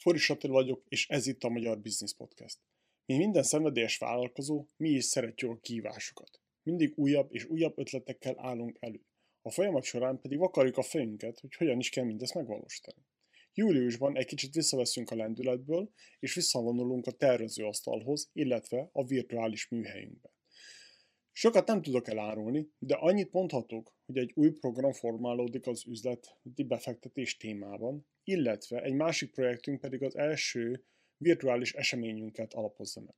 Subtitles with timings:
[0.00, 2.58] Foris Attila vagyok, és ez itt a Magyar Business Podcast.
[3.06, 6.40] Mi minden szenvedélyes vállalkozó, mi is szeretjük a kívásokat.
[6.62, 9.00] Mindig újabb és újabb ötletekkel állunk elő.
[9.42, 13.06] A folyamat során pedig vakarjuk a fejünket, hogy hogyan is kell mindezt megvalósítani.
[13.54, 20.30] Júliusban egy kicsit visszaveszünk a lendületből, és visszavonulunk a tervezőasztalhoz, illetve a virtuális műhelyünkbe.
[21.32, 27.36] Sokat nem tudok elárulni, de annyit mondhatok, hogy egy új program formálódik az üzleti befektetés
[27.36, 30.84] témában, illetve egy másik projektünk pedig az első
[31.16, 33.14] virtuális eseményünket alapozza meg.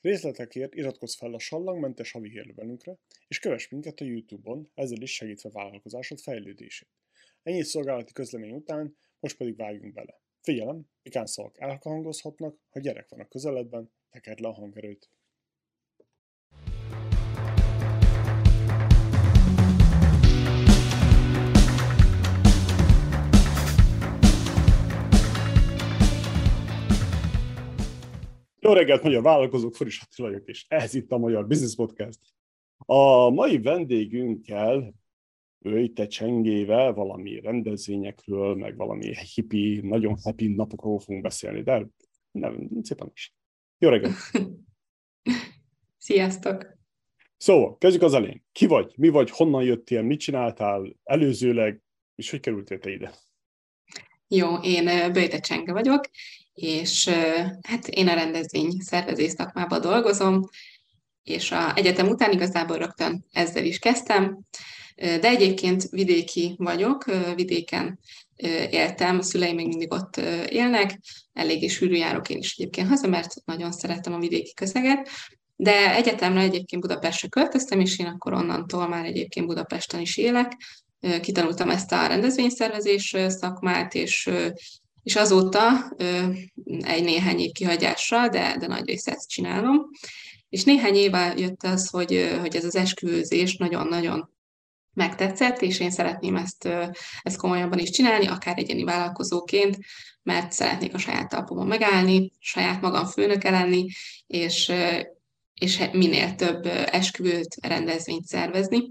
[0.00, 5.50] Részletekért iratkozz fel a sallangmentes havi hírlevelünkre, és kövess minket a YouTube-on, ezzel is segítve
[5.50, 6.88] vállalkozásod fejlődését.
[7.42, 10.20] Ennyi szolgálati közlemény után, most pedig vágjunk bele.
[10.40, 15.10] Figyelem, pikán szavak elhangozhatnak, ha gyerek van a közeledben, tekerd le a hangerőt.
[28.70, 32.18] Jó reggelt, magyar vállalkozók, Foris Attila vagyok, és ez itt a Magyar Business Podcast.
[32.76, 34.94] A mai vendégünkkel,
[35.58, 41.86] Őjte Csengével valami rendezvényekről, meg valami hippi, nagyon happy napokról fogunk beszélni, de
[42.30, 43.34] nem, szépen is.
[43.78, 44.14] Jó reggelt!
[45.98, 46.78] Sziasztok!
[47.36, 48.44] Szóval, kezdjük az elején.
[48.52, 48.92] Ki vagy?
[48.96, 49.30] Mi vagy?
[49.30, 50.02] Honnan jöttél?
[50.02, 51.82] Mit csináltál előzőleg?
[52.14, 53.14] És hogy kerültél te ide?
[54.28, 56.04] Jó, én Bőjte Csenge vagyok,
[56.60, 57.08] és
[57.62, 60.40] hát én a rendezvény szervezés szakmában dolgozom,
[61.22, 64.38] és a egyetem után igazából rögtön ezzel is kezdtem,
[64.96, 67.98] de egyébként vidéki vagyok, vidéken
[68.70, 70.16] éltem, a szüleim még mindig ott
[70.48, 70.98] élnek,
[71.32, 75.08] eléggé sűrű járok én is egyébként haza, mert nagyon szeretem a vidéki közeget,
[75.56, 80.56] de egyetemre egyébként Budapestre költöztem, és én akkor onnantól már egyébként Budapesten is élek,
[81.20, 84.30] kitanultam ezt a rendezvényszervezés szakmát, és
[85.02, 85.92] és azóta
[86.66, 89.90] egy néhány év kihagyással, de, de nagy része ezt csinálom.
[90.48, 94.30] És néhány éve jött az, hogy, hogy ez az esküvőzés nagyon-nagyon
[94.92, 96.68] megtetszett, és én szeretném ezt,
[97.22, 99.78] ezt komolyabban is csinálni, akár egyéni vállalkozóként,
[100.22, 103.86] mert szeretnék a saját talpomon megállni, saját magam főnöke lenni,
[104.26, 104.72] és,
[105.54, 108.90] és minél több esküvőt, rendezvényt szervezni.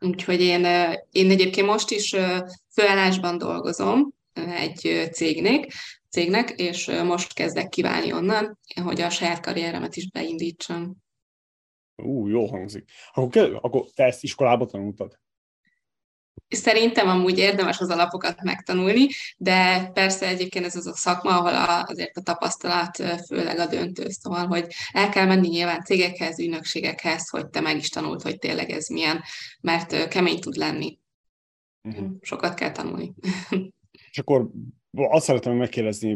[0.00, 0.64] Úgyhogy én,
[1.10, 2.14] én egyébként most is
[2.74, 5.72] főállásban dolgozom, egy cégnek,
[6.08, 10.96] cégnek, és most kezdek kiválni onnan, hogy a saját karrieremet is beindítsam.
[11.96, 12.90] Ú, jó hangzik.
[13.12, 15.20] Akkor, akkor te ezt iskolában tanultad?
[16.48, 22.16] Szerintem amúgy érdemes az alapokat megtanulni, de persze egyébként ez az a szakma, ahol azért
[22.16, 27.60] a tapasztalat főleg a döntő, szóval, hogy el kell menni nyilván cégekhez, ügynökségekhez, hogy te
[27.60, 29.22] meg is tanult, hogy tényleg ez milyen,
[29.60, 30.98] mert kemény tud lenni.
[31.82, 32.10] Uh-huh.
[32.20, 33.12] Sokat kell tanulni.
[34.12, 34.50] És akkor
[34.94, 36.14] azt szeretném megkérdezni,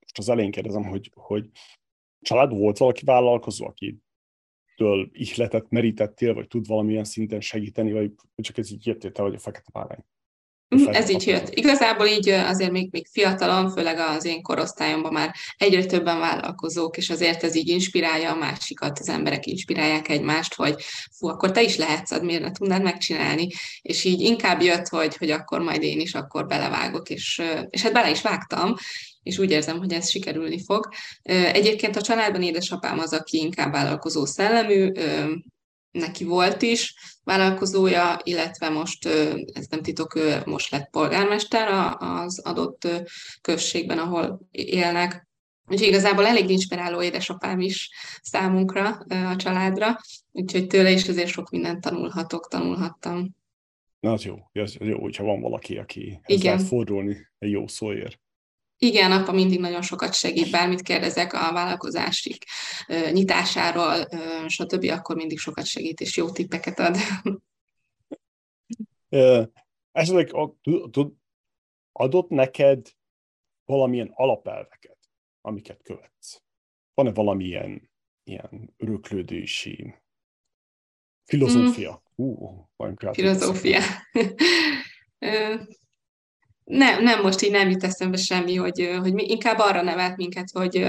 [0.00, 1.50] most az elején kérdezem, hogy, hogy
[2.20, 3.98] család volt valaki vállalkozó, aki
[4.76, 9.34] től ihletet merítettél, vagy tud valamilyen szinten segíteni, vagy csak ez így jöttél te, vagy
[9.34, 10.04] a fekete párány?
[10.68, 11.48] Mhm, ez így jött.
[11.54, 17.10] Igazából így azért még, még fiatalon, főleg az én korosztályomban már egyre többen vállalkozók, és
[17.10, 20.74] azért ez így inspirálja a másikat, az emberek inspirálják egymást, hogy
[21.18, 23.48] fú, akkor te is lehetsz, miért ne tudnád megcsinálni,
[23.82, 27.92] és így inkább jött, hogy, hogy akkor majd én is akkor belevágok, és, és hát
[27.92, 28.74] bele is vágtam,
[29.22, 30.88] és úgy érzem, hogy ez sikerülni fog.
[31.52, 34.92] Egyébként a családban édesapám az, aki inkább vállalkozó szellemű,
[35.90, 36.94] neki volt is
[37.24, 39.06] vállalkozója, illetve most,
[39.52, 42.88] ez nem titok, ő most lett polgármester az adott
[43.40, 45.26] községben, ahol élnek.
[45.70, 47.90] Úgyhogy igazából elég inspiráló édesapám is
[48.22, 50.00] számunkra, a családra,
[50.32, 53.36] úgyhogy tőle is azért sok mindent tanulhatok, tanulhattam.
[54.00, 56.58] Na, az jó, az jó, hogyha van valaki, aki Igen.
[56.58, 58.20] fordulni egy jó szóért.
[58.80, 62.44] Igen, apa mindig nagyon sokat segít, bármit kérdezek a vállalkozásig
[63.12, 64.08] nyitásáról,
[64.46, 66.96] stb., akkor mindig sokat segít, és jó tippeket ad.
[69.92, 70.30] Esetleg
[71.92, 72.86] adott neked
[73.64, 74.98] valamilyen alapelveket,
[75.40, 76.42] amiket követsz?
[76.94, 77.90] Van-e valamilyen
[78.24, 79.94] ilyen öröklődési
[81.24, 82.02] filozófia?
[82.22, 82.24] Mm.
[82.76, 83.80] Uh, filozófia.
[86.68, 90.50] nem, nem, most így nem jut eszembe semmi, hogy, hogy mi, inkább arra nevelt minket,
[90.52, 90.86] hogy,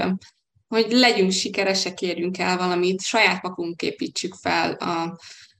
[0.68, 5.18] hogy legyünk sikeresek, érjünk el valamit, saját magunk építsük fel, a,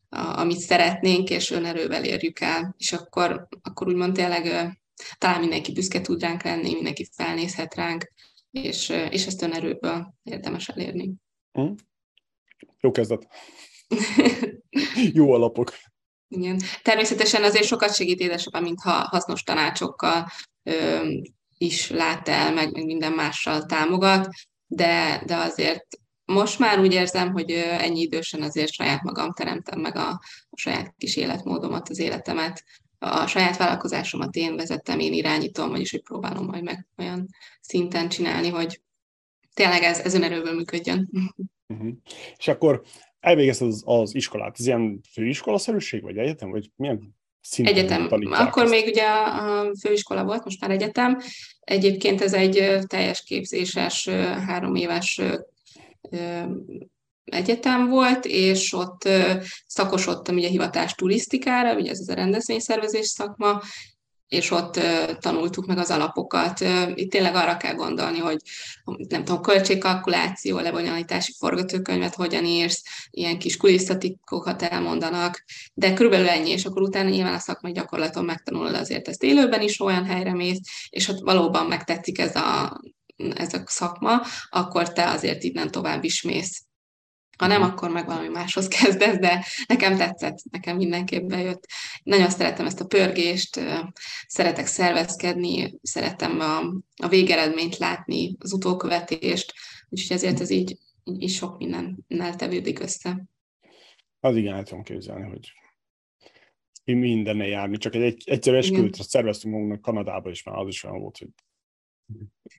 [0.09, 4.77] a, amit szeretnénk, és önerővel érjük el, és akkor, akkor úgymond tényleg
[5.19, 8.13] talán mindenki büszke tud ránk lenni, mindenki felnézhet ránk,
[8.51, 11.13] és, és ezt önerőből érdemes elérni.
[11.61, 11.73] Mm.
[12.81, 13.27] Jó kezdet.
[15.13, 15.73] Jó alapok.
[16.33, 16.61] Igen.
[16.83, 20.27] Természetesen azért sokat segít édesapám, mintha hasznos tanácsokkal,
[21.59, 24.29] is lát el, meg, meg minden mással támogat,
[24.67, 25.87] de, de azért
[26.25, 30.09] most már úgy érzem, hogy ennyi idősen azért saját magam teremtem meg a,
[30.51, 32.65] a saját kis életmódomat, az életemet,
[32.99, 37.29] a saját vállalkozásomat én vezettem, én irányítom, vagyis hogy próbálom majd meg olyan
[37.61, 38.81] szinten csinálni, hogy
[39.55, 41.11] tényleg ez, ez önerőből működjön.
[41.69, 41.93] Uh-huh.
[42.37, 42.83] És akkor
[43.21, 48.09] elvégezted az, az iskolát, ez ilyen főiskolaszerűség, vagy egyetem, vagy milyen szinten Egyetem.
[48.31, 48.73] Akkor ezt?
[48.73, 51.19] még ugye a főiskola volt, most már egyetem.
[51.61, 54.09] Egyébként ez egy teljes képzéses,
[54.47, 55.21] három éves
[57.25, 59.09] egyetem volt, és ott
[59.67, 63.63] szakosodtam ugye hivatás turisztikára, ugye ez az a rendezvényszervezés szakma,
[64.31, 64.81] és ott
[65.21, 66.61] tanultuk meg az alapokat.
[66.95, 68.37] Itt tényleg arra kell gondolni, hogy
[68.85, 75.45] nem tudom, költségkalkuláció, lebonyolítási forgatókönyvet hogyan írsz, ilyen kis kulisszatikokat elmondanak,
[75.75, 79.81] de körülbelül ennyi, és akkor utána nyilván a szakmai gyakorlaton megtanulod azért ezt élőben is
[79.81, 80.61] olyan helyre mész,
[80.91, 82.81] és ott valóban megtetszik ez a,
[83.35, 86.65] ez a szakma, akkor te azért innen tovább is mész.
[87.41, 87.71] Ha nem, mhm.
[87.71, 91.67] akkor meg valami máshoz kezdesz, de nekem tetszett, nekem mindenképp bejött.
[92.03, 93.61] Nagyon szeretem ezt a pörgést,
[94.27, 96.59] szeretek szervezkedni, szeretem a,
[96.97, 99.55] a végeredményt látni, az utókövetést,
[99.89, 103.25] úgyhogy ezért ez így, így sok mindennel tevődik össze.
[104.21, 105.53] Az igen, el tudom képzelni, hogy
[106.85, 111.01] mindenne járni, csak egy, egy egyszerű esküvőt szerveztünk magunknak Kanadába, és már az is olyan
[111.01, 111.29] volt, hogy...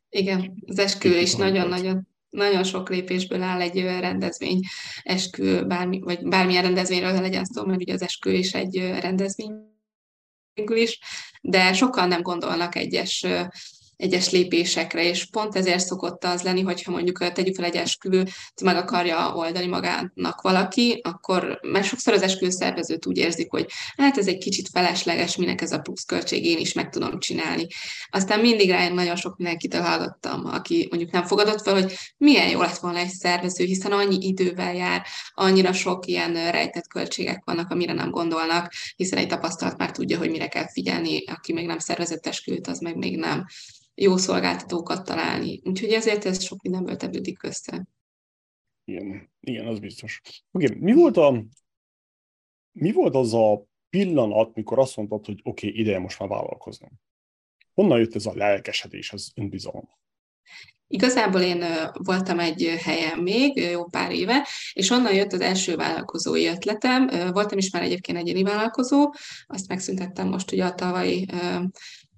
[0.09, 4.59] Igen, az esküvő is nagyon-nagyon nagyon sok lépésből áll egy rendezvény,
[5.03, 9.53] eskü, bármi, vagy bármilyen rendezvényről legyen szó, mert ugye az eskü is egy rendezvény
[10.65, 10.99] is,
[11.41, 13.25] de sokan nem gondolnak egyes
[14.01, 18.31] egyes lépésekre, és pont ezért szokott az lenni, hogyha mondjuk tegyük fel egy esküvőt,
[18.63, 23.65] meg akarja oldani magának valaki, akkor mert sokszor az esküvő szervezőt úgy érzik, hogy
[23.97, 27.67] hát ez egy kicsit felesleges, minek ez a pluszköltség, én is meg tudom csinálni.
[28.09, 32.61] Aztán mindig rá nagyon sok mindenkitől hallottam, aki mondjuk nem fogadott fel, hogy milyen jó
[32.61, 37.93] lett volna egy szervező, hiszen annyi idővel jár, annyira sok ilyen rejtett költségek vannak, amire
[37.93, 42.27] nem gondolnak, hiszen egy tapasztalat már tudja, hogy mire kell figyelni, aki még nem szervezett
[42.27, 43.45] esküvőt, az meg még nem
[44.01, 45.61] jó szolgáltatókat találni.
[45.63, 47.87] Úgyhogy ezért ez sok mindenből tevődik össze.
[48.83, 50.21] Igen, igen, az biztos.
[50.51, 50.77] Oké, okay.
[50.79, 51.43] mi volt a
[52.71, 56.89] mi volt az a pillanat, mikor azt mondtad, hogy oké, okay, ideje most már vállalkoznom?
[57.73, 59.89] Honnan jött ez a lelkesedés, az önbizalom?
[60.87, 61.63] Igazából én
[61.93, 67.07] voltam egy helyen még jó pár éve, és onnan jött az első vállalkozói ötletem.
[67.31, 69.13] Voltam is már egyébként egyéni vállalkozó,
[69.47, 71.25] azt megszüntettem most ugye a tavalyi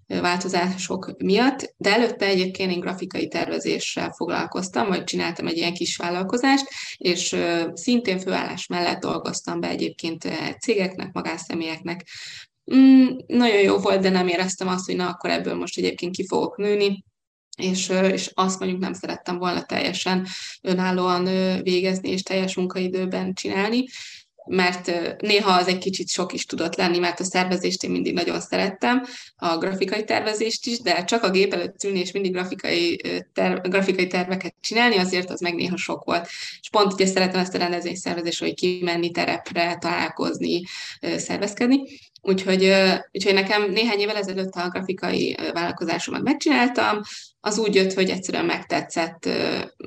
[0.08, 6.68] változások miatt, de előtte egyébként én grafikai tervezéssel foglalkoztam, vagy csináltam egy ilyen kis vállalkozást,
[6.98, 7.36] és
[7.74, 10.28] szintén főállás mellett dolgoztam be egyébként
[10.60, 12.08] cégeknek, magánszemélyeknek.
[12.76, 16.28] Mm, nagyon jó volt, de nem éreztem azt, hogy na, akkor ebből most egyébként ki
[16.28, 17.04] fogok nőni,
[17.58, 20.28] és, és azt mondjuk nem szerettem volna teljesen
[20.62, 21.24] önállóan
[21.62, 23.86] végezni és teljes munkaidőben csinálni,
[24.46, 24.92] mert
[25.22, 29.04] néha az egy kicsit sok is tudott lenni, mert a szervezést én mindig nagyon szerettem,
[29.36, 33.02] a grafikai tervezést is, de csak a gép előtt ülni és mindig grafikai,
[33.34, 36.28] ter- grafikai terveket csinálni, azért az meg néha sok volt.
[36.62, 40.62] És pont ugye szeretem ezt a rendezvényszervezést, hogy kimenni terepre, találkozni,
[41.18, 41.82] szervezkedni.
[42.22, 42.74] Úgyhogy,
[43.12, 47.02] úgyhogy nekem néhány évvel ezelőtt a grafikai vállalkozásomat megcsináltam,
[47.46, 49.30] az úgy jött, hogy egyszerűen megtetszett,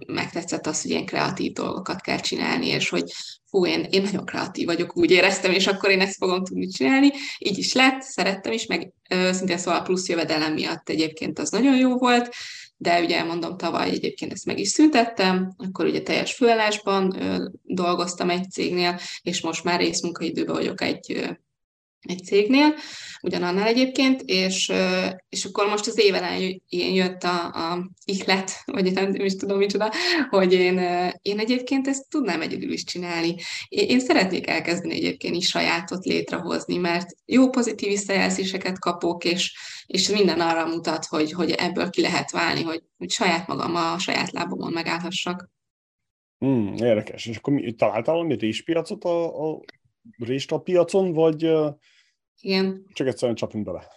[0.07, 3.13] megtetszett az, hogy ilyen kreatív dolgokat kell csinálni, és hogy
[3.51, 7.11] fú, én, én nagyon kreatív vagyok, úgy éreztem, és akkor én ezt fogom tudni csinálni.
[7.39, 8.93] Így is lett, szerettem is, meg
[9.31, 12.35] szintén szóval a plusz jövedelem miatt egyébként az nagyon jó volt,
[12.77, 17.17] de ugye elmondom, tavaly egyébként ezt meg is szüntettem, akkor ugye teljes főállásban
[17.63, 21.37] dolgoztam egy cégnél, és most már részmunkaidőben vagyok egy
[22.03, 22.75] egy cégnél,
[23.23, 24.73] ugyanannál egyébként, és,
[25.29, 29.93] és akkor most az év elején jött a, a ihlet, vagy nem is tudom micsoda,
[30.31, 30.79] hogy én,
[31.23, 33.35] én egyébként ezt tudnám egyedül is csinálni.
[33.69, 40.09] Én, én szeretnék elkezdeni egyébként is sajátot létrehozni, mert jó pozitív visszajelzéseket kapok, és, és
[40.09, 44.31] minden arra mutat, hogy, hogy ebből ki lehet válni, hogy, hogy saját magam a saját
[44.31, 45.55] lábomon megállhassak.
[46.45, 47.27] Mm, érdekes.
[47.27, 49.61] És akkor mi, találtál valami réspiacot a, a
[50.49, 51.43] a piacon, vagy
[52.41, 52.87] Igen.
[52.93, 53.89] csak egyszerűen csapunk bele?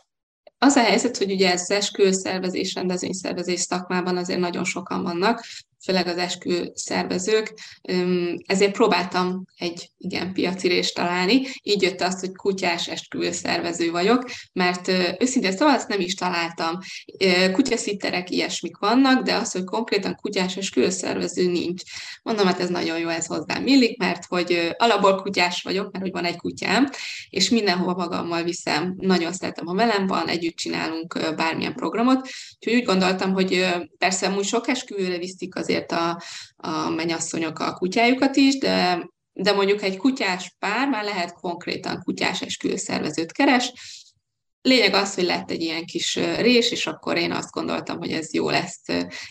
[0.58, 5.44] Az a helyzet, hogy ugye ez esküvőszervezés, rendezvényszervezés szakmában azért nagyon sokan vannak,
[5.84, 7.54] főleg az eskü szervezők,
[8.46, 11.42] ezért próbáltam egy igen piacirést találni.
[11.64, 14.88] Így jött az, hogy kutyás eskü szervező vagyok, mert
[15.20, 16.78] őszintén szóval ezt nem is találtam.
[17.52, 21.82] Kutyaszitterek ilyesmik vannak, de az, hogy konkrétan kutyás eskü szervező nincs.
[22.24, 26.14] Mondom, hát ez nagyon jó, ez hozzám illik, mert hogy alapból kutyás vagyok, mert hogy
[26.14, 26.90] van egy kutyám,
[27.30, 28.96] és mindenhova magammal viszem.
[28.98, 32.30] Nagyon szeretem, ha velem van, együtt csinálunk bármilyen programot.
[32.56, 33.68] Úgyhogy úgy gondoltam, hogy
[33.98, 36.22] persze úgy sok esküvőre viszik azért a,
[36.56, 42.42] a mennyasszonyok a kutyájukat is, de, de mondjuk egy kutyás pár már lehet konkrétan kutyás
[42.42, 43.74] esküvőszervezőt keres,
[44.62, 48.34] Lényeg az, hogy lett egy ilyen kis rés, és akkor én azt gondoltam, hogy ez
[48.34, 48.82] jó lesz.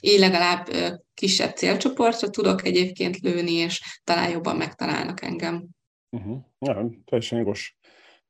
[0.00, 0.68] Így legalább
[1.14, 5.66] kisebb célcsoportra tudok egyébként lőni, és talán jobban megtalálnak engem.
[6.10, 6.38] Uh-huh.
[6.58, 7.77] Ja, teljesen jogos.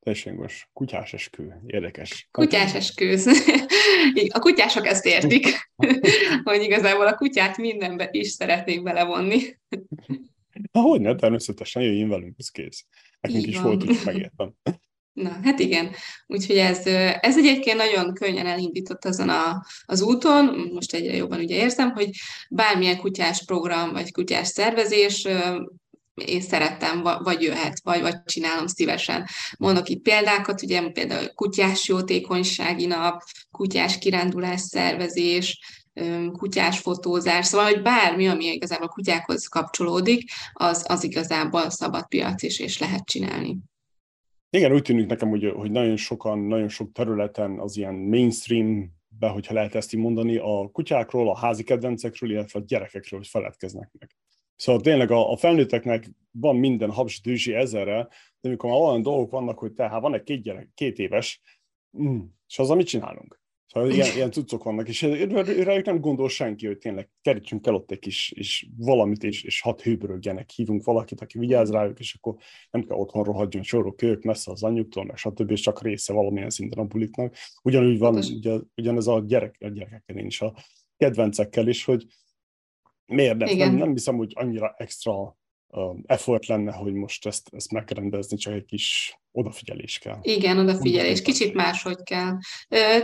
[0.01, 0.49] Teljesen.
[0.73, 1.43] Kutyás eskü.
[1.67, 2.29] Érdekes.
[2.31, 3.17] Kutyás eskü.
[4.29, 5.47] A kutyások ezt értik,
[6.45, 9.41] hogy igazából a kutyát mindenbe is szeretnék belevonni.
[10.73, 12.85] Na, hogy ne, természetesen jöjjön velünk, ez kész.
[13.21, 13.65] Nekünk Így is van.
[13.65, 14.55] volt, hogy megértem.
[15.13, 15.91] Na, hát igen.
[16.27, 16.87] Úgyhogy ez,
[17.21, 22.11] ez egyébként nagyon könnyen elindított azon a, az úton, most egyre jobban ugye érzem, hogy
[22.51, 25.29] bármilyen kutyás program vagy kutyás szervezés
[26.27, 29.27] én szerettem, vagy jöhet, vagy, vagy csinálom szívesen.
[29.59, 35.61] Mondok itt példákat, ugye például kutyás jótékonysági nap, kutyás kirándulás szervezés,
[36.33, 42.61] kutyás fotózás, szóval, hogy bármi, ami igazából kutyákhoz kapcsolódik, az, az igazából szabad piac is,
[42.61, 43.59] és lehet csinálni.
[44.51, 49.29] Igen, úgy tűnik nekem, hogy, hogy nagyon sokan, nagyon sok területen az ilyen mainstream be,
[49.29, 53.91] hogyha lehet ezt így mondani, a kutyákról, a házi kedvencekről, illetve a gyerekekről, hogy feledkeznek
[53.99, 54.11] meg.
[54.59, 58.09] Szóval tényleg a, a felnőtteknek van minden habs dűzsi ezerre,
[58.41, 61.41] de amikor már olyan dolgok vannak, hogy tehát van egy két, gyerek, két éves,
[62.03, 63.41] mm, és az, amit csinálunk.
[63.73, 65.03] Szóval ilyen, ilyen cuccok vannak, és
[65.63, 69.61] rájuk nem gondol senki, hogy tényleg kerítsünk el ott egy kis és valamit, és, és
[69.61, 72.35] hat hőbörögjenek, hívunk valakit, aki vigyáz rájuk, és akkor
[72.71, 75.51] nem kell otthon rohadjon sorok kölyök messze az anyjuktól, meg stb.
[75.51, 77.35] és csak része valamilyen szinten a buliknak.
[77.63, 80.55] Ugyanúgy van, ugye, ugyanez a gyerek, a gyerekekkel is, a
[80.97, 82.07] kedvencekkel is, hogy
[83.09, 85.37] miért nem, nem, hiszem, hogy annyira extra
[86.07, 90.19] effort lenne, hogy most ezt, ezt megrendezni, csak egy kis odafigyelés kell.
[90.23, 91.23] Igen, odafigyelés.
[91.23, 92.39] Kicsit máshogy kell.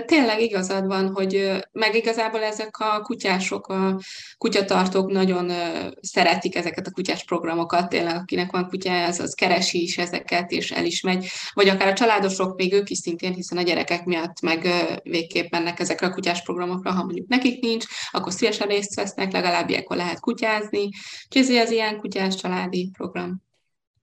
[0.04, 4.00] Tényleg igazad van, hogy meg igazából ezek a kutyások, a
[4.38, 5.52] kutyatartók nagyon
[6.00, 10.70] szeretik ezeket a kutyás programokat, tényleg akinek van kutyája, az, az keresi is ezeket, és
[10.70, 11.26] el is megy.
[11.52, 14.68] Vagy akár a családosok, még ők is szintén, hiszen a gyerekek miatt meg
[15.02, 19.68] végképp mennek ezekre a kutyás programokra, ha mondjuk nekik nincs, akkor szívesen részt vesznek, legalább
[19.68, 20.88] ilyenkor lehet kutyázni.
[21.34, 23.42] Úgyhogy ez ilyen kutyás családi program.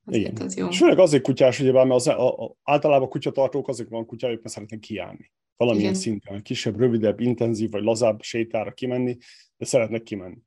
[0.05, 0.38] Igen.
[0.41, 0.67] Az jó.
[0.67, 4.53] És főleg azért kutyás, ugye, mert az, a, a, általában kutyatartók azért van kutyájuk, mert
[4.53, 5.31] szeretnek kiállni.
[5.58, 6.01] Valamilyen Igen.
[6.01, 9.17] szinten, kisebb, rövidebb, intenzív vagy lazább sétára kimenni,
[9.58, 10.41] de szeretnek kimenni.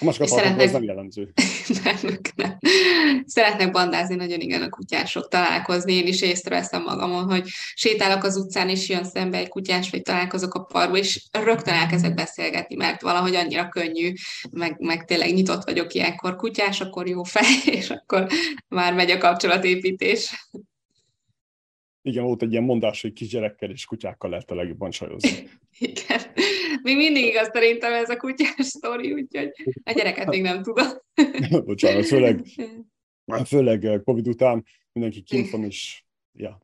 [0.00, 0.72] A macska szeretnek...
[0.72, 1.32] nem jellemző.
[1.84, 1.96] nem,
[2.34, 2.58] nem.
[3.26, 5.92] Szeretnek bandázni nagyon igen a kutyások, találkozni.
[5.92, 10.54] Én is észreveszem magamon, hogy sétálok az utcán, és jön szembe egy kutyás, vagy találkozok
[10.54, 14.12] a parkba, és rögtön elkezdek beszélgetni, mert valahogy annyira könnyű,
[14.50, 18.26] meg, meg tényleg nyitott vagyok ilyenkor kutyás, akkor jó fej, és akkor
[18.68, 20.48] már megy a kapcsolatépítés.
[22.06, 25.30] Igen, volt egy ilyen mondás, hogy kisgyerekkel és kutyákkal lehet a legjobban sajozni.
[25.78, 26.20] Igen.
[26.82, 29.50] Még mindig igaz szerintem ez a kutyás sztori, úgyhogy
[29.84, 30.86] a gyereket még nem tudom.
[31.64, 32.44] Bocsánat, főleg,
[33.46, 36.60] főleg eh, Covid után mindenki kint van, és ja.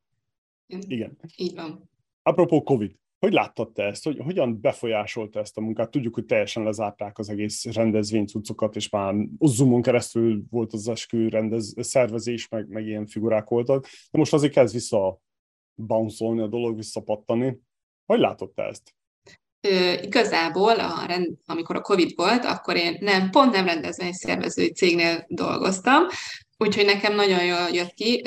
[0.87, 1.19] Igen.
[1.37, 1.91] Így van.
[2.23, 4.05] Apropó Covid, hogy láttad te ezt?
[4.05, 5.91] Hogy, hogyan befolyásolta ezt a munkát?
[5.91, 11.75] Tudjuk, hogy teljesen lezárták az egész rendezvénycucokat, és már Zoomon keresztül volt az eskü rendez,
[11.79, 13.83] szervezés, meg, meg ilyen figurák voltak.
[14.11, 15.21] De most azért kezd vissza
[15.75, 17.61] bounce a dolog, visszapattani.
[18.07, 18.95] Hogy látod te ezt?
[19.61, 25.25] Ö, igazából, a rend, amikor a Covid volt, akkor én nem, pont nem rendezvényszervezői cégnél
[25.29, 26.07] dolgoztam,
[26.63, 28.23] úgyhogy nekem nagyon jól jött ki.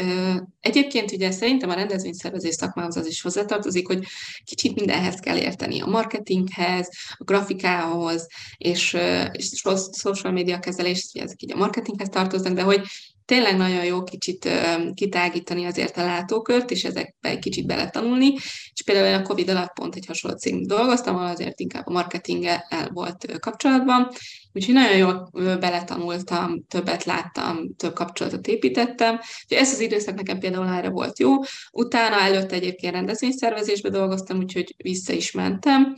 [0.59, 4.05] Egyébként ugye szerintem a rendezvényszervezés szakmához az is hozzátartozik, hogy
[4.43, 8.97] kicsit mindenhez kell érteni, a marketinghez, a grafikához, és,
[9.31, 9.63] és
[9.97, 12.81] social media kezelés, ezek így a marketinghez tartoznak, de hogy
[13.25, 14.49] tényleg nagyon jó kicsit
[14.93, 18.33] kitágítani azért a látókört, és ezekbe egy kicsit beletanulni.
[18.73, 22.65] És például a Covid alatt pont egy hasonló cég dolgoztam, ahol azért inkább a marketinggel
[22.93, 24.09] volt kapcsolatban,
[24.53, 29.13] úgyhogy nagyon jól beletanultam, többet láttam, több kapcsolatot építettem.
[29.13, 31.33] Úgyhogy ez az időszak nekem például erre volt jó.
[31.71, 35.95] Utána előtte egyébként rendezvényszervezésbe dolgoztam, úgyhogy vissza is mentem.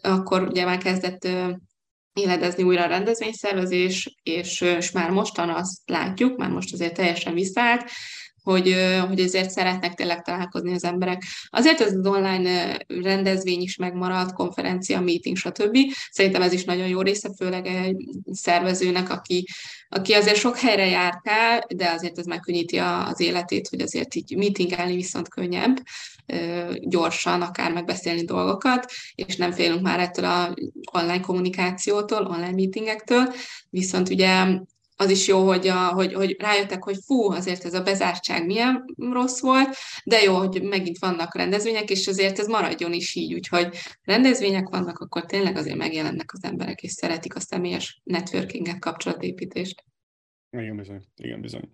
[0.00, 1.28] Akkor ugye már kezdett
[2.16, 7.90] éledezni újra a rendezvényszervezés, és, és már mostan azt látjuk, már most azért teljesen visszaállt,
[8.42, 8.76] hogy,
[9.08, 11.22] hogy ezért szeretnek tényleg találkozni az emberek.
[11.48, 15.76] Azért az online rendezvény is megmaradt, konferencia, meeting, stb.
[16.10, 19.46] Szerintem ez is nagyon jó része, főleg egy szervezőnek, aki,
[19.88, 24.94] aki azért sok helyre járkál, de azért ez megkönnyíti az életét, hogy azért így meetingelni
[24.94, 25.76] viszont könnyebb,
[26.80, 30.54] gyorsan akár megbeszélni dolgokat, és nem félünk már ettől a
[30.92, 33.34] online kommunikációtól, online meetingektől,
[33.70, 34.58] viszont ugye
[34.96, 38.84] az is jó, hogy, a, hogy, hogy rájöttek, hogy fú, azért ez a bezártság milyen
[38.96, 43.76] rossz volt, de jó, hogy megint vannak rendezvények, és azért ez maradjon is így, úgyhogy
[44.02, 49.84] rendezvények vannak, akkor tényleg azért megjelennek az emberek, és szeretik a személyes networkinget, kapcsolatépítést.
[50.50, 51.02] Igen, bizony.
[51.16, 51.70] Igen, bizony.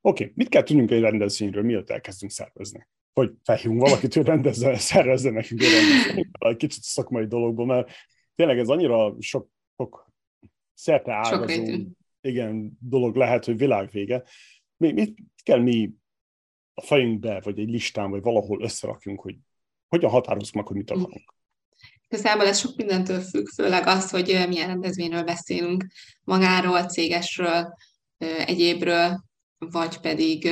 [0.00, 0.32] Oké, okay.
[0.36, 2.86] mit kell tudnunk egy rendezvényről, mielőtt elkezdünk szervezni?
[3.12, 5.62] Hogy felhívunk valakit, hogy rendezze, szervezze nekünk
[6.38, 7.90] egy kicsit szakmai dologból, mert
[8.34, 10.10] tényleg ez annyira sok, sok
[10.74, 11.64] szerte ágazó
[12.20, 14.22] igen, dolog lehet, hogy világvége.
[14.76, 15.90] Mi, mit kell mi
[16.74, 19.36] a fejünkbe, vagy egy listán, vagy valahol összerakjunk, hogy
[19.88, 21.34] hogyan határozzuk meg, hogy mit akarunk?
[22.08, 25.86] Igazából ez sok mindentől függ, főleg az, hogy milyen rendezvényről beszélünk,
[26.24, 27.74] magáról, cégesről,
[28.46, 29.24] egyébről,
[29.58, 30.48] vagy pedig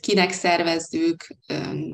[0.00, 1.26] kinek szervezzük,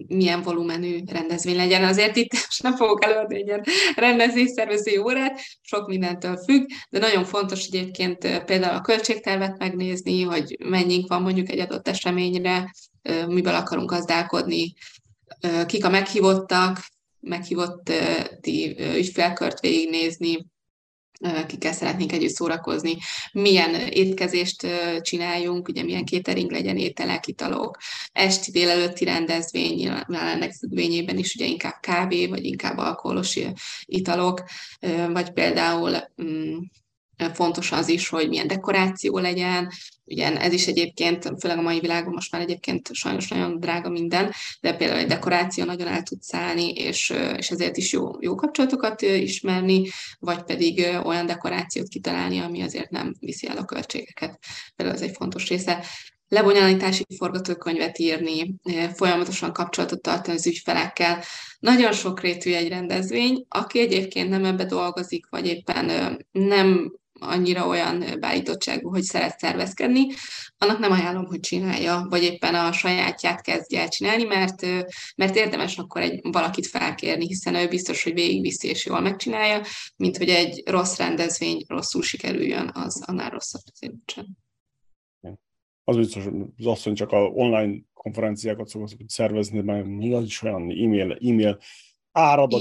[0.06, 1.84] milyen volumenű rendezvény legyen.
[1.84, 3.64] Azért itt most nem fogok előadni egy ilyen
[3.96, 11.08] rendezvényszervező órát, sok mindentől függ, de nagyon fontos egyébként például a költségtervet megnézni, hogy mennyink
[11.08, 12.72] van mondjuk egy adott eseményre,
[13.26, 14.74] miből akarunk gazdálkodni,
[15.66, 16.78] kik a meghívottak,
[17.20, 17.92] meghívott
[18.96, 20.46] ügyfélkört végignézni,
[21.46, 22.96] kikkel szeretnénk együtt szórakozni,
[23.32, 24.66] milyen étkezést
[25.00, 27.78] csináljunk, ugye milyen catering legyen, ételek, italok,
[28.12, 33.38] esti délelőtti rendezvény, nyilván ennek függvényében is ugye inkább kávé, vagy inkább alkoholos
[33.84, 34.42] italok,
[35.12, 36.58] vagy például mm,
[37.34, 39.68] fontos az is, hogy milyen dekoráció legyen,
[40.04, 44.32] ugye ez is egyébként, főleg a mai világban most már egyébként sajnos nagyon drága minden,
[44.60, 49.02] de például egy dekoráció nagyon el tud szállni, és, és ezért is jó, jó kapcsolatokat
[49.02, 54.38] ismerni, vagy pedig olyan dekorációt kitalálni, ami azért nem viszi el a költségeket.
[54.76, 55.84] Például ez egy fontos része
[56.28, 58.54] lebonyolítási forgatókönyvet írni,
[58.94, 61.22] folyamatosan kapcsolatot tartani az ügyfelekkel.
[61.58, 68.88] Nagyon sokrétű egy rendezvény, aki egyébként nem ebbe dolgozik, vagy éppen nem annyira olyan beállítottságú,
[68.88, 70.06] hogy szeret szervezkedni,
[70.58, 74.66] annak nem ajánlom, hogy csinálja, vagy éppen a sajátját kezdje el csinálni, mert,
[75.16, 79.62] mert érdemes akkor egy valakit felkérni, hiszen ő biztos, hogy végigviszi és jól megcsinálja,
[79.96, 84.28] mint hogy egy rossz rendezvény rosszul sikerüljön, az annál rosszabb azért.
[85.84, 86.24] Az biztos,
[86.56, 91.58] az asszony csak a online konferenciákat szokott szervezni, mert az is olyan e-mail, e-mail
[92.18, 92.60] áradat,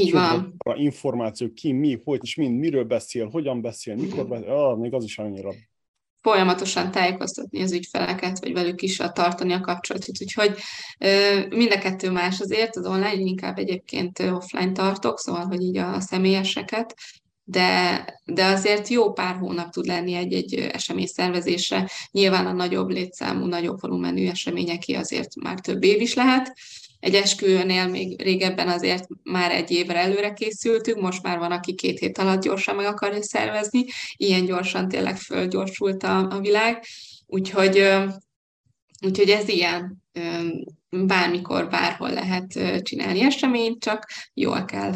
[0.75, 5.03] információ, ki, mi, hogy és mind, miről beszél, hogyan beszél, mikor beszél, ah, még az
[5.03, 5.51] is annyira
[6.21, 10.21] folyamatosan tájékoztatni az ügyfeleket, vagy velük is a tartani a kapcsolatot.
[10.21, 10.55] Úgyhogy
[11.49, 15.99] mind a kettő más azért, az online inkább egyébként offline tartok, szóval, hogy így a
[15.99, 16.95] személyeseket,
[17.43, 21.89] de, de azért jó pár hónap tud lenni egy-egy esemény szervezésre.
[22.11, 26.53] Nyilván a nagyobb létszámú, nagyobb volumenű eseményeké azért már több év is lehet,
[26.99, 31.99] egy esküvőnél még régebben azért már egy évre előre készültünk, most már van, aki két
[31.99, 36.83] hét alatt gyorsan meg akarja szervezni, ilyen gyorsan tényleg fölgyorsult a, a világ,
[37.25, 37.87] úgyhogy,
[39.05, 40.05] úgyhogy ez ilyen,
[40.89, 44.93] bármikor, bárhol lehet csinálni eseményt, csak jól kell.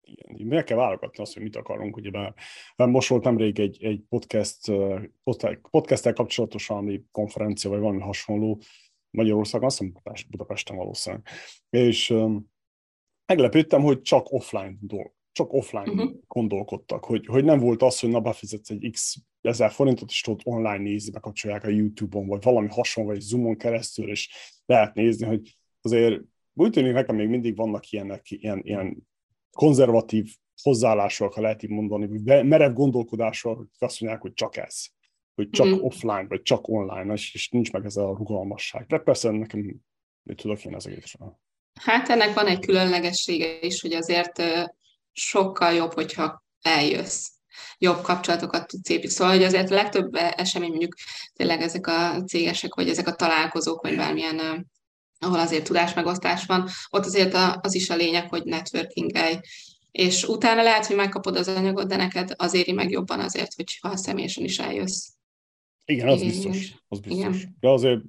[0.00, 1.96] Igen, meg kell válogatni azt, hogy mit akarunk.
[1.96, 4.72] Ugye bár, most volt nemrég egy, egy podcast,
[5.70, 8.60] podcast kapcsolatosan, konferencia, vagy valami hasonló,
[9.16, 11.26] Magyarországon, azt hiszem Budapesten valószínűleg.
[11.70, 12.14] És
[13.26, 16.12] meglepődtem, hogy csak offline dolg, csak offline uh-huh.
[16.26, 20.40] gondolkodtak, hogy, hogy nem volt az, hogy na befizetsz egy x ezer forintot, és tudod
[20.44, 24.30] online nézni, bekapcsolják a YouTube-on, vagy valami hasonló, vagy Zoom-on keresztül, és
[24.66, 26.20] lehet nézni, hogy azért
[26.54, 29.08] úgy tűnik nekem még mindig vannak ilyenek, ilyen, ilyen
[29.50, 34.86] konzervatív hozzáállások, ha lehet így mondani, vagy merev gondolkodások, hogy azt mondják, hogy csak ez
[35.36, 35.80] hogy csak mm.
[35.80, 38.86] offline, vagy csak online, és, és nincs meg ez a rugalmasság.
[38.86, 39.80] De persze nekem
[40.22, 41.38] mit tudok én az egészről.
[41.80, 44.42] Hát ennek van egy különlegessége is, hogy azért
[45.12, 47.30] sokkal jobb, hogyha eljössz
[47.78, 49.12] jobb kapcsolatokat tudsz építeni.
[49.12, 50.94] Szóval, hogy azért a legtöbb esemény, mondjuk
[51.34, 54.68] tényleg ezek a cégesek, vagy ezek a találkozók, vagy bármilyen,
[55.18, 59.10] ahol azért tudásmegosztás van, ott azért az is a lényeg, hogy networking
[59.90, 63.96] és utána lehet, hogy megkapod az anyagot, de neked az éri meg jobban azért, hogyha
[63.96, 65.08] személyesen is eljössz.
[65.86, 66.74] Igen, az biztos.
[66.88, 67.38] Az biztos.
[67.40, 67.56] Igen.
[67.60, 68.00] De azért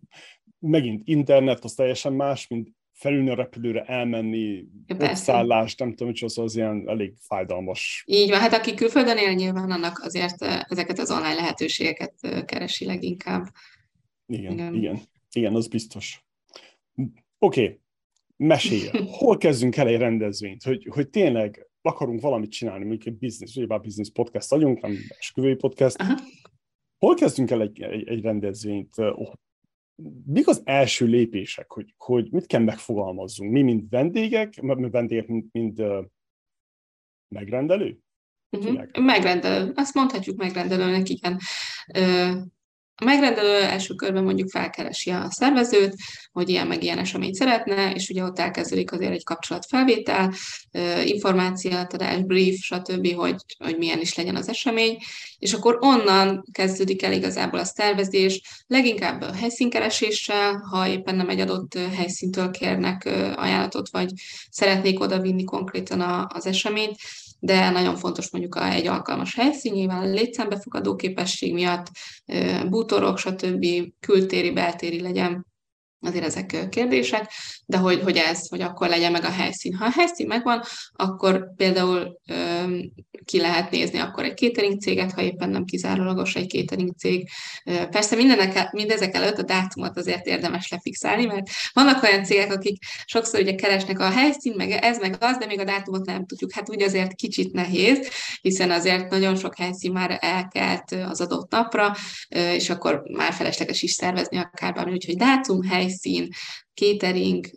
[0.59, 6.23] megint internet az teljesen más, mint felülni a repülőre, elmenni, ja, szállás, nem tudom, hogy
[6.23, 8.03] az, az ilyen elég fájdalmas.
[8.07, 13.45] Így van, hát aki külföldön él, nyilván annak azért ezeket az online lehetőségeket keresi leginkább.
[14.25, 14.99] Igen, igen, igen,
[15.31, 16.25] igen az biztos.
[17.39, 17.79] Oké, okay.
[18.35, 23.55] mesélj, hol kezdünk el egy rendezvényt, hogy, hogy tényleg akarunk valamit csinálni, mondjuk egy business,
[23.55, 25.95] ugye bár business podcast vagyunk, nem esküvői podcast.
[26.01, 26.19] Aha.
[26.97, 28.95] Hol kezdünk el egy, egy, egy rendezvényt?
[30.25, 33.51] Mik az első lépések, hogy, hogy mit kell megfogalmazzunk?
[33.51, 36.05] Mi, mint vendégek, vendégek, mint, mint uh,
[37.27, 37.99] megrendelő?
[38.49, 39.03] Uh-huh.
[39.03, 39.71] Megrendelő.
[39.75, 41.39] Azt mondhatjuk megrendelőnek, igen.
[42.99, 45.95] A megrendelő első körben mondjuk felkeresi a szervezőt,
[46.31, 50.33] hogy ilyen meg ilyen eseményt szeretne, és ugye ott elkezdődik azért egy kapcsolatfelvétel,
[51.03, 54.97] információátadás, brief, stb., hogy, hogy milyen is legyen az esemény,
[55.37, 61.39] és akkor onnan kezdődik el igazából a szervezés, leginkább a helyszínkereséssel, ha éppen nem egy
[61.39, 63.05] adott helyszíntől kérnek
[63.35, 64.11] ajánlatot, vagy
[64.49, 66.95] szeretnék oda vinni konkrétan az eseményt,
[67.39, 71.87] de nagyon fontos mondjuk a, egy alkalmas helyszín, nyilván létszámbefogadó képesség miatt,
[72.69, 73.65] bútorok, stb.
[73.99, 75.45] kültéri, beltéri legyen
[76.01, 77.31] azért ezek kérdések,
[77.65, 79.73] de hogy, hogy ez, hogy akkor legyen meg a helyszín.
[79.75, 82.91] Ha a helyszín megvan, akkor például öm,
[83.25, 87.29] ki lehet nézni akkor egy catering céget, ha éppen nem kizárólagos egy catering cég.
[87.89, 93.39] Persze mindenek, mindezek előtt a dátumot azért érdemes lefixálni, mert vannak olyan cégek, akik sokszor
[93.39, 96.53] ugye keresnek a helyszín, meg ez, meg az, de még a dátumot nem tudjuk.
[96.53, 98.09] Hát úgy azért kicsit nehéz,
[98.41, 101.95] hiszen azért nagyon sok helyszín már elkelt az adott napra,
[102.29, 106.29] és akkor már felesleges is szervezni akár bármi, úgyhogy dátum, helyszín,
[106.77, 107.49] catering,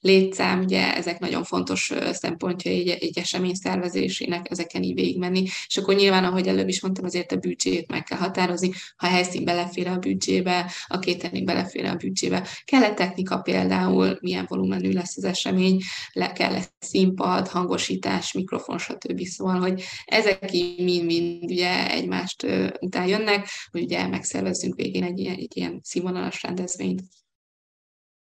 [0.00, 5.42] létszám, ugye ezek nagyon fontos szempontja egy, egy esemény szervezésének, ezeken így végigmenni.
[5.66, 9.10] És akkor nyilván, ahogy előbb is mondtam, azért a büdzsét meg kell határozni, ha a
[9.10, 12.46] helyszín belefér a büdzsébe, a catering belefér a büdzsébe.
[12.64, 15.80] Kell -e technika például, milyen volumenű lesz az esemény,
[16.12, 19.20] le kell -e színpad, hangosítás, mikrofon, stb.
[19.20, 22.46] Szóval, hogy ezek mind-mind ugye egymást
[22.80, 27.02] után jönnek, hogy ugye megszervezzünk végén egy ilyen, egy ilyen színvonalas rendezvényt.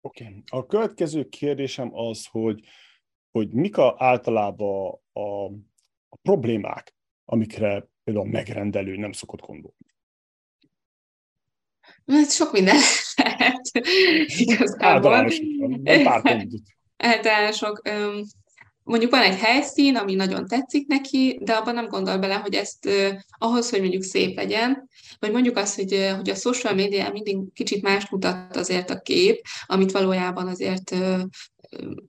[0.06, 0.24] Oké.
[0.24, 0.42] Okay.
[0.50, 2.64] A következő kérdésem az, hogy,
[3.30, 5.44] hogy mik a, általában a,
[6.08, 9.76] a problémák, amikre például a megrendelő nem szokott gondolni?
[12.06, 12.76] Hát sok minden
[13.14, 13.70] lehet.
[14.38, 15.14] Igazából.
[16.96, 17.82] Általánosok.
[18.84, 22.88] Mondjuk van egy helyszín, ami nagyon tetszik neki, de abban nem gondol bele, hogy ezt
[23.38, 27.82] ahhoz, hogy mondjuk szép legyen, vagy mondjuk azt, hogy, hogy a social media mindig kicsit
[27.82, 30.96] más mutat azért a kép, amit valójában azért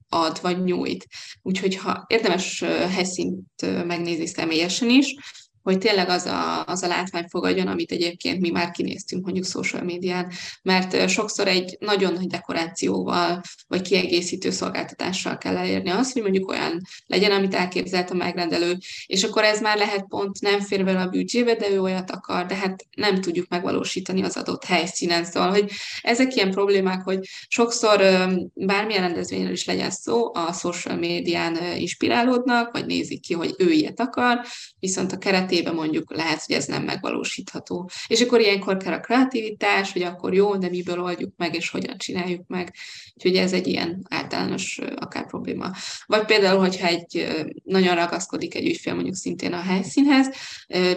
[0.09, 1.07] ad vagy nyújt.
[1.41, 2.59] Úgyhogy ha érdemes
[2.89, 5.15] helyszínt megnézni személyesen is,
[5.65, 9.83] hogy tényleg az a, az a látvány fogadjon, amit egyébként mi már kinéztünk mondjuk social
[9.83, 16.49] médián, mert sokszor egy nagyon nagy dekorációval, vagy kiegészítő szolgáltatással kell elérni azt, hogy mondjuk
[16.49, 21.01] olyan legyen, amit elképzelt a megrendelő, és akkor ez már lehet pont nem fér bele
[21.01, 25.25] a büdzsébe, de ő olyat akar, de hát nem tudjuk megvalósítani az adott helyszínen.
[25.25, 27.99] Szóval, hogy ezek ilyen problémák, hogy sokszor
[28.53, 33.99] bármilyen rendezvényről is legyen szó, a social médián inspirálódnak, vagy nézik ki, hogy ő ilyet
[33.99, 34.41] akar,
[34.79, 37.89] viszont a keretében esetében mondjuk lehet, hogy ez nem megvalósítható.
[38.07, 41.97] És akkor ilyenkor kell a kreativitás, hogy akkor jó, de miből oldjuk meg, és hogyan
[41.97, 42.73] csináljuk meg.
[43.15, 45.71] Úgyhogy ez egy ilyen általános akár probléma.
[46.05, 47.27] Vagy például, hogyha egy
[47.63, 50.29] nagyon ragaszkodik egy ügyfél mondjuk szintén a helyszínhez,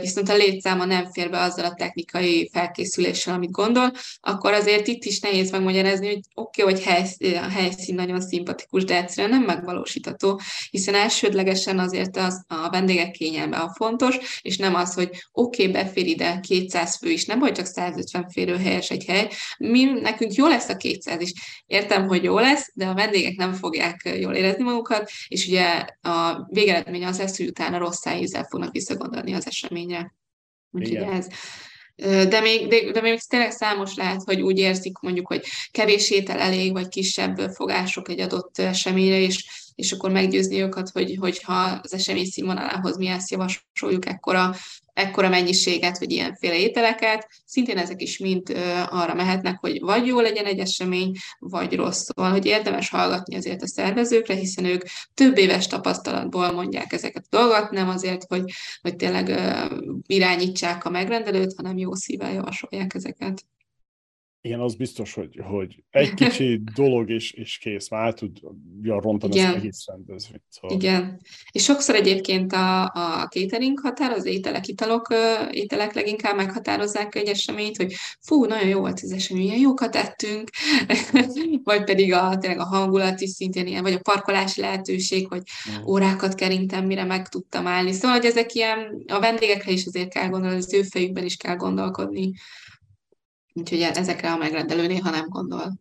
[0.00, 5.04] viszont a létszáma nem fér be azzal a technikai felkészüléssel, amit gondol, akkor azért itt
[5.04, 9.46] is nehéz megmagyarázni, hogy oké, okay, hogy helyszín, a helyszín nagyon szimpatikus, de egyszerűen nem
[9.46, 10.40] megvalósítható,
[10.70, 15.72] hiszen elsődlegesen azért az, a vendégek kényelme a fontos, és nem az, hogy oké, okay,
[15.72, 20.46] befér ide 200 fő is, nem vagy csak 150 férőhelyes egy hely, mi, nekünk jó
[20.46, 21.32] lesz a 200 is.
[21.66, 26.46] Értem, hogy jó lesz, de a vendégek nem fogják jól érezni magukat, és ugye a
[26.50, 30.14] végeredmény az lesz, hogy utána rossz ízzel fognak visszagondolni az eseményre.
[30.70, 31.12] Úgyhogy Igen.
[31.12, 31.26] ez.
[32.04, 36.38] De még, de, de még tényleg számos lehet, hogy úgy érzik mondjuk, hogy kevés étel
[36.38, 41.94] elég, vagy kisebb fogások egy adott eseményre, és és akkor meggyőzni őket, hogy, hogyha az
[41.94, 44.54] esemény színvonalához mi ezt javasoljuk, ekkora,
[44.98, 48.48] ekkora mennyiséget, vagy ilyenféle ételeket, szintén ezek is mind
[48.90, 52.02] arra mehetnek, hogy vagy jó legyen egy esemény, vagy rossz.
[52.02, 54.82] Szóval, hogy érdemes hallgatni azért a szervezőkre, hiszen ők
[55.14, 58.42] több éves tapasztalatból mondják ezeket a dolgot, nem azért, hogy,
[58.82, 59.40] hogy tényleg
[60.06, 63.44] irányítsák a megrendelőt, hanem jó szívvel javasolják ezeket.
[64.40, 69.50] Igen, az biztos, hogy, hogy egy kicsi dolog és, és kész, már tudja rontani Igen.
[69.50, 70.42] az egész rendezvényt.
[70.48, 70.76] Szóval.
[70.76, 71.20] Igen.
[71.50, 75.14] És sokszor egyébként a, a catering határ, az ételek, italok,
[75.50, 80.50] ételek leginkább meghatározzák egy eseményt, hogy fú, nagyon jó volt az esemény, milyen jókat ettünk,
[81.64, 85.84] vagy pedig a, tényleg a hangulat is szintén ilyen, vagy a parkolási lehetőség, hogy mm.
[85.84, 87.92] órákat kerintem, mire meg tudtam állni.
[87.92, 91.56] Szóval, hogy ezek ilyen, a vendégekre is azért kell gondolni, az ő fejükben is kell
[91.56, 92.32] gondolkodni.
[93.58, 95.80] Úgyhogy ezekre a megrendelő néha nem gondol.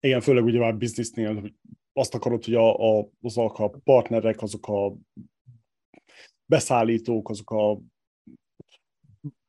[0.00, 1.54] Igen, főleg ugye már biznisznél, hogy
[1.92, 4.96] azt akarod, hogy a, a, azok a partnerek, azok a
[6.46, 7.80] beszállítók, azok a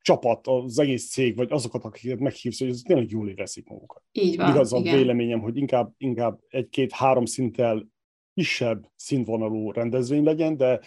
[0.01, 4.03] csapat, az egész cég, vagy azokat, akiket meghívsz, hogy ez tényleg jól érezik magukat.
[4.11, 7.87] Így van, Igaz a véleményem, hogy inkább, inkább egy-két-három szinttel
[8.33, 10.79] kisebb színvonalú rendezvény legyen, de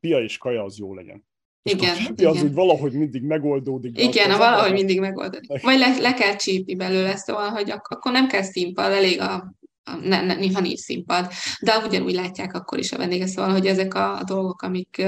[0.00, 1.28] pia és kaja az jó legyen.
[1.62, 2.30] Igen, a igen.
[2.30, 4.00] az úgy valahogy mindig megoldódik.
[4.00, 5.62] Igen, valahogy mindig megoldódik.
[5.62, 9.54] Vagy le, le kell csípni belőle, szóval, hogy ak- akkor nem kell színpad, elég a
[10.02, 13.94] ne, ne, néha nincs színpad, de ugyanúgy látják akkor is a vendégek, szóval, hogy ezek
[13.94, 15.02] a, a dolgok, amik,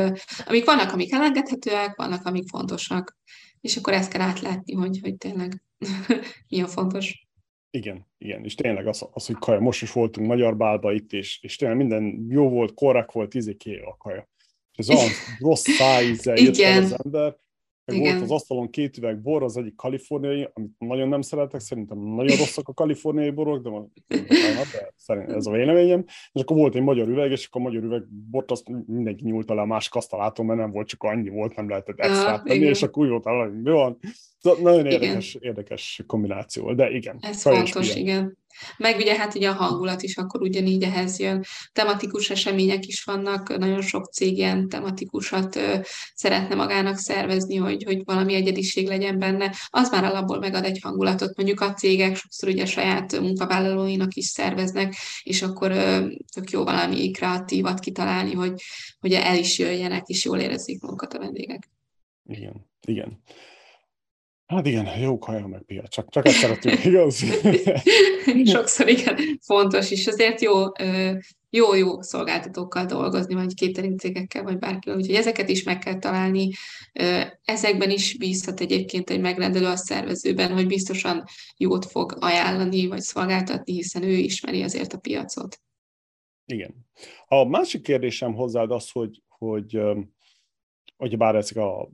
[0.46, 3.16] amik vannak, amik elengedhetőek, vannak, amik fontosak,
[3.60, 5.62] és akkor ezt kell átlátni, hogy, hogy tényleg
[6.48, 7.26] mi a fontos.
[7.70, 11.38] Igen, igen, és tényleg az, az hogy kaja, most is voltunk Magyar Bálba itt, és,
[11.42, 14.30] és tényleg minden jó volt, korrekt volt, izé a kaja.
[14.76, 17.36] És olyan rossz szájízzel jött az ember,
[17.84, 18.10] meg Igen.
[18.12, 22.36] volt az asztalon két üveg bor, az egyik kaliforniai, amit nagyon nem szeretek, szerintem nagyon
[22.36, 23.70] rosszak a kaliforniai borok, de,
[24.06, 26.04] de szerintem ez a véleményem.
[26.32, 29.50] És akkor volt egy magyar üveg, és akkor a magyar üveg bort azt mindenki nyúlt
[29.50, 32.82] alá a másik asztaláton, mert nem volt csak annyi volt, nem lehetett extra tenni, és
[32.82, 33.98] akkor úgy volt, hogy mi van.
[34.42, 37.18] Szóval nagyon érdekes, érdekes kombináció, de igen.
[37.20, 38.40] Ez fontos, igen.
[38.76, 41.44] Meg ugye hát ugye a hangulat is akkor ugyanígy ehhez jön.
[41.72, 45.76] Tematikus események is vannak, nagyon sok cég ilyen tematikusat ö,
[46.14, 49.54] szeretne magának szervezni, hogy, hogy valami egyediség legyen benne.
[49.70, 51.36] Az már alapból megad egy hangulatot.
[51.36, 57.10] Mondjuk a cégek sokszor ugye saját munkavállalóinak is szerveznek, és akkor ö, tök jó valami
[57.10, 58.62] kreatívat kitalálni, hogy,
[59.00, 61.70] hogy el is jöjjenek, és jól érezzék magukat a vendégek.
[62.26, 63.22] Igen, igen.
[64.52, 67.24] Hát igen, jó kaja meg pia, csak, csak ezt szeretünk, igaz?
[68.52, 70.64] Sokszor igen, fontos, és azért jó,
[71.50, 76.50] jó, jó szolgáltatókkal dolgozni, vagy catering cégekkel, vagy bárkivel, úgyhogy ezeket is meg kell találni.
[77.44, 81.24] Ezekben is bízhat egyébként egy megrendelő a szervezőben, hogy biztosan
[81.56, 85.60] jót fog ajánlani, vagy szolgáltatni, hiszen ő ismeri azért a piacot.
[86.46, 86.86] Igen.
[87.26, 89.80] A másik kérdésem hozzád az, hogy, hogy,
[90.96, 91.90] hogy bár ezek a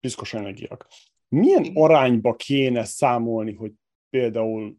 [0.00, 0.86] piszkos energiák,
[1.32, 3.72] milyen arányba kéne számolni, hogy
[4.10, 4.76] például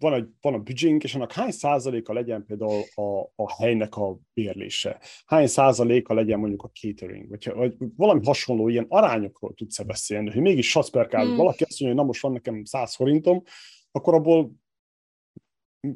[0.00, 4.18] van, egy, van a büdzsénk, és annak hány százaléka legyen például a, a helynek a
[4.34, 5.00] bérlése?
[5.26, 7.28] Hány százaléka legyen mondjuk a catering?
[7.28, 11.36] Vagy, vagy valami hasonló ilyen arányokról tudsz-e beszélni, hogy mégis satsz per hmm.
[11.36, 13.42] valaki azt mondja, hogy na most van nekem 100 forintom,
[13.90, 14.52] akkor abból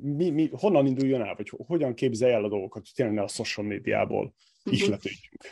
[0.02, 3.28] mi, mi, honnan induljon el, vagy hogyan képzelj el a dolgokat, hogy tényleg ne a
[3.28, 4.80] social médiából uh-huh.
[4.80, 5.44] ihletődjünk?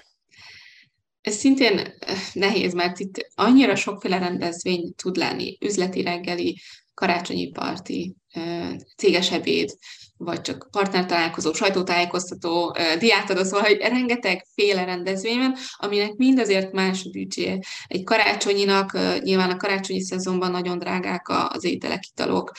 [1.27, 6.61] Ez szintén eh, nehéz, mert itt annyira sokféle rendezvény tud lenni, üzleti reggeli,
[6.95, 9.77] karácsonyi parti, eh, céges ebéd,
[10.17, 16.73] vagy csak partnertalálkozó, sajtótájékoztató, eh, diátadó, szóval, hogy rengeteg féle rendezvény van, aminek mind azért
[16.73, 17.59] más a.
[17.87, 22.53] Egy karácsonyinak, nyilván a karácsonyi szezonban nagyon drágák az ételek, italok,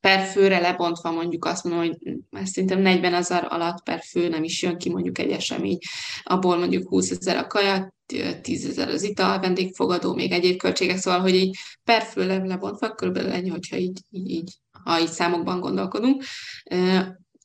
[0.00, 1.98] per főre lebontva mondjuk azt mondom, hogy
[2.30, 5.78] már szerintem 40 ezer alatt per fő nem is jön ki mondjuk egy esemény,
[6.22, 7.94] abból mondjuk 20 ezer a kaja,
[8.42, 13.30] 10 ezer az ital, vendégfogadó, még egyéb költségek, szóval, hogy így per fő lebontva körülbelül
[13.30, 16.24] ennyi, hogyha így, így, így, ha így számokban gondolkodunk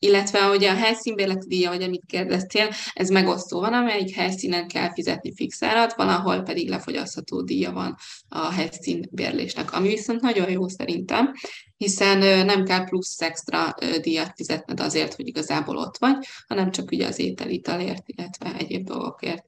[0.04, 3.60] illetve ugye a helyszínbérleti díja, vagy amit kérdeztél, ez megosztó.
[3.60, 7.96] Van, amelyik helyszínen kell fizetni fix árat, van, ahol pedig lefogyasztható díja van
[8.28, 11.32] a helyszínbérlésnek, ami viszont nagyon jó szerintem,
[11.78, 16.16] hiszen nem kell plusz extra díjat fizetned azért, hogy igazából ott vagy,
[16.48, 19.46] hanem csak ugye az ételitalért, illetve egyéb dolgokért.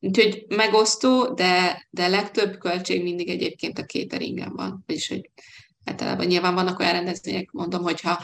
[0.00, 5.30] Úgyhogy megosztó, de, de legtöbb költség mindig egyébként a cateringen van, vagyis hogy
[5.84, 8.22] általában nyilván vannak olyan rendezvények, mondom, hogyha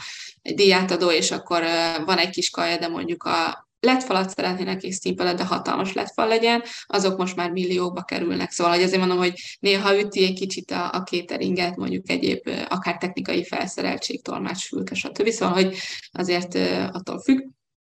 [0.53, 1.63] díjátadó, és akkor
[2.05, 6.63] van egy kis kaja, de mondjuk a letfalat szeretnének és színpalat, de hatalmas letfal legyen,
[6.85, 8.51] azok most már milliókba kerülnek.
[8.51, 12.97] Szóval hogy azért mondom, hogy néha üti egy kicsit a, a cateringet, mondjuk egyéb akár
[12.97, 15.29] technikai felszereltség, tolmács, fülke, stb.
[15.29, 15.77] Szóval, hogy
[16.11, 16.55] azért
[16.91, 17.39] attól függ.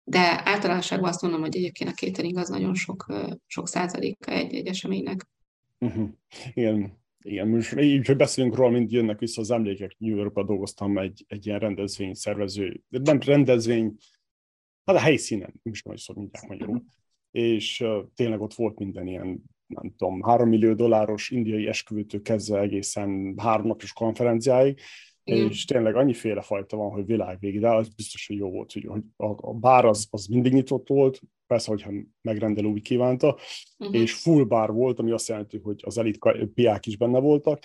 [0.05, 3.07] De általánosságban azt mondom, hogy egyébként a catering az nagyon sok,
[3.47, 5.27] sok százaléka egy-egy eseménynek.
[5.79, 6.09] Uh-huh.
[6.55, 10.99] Igen, igen, most így, hogy beszélünk róla, mint jönnek vissza az emlékek, New Yorkban dolgoztam
[10.99, 13.97] egy, egy ilyen rendezvény szervező, nem rendezvény,
[14.85, 16.85] hát a helyszínen, nem is hogy szó mindjárt magyarul,
[17.31, 22.61] és uh, tényleg ott volt minden ilyen, nem tudom, három millió dolláros indiai esküvőtől kezdve
[22.61, 24.81] egészen háromnapos konferenciáig,
[25.25, 25.49] igen.
[25.49, 29.49] és tényleg annyiféle fajta van, hogy világvégig, de az biztos, hogy jó volt, hogy a,
[29.49, 33.39] a bár az, az mindig nyitott volt, persze, hogyha megrendelő úgy kívánta,
[33.79, 33.97] uh-huh.
[33.97, 36.19] és full bar volt, ami azt jelenti, hogy az elit
[36.55, 37.63] piák is benne voltak,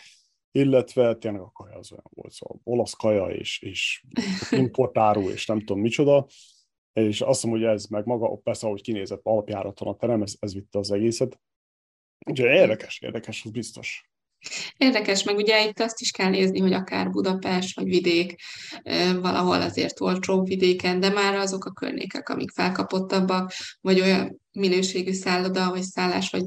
[0.52, 4.04] illetve tényleg a kaja az olyan volt, szóval olasz kaja és, és
[4.52, 6.28] importáru, és nem tudom micsoda,
[6.94, 10.54] és azt mondom, hogy ez meg maga, persze, ahogy kinézett alapjáraton a terem, ez, ez
[10.54, 11.40] vitte az egészet.
[12.26, 14.13] Úgyhogy érdekes, érdekes, az biztos.
[14.78, 18.36] Érdekes, meg ugye itt azt is kell nézni, hogy akár Budapest vagy vidék,
[19.22, 23.52] valahol azért olcsóbb vidéken, de már azok a környékek, amik felkapottabbak,
[23.82, 26.46] vagy olyan minőségű szálloda, vagy szállás, vagy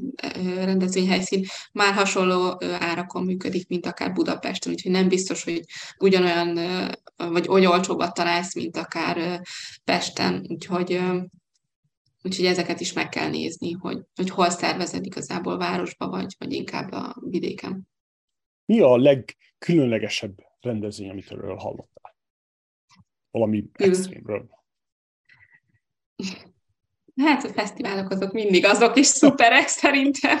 [0.55, 5.61] rendezvényhelyszín már hasonló árakon működik, mint akár Budapesten, úgyhogy nem biztos, hogy
[5.99, 6.59] ugyanolyan,
[7.15, 9.41] vagy olyan olcsóbbat találsz, mint akár
[9.83, 10.99] Pesten, úgyhogy
[12.23, 16.91] Úgyhogy ezeket is meg kell nézni, hogy, hogy hol szervezed igazából városba, vagy, vagy inkább
[16.91, 17.89] a vidéken.
[18.65, 22.15] Mi a legkülönlegesebb rendezvény, amit erről hallottál?
[23.31, 24.49] Valami extrémről.
[27.25, 30.39] Hát a fesztiválok azok mindig azok is szuperek szerintem,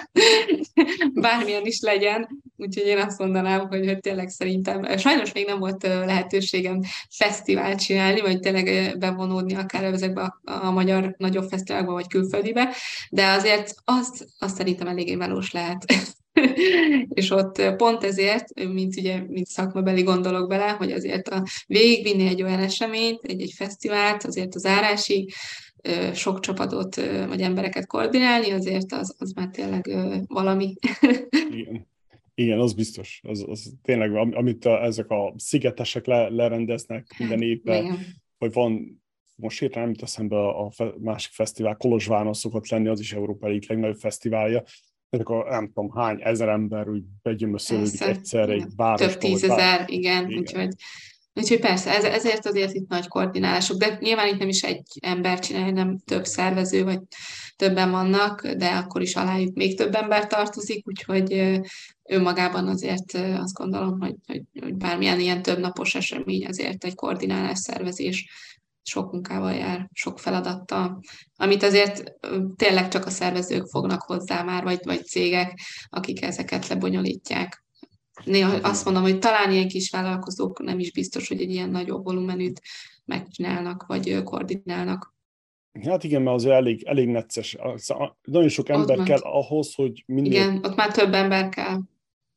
[1.13, 2.27] bármilyen is legyen.
[2.57, 8.21] Úgyhogy én azt mondanám, hogy, hogy tényleg szerintem, sajnos még nem volt lehetőségem fesztivált csinálni,
[8.21, 12.73] vagy tényleg bevonódni akár ezekbe a, a magyar nagyobb fesztiválokba, vagy külföldibe,
[13.09, 15.85] de azért azt, azt szerintem eléggé valós lehet.
[17.09, 22.43] és ott pont ezért, mint ugye, mint szakmabeli gondolok bele, hogy azért a végigvinni egy
[22.43, 25.33] olyan eseményt, egy, egy fesztivált, azért az árásig,
[26.13, 26.95] sok csapatot
[27.27, 29.89] vagy embereket koordinálni, azért az, az már tényleg
[30.27, 30.75] valami.
[31.51, 31.87] Igen.
[32.39, 33.21] Igen, az biztos.
[33.23, 37.97] Az, az tényleg, amit a, ezek a szigetesek le, lerendeznek minden évben, Igen.
[38.37, 39.01] hogy van,
[39.35, 43.47] most hirtelen nem jut eszembe a, a másik fesztivál, Kolozsváron szokott lenni, az is Európa
[43.47, 44.63] egyik legnagyobb fesztiválja,
[45.09, 49.11] ezek a nem tudom hány ezer ember úgy begyömöszölődik egyszerre egy városba.
[49.11, 50.39] Több tízezer, igen, igen.
[50.39, 50.73] Úgyhogy
[51.37, 55.39] Úgyhogy persze, ez, ezért azért itt nagy koordinálások, de nyilván itt nem is egy ember
[55.39, 56.99] csinálja, nem több szervező, vagy
[57.55, 61.59] többen vannak, de akkor is alájuk még több ember tartozik, úgyhogy
[62.09, 67.57] önmagában azért azt gondolom, hogy, hogy, hogy bármilyen ilyen több napos esemény azért egy koordinálás
[67.59, 68.29] szervezés
[68.83, 70.99] sok munkával jár, sok feladattal,
[71.35, 72.03] amit azért
[72.55, 77.65] tényleg csak a szervezők fognak hozzá már, vagy, vagy cégek, akik ezeket lebonyolítják
[78.27, 82.03] néha azt mondom, hogy talán ilyen kis vállalkozók nem is biztos, hogy egy ilyen nagyobb
[82.03, 82.61] volumenűt
[83.05, 85.15] megcsinálnak, vagy koordinálnak.
[85.83, 87.57] Hát igen, mert azért elég, elég necces.
[88.21, 90.31] Nagyon sok ember kell ahhoz, hogy minél...
[90.31, 91.79] Igen, ott már több ember kell.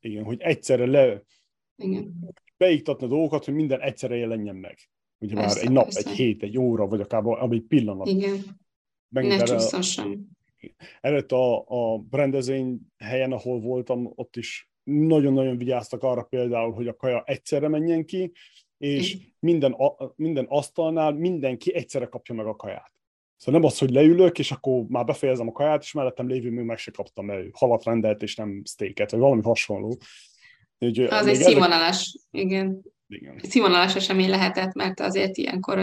[0.01, 1.23] Igen, hogy egyszerre le...
[1.77, 2.35] Igen.
[2.57, 4.79] Beiktatni a dolgokat, hogy minden egyszerre jelenjen meg.
[5.19, 6.11] Ugye persze, már egy nap, persze.
[6.11, 8.07] egy hét, egy óra, vagy akár egy pillanat.
[8.07, 8.43] Igen.
[9.09, 10.27] ne csúszson sem.
[11.01, 16.97] Előtt a, a rendezvény helyen, ahol voltam, ott is nagyon-nagyon vigyáztak arra például, hogy a
[16.97, 18.33] kaja egyszerre menjen ki,
[18.79, 19.77] és minden,
[20.17, 22.93] minden asztalnál mindenki egyszerre kapja meg a kaját.
[23.37, 26.65] Szóval nem az, hogy leülök, és akkor már befejezem a kaját, és mellettem lévő még
[26.65, 29.97] meg se kaptam, mert halat rendelt, és nem steaket, vagy valami hasonló.
[30.79, 32.45] Úgy, az egy színvonalas, ezek...
[32.47, 32.83] igen.
[33.07, 33.41] Igen.
[33.43, 35.79] Színvonalas esemény lehetett, mert azért ilyenkor,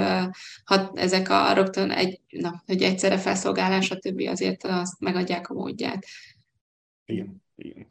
[0.64, 4.22] ha ezek a rögtön egy, na, hogy egyszerre felszolgálás, stb.
[4.28, 6.06] azért azt megadják a módját.
[7.06, 7.46] Igen.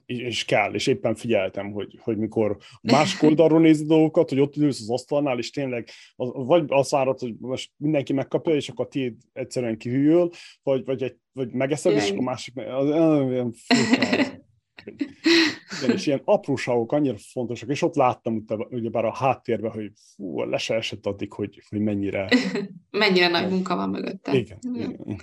[0.07, 4.81] És kell, és éppen figyeltem, hogy, hogy mikor másik oldalról nézi dolgokat, hogy ott ülsz
[4.81, 9.15] az asztalnál, és tényleg az, vagy azt várod, hogy most mindenki megkapja, és akkor tiéd
[9.33, 10.31] egyszerűen kihűl,
[10.63, 13.55] vagy, vagy, egy, vagy megeszed, és a másik az, olyan
[14.85, 20.59] igen, és ilyen apróságok annyira fontosak, és ott láttam ugyebár a háttérben, hogy fú, le
[20.59, 22.29] se esett addig, hogy, hogy mennyire...
[22.91, 24.35] mennyire nagy munka van mögötte.
[24.35, 25.21] Igen, igen.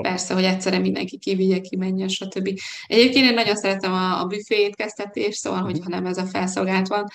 [0.00, 2.60] Persze, hogy egyszerre mindenki kivigye, ki menjen, stb.
[2.86, 5.76] Egyébként én nagyon szeretem a, a büfé étkeztetést, szóval, uh-huh.
[5.76, 7.06] hogyha nem ez a felszolgált van.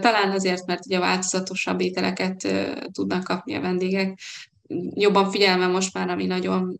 [0.00, 2.54] Talán azért, mert ugye változatosabb ételeket
[2.92, 4.18] tudnak kapni a vendégek,
[4.94, 6.78] jobban figyelme most már, ami nagyon,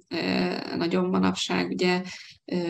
[0.76, 2.02] nagyon manapság, ugye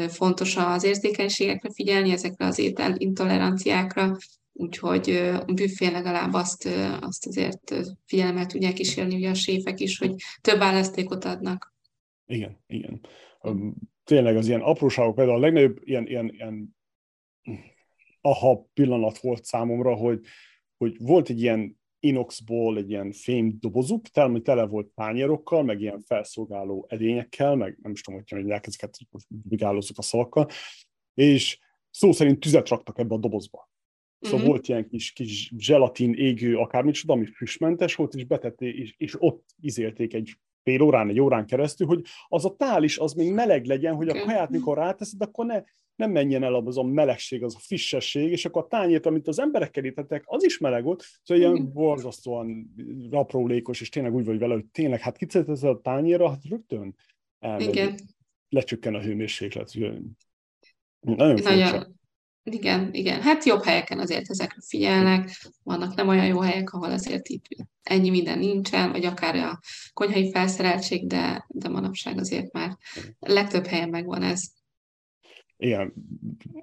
[0.08, 4.16] fontos az érzékenységekre figyelni, ezekre az étel intoleranciákra,
[4.52, 5.10] úgyhogy
[5.46, 6.68] a büfé legalább azt,
[7.00, 7.74] azt azért
[8.06, 11.74] figyelemmel tudják kísérni ugye a séfek is, hogy több választékot adnak.
[12.26, 13.00] Igen, igen.
[14.04, 16.76] Tényleg az ilyen apróságok, például a legnagyobb ilyen, ilyen, ilyen
[18.20, 20.20] aha pillanat volt számomra, hogy,
[20.76, 26.00] hogy volt egy ilyen inoxból egy ilyen fém dobozuk, tele, tele volt tányérokkal, meg ilyen
[26.00, 30.48] felszolgáló edényekkel, meg nem is tudom, hogy mondják ezeket, most vigálózok a szavakkal,
[31.14, 31.58] és
[31.90, 33.70] szó szerint tüzet raktak ebbe a dobozba.
[34.18, 34.48] Szóval mm-hmm.
[34.48, 39.54] volt ilyen kis, kis zselatin égő akármicsoda, ami füstmentes volt, és betették, és, és ott
[39.60, 43.64] izélték egy fél órán, egy órán keresztül, hogy az a tál is az még meleg
[43.64, 45.62] legyen, hogy a kaját mikor ráteszed, akkor ne,
[45.96, 49.38] nem menjen el az a melegség, az a frissesség, és akkor a tányért, amit az
[49.38, 52.74] emberek kerítettek, az is meleg volt, szóval ilyen borzasztóan
[53.10, 56.96] raprólékos, és tényleg úgy vagy vele, hogy tényleg, hát kicsit ez a tányéra, hát rögtön
[57.38, 57.98] elmegy, Igen.
[58.48, 59.74] lecsökken a hőmérséklet.
[61.00, 62.00] Nagyon Nagyon,
[62.44, 63.20] igen, igen.
[63.20, 65.30] Hát jobb helyeken azért ezekre figyelnek,
[65.62, 67.44] vannak nem olyan jó helyek, ahol azért itt
[67.82, 69.60] ennyi minden nincsen, vagy akár a
[69.92, 72.76] konyhai felszereltség, de, de manapság azért már
[73.18, 74.42] legtöbb helyen megvan ez.
[75.56, 75.92] ilyen,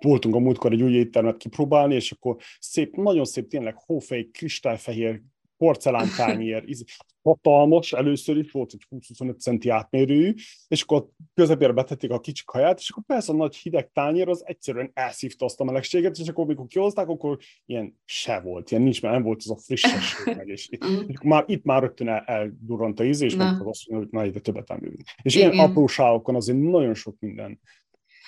[0.01, 5.21] voltunk a múltkor egy új éttermet kipróbálni, és akkor szép, nagyon szép, tényleg hófej, kristályfehér
[5.57, 6.63] porcelántányér,
[7.29, 10.33] hatalmas, először is volt egy 20-25 centi átmérőjű,
[10.67, 14.43] és akkor közepére betették a kicsi kaját, és akkor persze a nagy hideg tányér az
[14.45, 19.01] egyszerűen elszívta azt a melegséget, és akkor mikor kihozták, akkor ilyen se volt, ilyen nincs,
[19.01, 20.69] mert nem volt az a frissesség meg, és,
[21.07, 24.25] és már itt már rögtön el, eldurrant a íz, és mondta azt mondja, hogy na
[24.25, 24.79] ide többet nem
[25.21, 25.51] És Igen.
[25.51, 27.59] ilyen apróságokon azért nagyon sok minden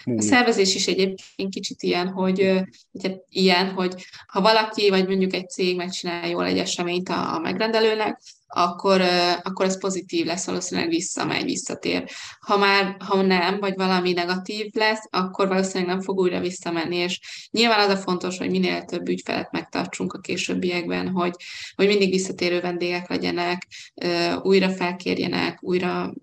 [0.06, 5.50] a szervezés is egyébként kicsit ilyen, hogy, hogy ilyen, hogy ha valaki, vagy mondjuk egy
[5.50, 8.22] cég megcsinál jól egy eseményt a, a megrendelőnek,
[8.54, 9.02] akkor,
[9.44, 12.10] akkor ez pozitív lesz, valószínűleg visszamegy, visszatér.
[12.40, 17.20] Ha már, ha nem, vagy valami negatív lesz, akkor valószínűleg nem fog újra visszamenni, és
[17.52, 21.36] nyilván az a fontos, hogy minél több ügyfelet megtartsunk a későbbiekben, hogy,
[21.76, 23.68] hogy mindig visszatérő vendégek legyenek,
[24.42, 26.14] újra felkérjenek, újra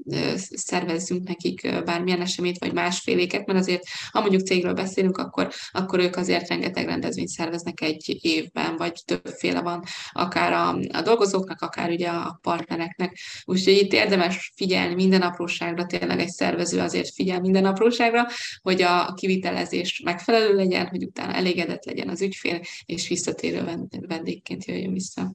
[0.50, 6.16] szervezzünk nekik bármilyen eseményt, vagy másféléket, mert azért, ha mondjuk cégről beszélünk, akkor, akkor ők
[6.16, 12.08] azért rengeteg rendezvényt szerveznek egy évben, vagy többféle van, akár a, a dolgozóknak, akár ugye
[12.08, 13.18] a partnereknek.
[13.44, 18.26] Úgyhogy itt érdemes figyelni minden apróságra, tényleg egy szervező azért figyel minden apróságra,
[18.62, 23.64] hogy a kivitelezés megfelelő legyen, hogy utána elégedett legyen az ügyfél, és visszatérő
[24.06, 25.34] vendégként jöjjön vissza.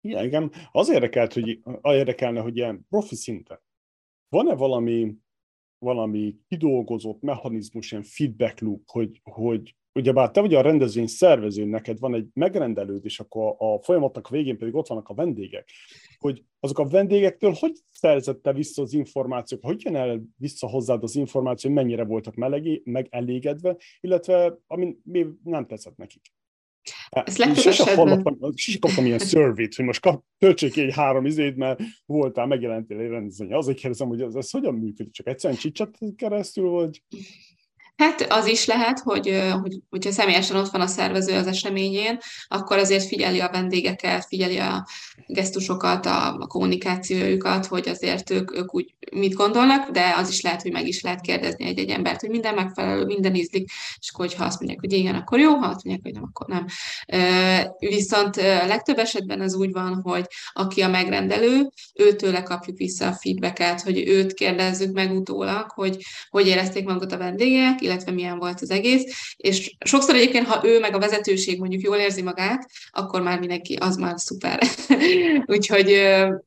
[0.00, 0.52] Igen, igen.
[0.72, 3.60] Az érdekelt, hogy, érdekelne, hogy ilyen profi szinten
[4.30, 5.14] van-e valami,
[5.78, 11.98] valami kidolgozott mechanizmus, ilyen feedback loop, hogy, hogy ugyebár te vagy a rendezvény szervező, neked
[11.98, 15.68] van egy megrendelőd, és akkor a folyamatnak a végén pedig ott vannak a vendégek,
[16.18, 21.16] hogy azok a vendégektől hogy szerzette vissza az információk, hogy jön el vissza hozzád az
[21.16, 26.32] információ, mennyire voltak melegé, megelégedve, illetve ami még nem tetszett nekik.
[27.10, 28.52] Ez legtöbb esetben...
[28.56, 33.08] Sose kaptam ilyen survey hogy most kap, töltsék egy három izét, mert voltál, megjelentél egy
[33.08, 33.52] rendezvény.
[33.52, 37.02] Azért kérdezem, hogy ez, ez hogyan működik, csak egyszerűen csicsat keresztül, vagy...
[38.00, 42.78] Hát az is lehet, hogy, hogy hogyha személyesen ott van a szervező az eseményén, akkor
[42.78, 44.86] azért figyeli a vendégeket, figyeli a
[45.26, 50.62] gesztusokat, a, a kommunikációjukat, hogy azért ők, ők úgy mit gondolnak, de az is lehet,
[50.62, 54.44] hogy meg is lehet kérdezni egy-egy embert, hogy minden megfelelő, minden ízlik, és akkor, hogyha
[54.44, 56.66] azt mondják, hogy igen, akkor jó, ha azt mondják, hogy nem, akkor nem.
[57.78, 63.12] Viszont a legtöbb esetben az úgy van, hogy aki a megrendelő, őtőle kapjuk vissza a
[63.12, 65.96] feedbacket, hogy őt kérdezzük meg utólag, hogy
[66.28, 70.80] hogy érezték magukat a vendégek, illetve milyen volt az egész, és sokszor egyébként, ha ő
[70.80, 74.62] meg a vezetőség mondjuk jól érzi magát, akkor már mindenki, az már szuper.
[75.46, 76.00] Úgyhogy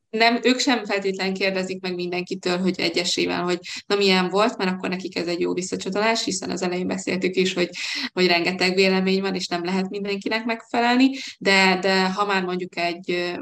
[0.09, 4.89] nem, ők sem feltétlenül kérdezik meg mindenkitől, hogy egyesével, hogy na milyen volt, mert akkor
[4.89, 7.69] nekik ez egy jó visszacsatolás, hiszen az elején beszéltük is, hogy,
[8.13, 13.33] hogy rengeteg vélemény van, és nem lehet mindenkinek megfelelni, de, de ha már mondjuk egy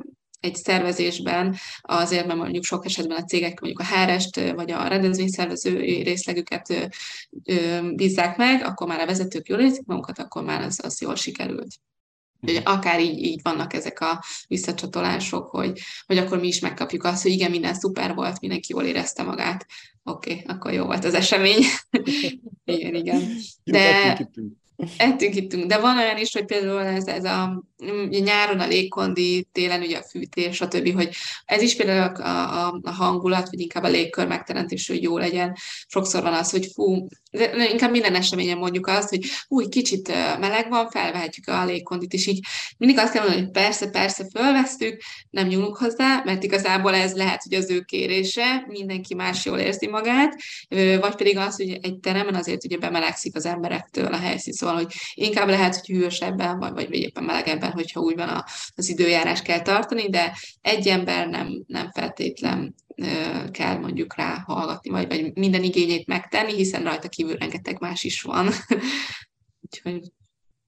[0.42, 5.80] egy szervezésben, azért, mert mondjuk sok esetben a cégek mondjuk a hr vagy a rendezvényszervező
[5.80, 6.92] részlegüket
[7.96, 11.76] bízzák meg, akkor már a vezetők jól érzik magukat, akkor már az, az jól sikerült.
[12.42, 12.72] Úgyhogy mhm.
[12.72, 17.32] akár így, így vannak ezek a visszacsatolások, hogy, hogy akkor mi is megkapjuk azt, hogy
[17.32, 19.66] igen, minden szuper volt, mindenki jól érezte magát.
[20.04, 21.64] Oké, okay, akkor jó volt az esemény.
[22.66, 23.38] igen, igen.
[23.64, 24.18] De,
[24.98, 27.64] Ettünk, ittünk, de van olyan is, hogy például ez, ez a
[28.10, 31.10] nyáron a légkondi, télen ugye a fűtés, stb., hogy
[31.46, 35.56] ez is például a, a, a hangulat, vagy inkább a légkör megteremtés, hogy jó legyen.
[35.88, 40.08] Sokszor van az, hogy fú, de inkább minden eseményen mondjuk azt, hogy új, kicsit
[40.40, 42.40] meleg van, felvehetjük a légkondit, és így
[42.78, 47.44] mindig azt kell mondani, hogy persze, persze, fölvesztük, nem nyúlunk hozzá, mert igazából ez lehet,
[47.44, 50.36] hogy az ő kérése, mindenki más jól érzi magát,
[51.00, 54.94] vagy pedig az, hogy egy teremen azért ugye bemelegszik az emberektől a helyszín, szóval, hogy
[55.14, 58.44] inkább lehet, hogy hűvösebben, vagy, vagy éppen melegebben, hogyha úgy van
[58.76, 62.76] az időjárás kell tartani, de egy ember nem, nem feltétlen
[63.52, 68.22] kell mondjuk rá hallgatni, vagy, vagy minden igényét megtenni, hiszen rajta kívül rengeteg más is
[68.22, 68.50] van.
[69.66, 70.02] Úgyhogy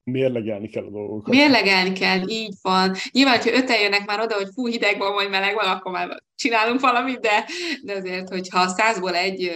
[0.06, 1.34] Mérlegelni kell a dolgokat.
[1.34, 2.96] Mérlegelni kell, így van.
[3.12, 6.24] Nyilván, hogyha öten jönnek már oda, hogy fú, hideg van, vagy meleg van, akkor már
[6.36, 7.46] csinálunk valamit, de,
[7.84, 9.52] de azért, hogyha a százból egy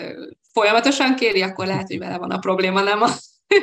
[0.53, 3.09] folyamatosan kéri, akkor lehet, hogy vele van a probléma, nem a,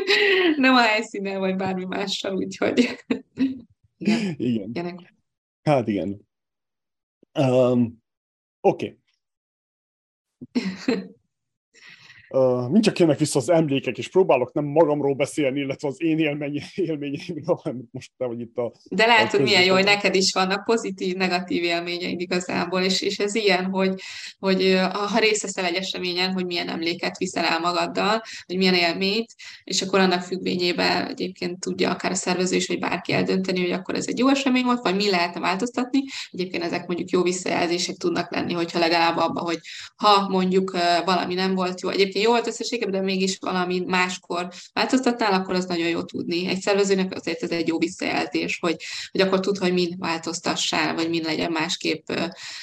[0.56, 3.04] nem a helyszínen, vagy bármi mással, úgyhogy
[4.06, 4.34] igen.
[4.38, 5.06] igen.
[5.62, 6.26] Hát igen.
[7.32, 8.02] Um,
[8.60, 8.98] Oké.
[10.52, 11.08] Okay.
[12.34, 16.18] Uh, mind csak jönnek vissza az emlékek, és próbálok nem magamról beszélni, illetve az én
[16.18, 18.72] élmény, élményeimről, hanem most te vagy itt a...
[18.90, 23.18] De lehet, hogy milyen jó, hogy neked is vannak pozitív, negatív élményeid igazából, és, és
[23.18, 24.00] ez ilyen, hogy,
[24.38, 29.34] hogy ha részt veszel egy eseményen, hogy milyen emléket viszel el magaddal, hogy milyen élményt,
[29.64, 33.94] és akkor annak függvényében egyébként tudja akár a szervező is, vagy bárki eldönteni, hogy akkor
[33.94, 36.04] ez egy jó esemény volt, vagy mi lehetne változtatni.
[36.30, 39.58] Egyébként ezek mondjuk jó visszajelzések tudnak lenni, hogyha legalább abban, hogy
[39.96, 45.32] ha mondjuk valami nem volt jó, egyébként jó volt összességében, de mégis valami máskor változtatnál,
[45.32, 46.48] akkor az nagyon jó tudni.
[46.48, 48.76] Egy szervezőnek azért ez egy jó visszajelzés, hogy,
[49.12, 52.08] hogy akkor tud, hogy mind változtassál, vagy mind legyen másképp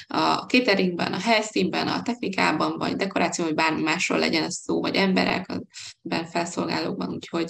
[0.08, 4.96] a cateringben, a helyszínben, a technikában, vagy dekoráció, vagy bármi másról legyen ez szó, vagy
[4.96, 7.50] emberekben, felszolgálókban, úgyhogy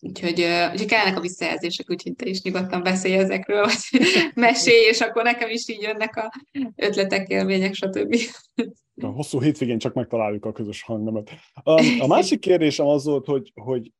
[0.00, 0.40] Úgyhogy,
[0.72, 5.50] úgyhogy kellene a visszajelzések, úgyhogy te is nyugodtan beszélj ezekről, vagy mesélj, és akkor nekem
[5.50, 6.32] is így jönnek a
[6.76, 8.16] ötletek, élmények, stb.
[9.02, 11.30] A hosszú hétvégén csak megtaláljuk a közös hangnemet.
[11.52, 13.92] A, a másik kérdésem az volt, hogy, hogy,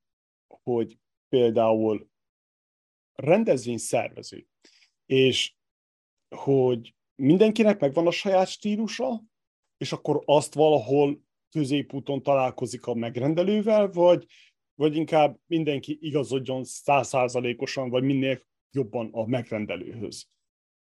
[0.63, 2.09] hogy például
[3.13, 4.47] rendezvény szervező,
[5.07, 5.55] és
[6.37, 9.23] hogy mindenkinek megvan a saját stílusa,
[9.77, 14.27] és akkor azt valahol középúton találkozik a megrendelővel, vagy,
[14.75, 20.29] vagy inkább mindenki igazodjon százszázalékosan, vagy minél jobban a megrendelőhöz.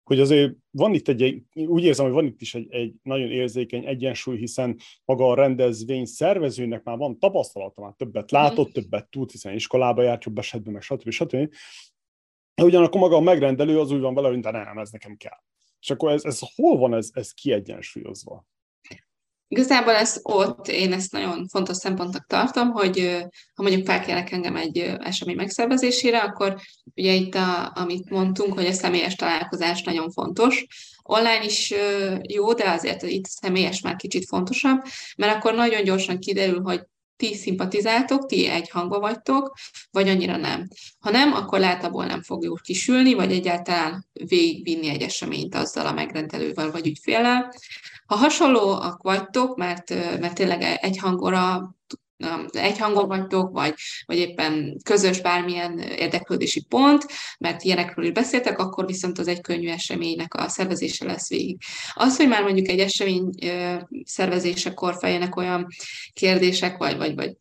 [0.08, 3.86] Hogy azért van itt egy, úgy érzem, hogy van itt is egy, egy nagyon érzékeny
[3.86, 9.54] egyensúly, hiszen maga a rendezvény szervezőnek már van tapasztalata, már többet látott, többet tud, hiszen
[9.54, 11.10] iskolába járt jobb esetben, meg stb.
[11.10, 11.54] stb.
[12.56, 15.40] De ugyanakkor maga a megrendelő az úgy van vele, hogy nem, ez nekem kell.
[15.80, 18.46] És akkor ez, ez hol van ez, ez kiegyensúlyozva?
[19.48, 23.26] Igazából ez ott, én ezt nagyon fontos szempontnak tartom, hogy
[23.56, 26.56] ha mondjuk felkérek engem egy esemény megszervezésére, akkor
[26.96, 30.66] ugye itt, a, amit mondtunk, hogy a személyes találkozás nagyon fontos.
[31.04, 31.74] Online is
[32.28, 34.82] jó, de azért itt személyes már kicsit fontosabb,
[35.18, 36.82] mert akkor nagyon gyorsan kiderül, hogy
[37.18, 39.54] ti szimpatizáltok, ti egy hangba vagytok,
[39.92, 40.68] vagy annyira nem.
[41.00, 45.86] Ha nem, akkor lehet abból nem fog jól kisülni, vagy egyáltalán végigvinni egy eseményt azzal
[45.86, 47.54] a megrendelővel vagy ügyféllel.
[48.08, 49.90] Ha hasonlóak vagytok, mert,
[50.20, 51.76] mert tényleg egy hangora
[52.52, 53.74] egy hangon vagytok, vagy,
[54.06, 57.06] vagy éppen közös bármilyen érdeklődési pont,
[57.40, 61.58] mert ilyenekről is beszéltek, akkor viszont az egy könnyű eseménynek a szervezése lesz végig.
[61.94, 63.30] Az, hogy már mondjuk egy esemény
[64.04, 65.68] szervezésekor fejjenek olyan
[66.14, 67.36] kérdések, vagy, vagy, vagy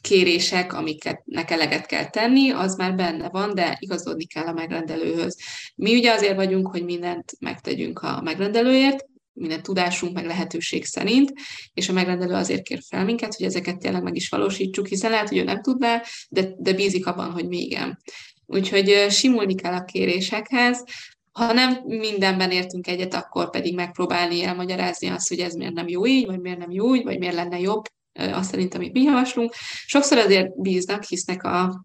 [0.00, 5.38] kérések, amiket eleget kell tenni, az már benne van, de igazodni kell a megrendelőhöz.
[5.74, 11.32] Mi ugye azért vagyunk, hogy mindent megtegyünk a megrendelőért, minden tudásunk, meg lehetőség szerint,
[11.74, 15.28] és a megrendelő azért kér fel minket, hogy ezeket tényleg meg is valósítsuk, hiszen lehet,
[15.28, 17.98] hogy ő nem tudná, de, de bízik abban, hogy mégem.
[18.46, 20.84] Úgyhogy simulni kell a kérésekhez,
[21.32, 26.06] ha nem mindenben értünk egyet, akkor pedig megpróbálni elmagyarázni azt, hogy ez miért nem jó
[26.06, 27.84] így, vagy miért nem jó így, vagy miért lenne jobb
[28.16, 29.54] azt szerint, amit mi javaslunk.
[29.86, 31.84] Sokszor azért bíznak, hisznek a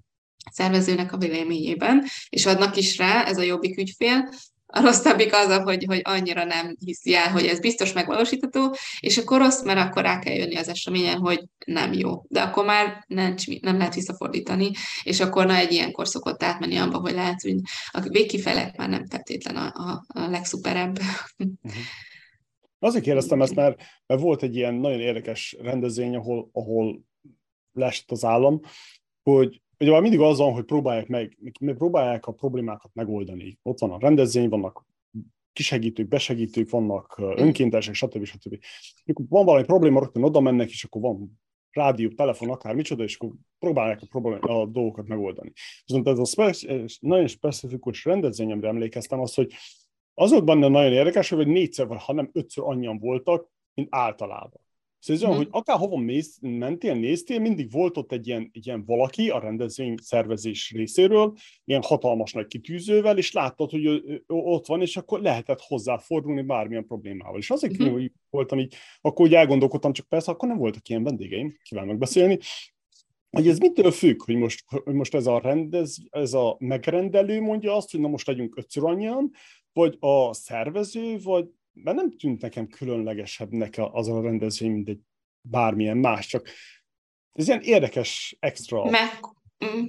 [0.51, 4.29] szervezőnek a véleményében, és adnak is rá, ez a jobbik ügyfél,
[4.73, 9.37] a rosszabbik az, hogy, hogy annyira nem hiszi el, hogy ez biztos megvalósítható, és akkor
[9.37, 12.23] rossz, mert akkor rá kell jönni az eseményen, hogy nem jó.
[12.27, 14.71] De akkor már nem, nem lehet visszafordítani,
[15.03, 17.55] és akkor na egy ilyenkor szokott átmenni abba, hogy lehet, hogy
[17.91, 20.99] a végkifelek már nem feltétlen a, a, a legszuperebb.
[21.37, 21.81] Uh-huh.
[22.83, 27.01] Azért kérdeztem ezt, mert, mert volt egy ilyen nagyon érdekes rendezvény, ahol, ahol
[27.71, 28.59] lesett az állam,
[29.23, 33.59] hogy ugye mindig az van, hogy próbálják meg, próbálják a problémákat megoldani.
[33.63, 34.85] Ott van a rendezvény, vannak
[35.53, 38.23] kisegítők, besegítők, vannak önkéntesek, stb.
[38.23, 38.57] stb.
[39.05, 41.39] Mikor van valami probléma, rögtön oda mennek, és akkor van
[41.71, 45.51] rádió, telefon, akár micsoda, és akkor próbálják a, problém, a dolgokat megoldani.
[45.85, 49.53] Viszont ez a speci- nagyon specifikus rendezvény, amire emlékeztem, az, hogy
[50.13, 54.61] az volt benne nagyon érdekes, hogy négyszer, vagy ha nem ötször annyian voltak, mint általában.
[55.01, 55.51] Szóval ez olyan, hmm.
[55.51, 59.95] hogy akárhova mész, mentél, néztél, mindig volt ott egy ilyen, egy ilyen valaki a rendezvény
[60.01, 61.33] szervezés részéről,
[61.65, 66.85] ilyen hatalmas nagy kitűzővel, és láttad, hogy ő, ott van, és akkor lehetett hozzáfordulni bármilyen
[66.85, 67.39] problémával.
[67.39, 67.91] És azért hmm.
[67.91, 72.37] hogy voltam így, akkor úgy elgondolkodtam, csak persze akkor nem voltak ilyen vendégeim, kívánok beszélni,
[73.29, 77.75] hogy ez mitől függ, hogy most, hogy most ez a rendez, ez a megrendelő mondja
[77.75, 79.31] azt, hogy na most legyünk ötször annyian,
[79.73, 84.99] vagy a szervező, vagy mert nem tűnt nekem különlegesebbnek az a rendezvény, mint egy
[85.41, 86.49] bármilyen más, csak
[87.31, 88.83] ez ilyen érdekes, extra.
[89.65, 89.83] Mm,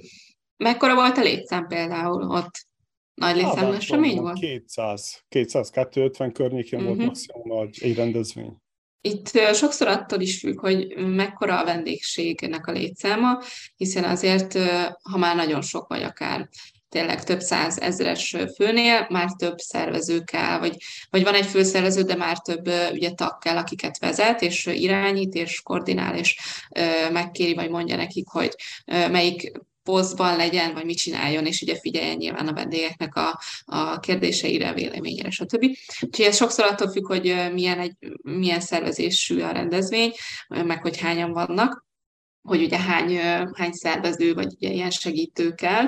[0.57, 2.67] mekkora volt a létszám például ott?
[3.13, 4.39] Nagy létszám esemény volt?
[4.39, 6.85] 200, 200 250 környékén uh-huh.
[6.85, 7.07] volt mhm.
[7.07, 8.57] maximum egy, egy rendezvény.
[9.01, 13.41] Itt sokszor attól is függ, hogy mekkora a vendégségnek a létszáma,
[13.75, 14.53] hiszen azért,
[15.01, 16.49] ha már nagyon sok vagy akár
[16.93, 20.75] tényleg több száz ezres főnél már több szervező kell, vagy,
[21.09, 25.61] vagy van egy főszervező, de már több ugye tag kell, akiket vezet, és irányít, és
[25.61, 26.39] koordinál, és
[27.11, 29.51] megkéri, vagy mondja nekik, hogy melyik
[29.83, 35.29] posztban legyen, vagy mit csináljon, és ugye figyeljen nyilván a vendégeknek a, a kérdéseire, véleményére,
[35.29, 35.63] stb.
[36.01, 40.11] Úgyhogy ez sokszor attól függ, hogy milyen, egy, milyen szervezésű a rendezvény,
[40.47, 41.85] meg hogy hányan vannak,
[42.41, 43.17] hogy ugye hány,
[43.53, 45.85] hány szervező, vagy ugye ilyen segítő kell,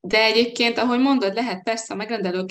[0.00, 2.44] de egyébként, ahogy mondod, lehet persze a megrendelő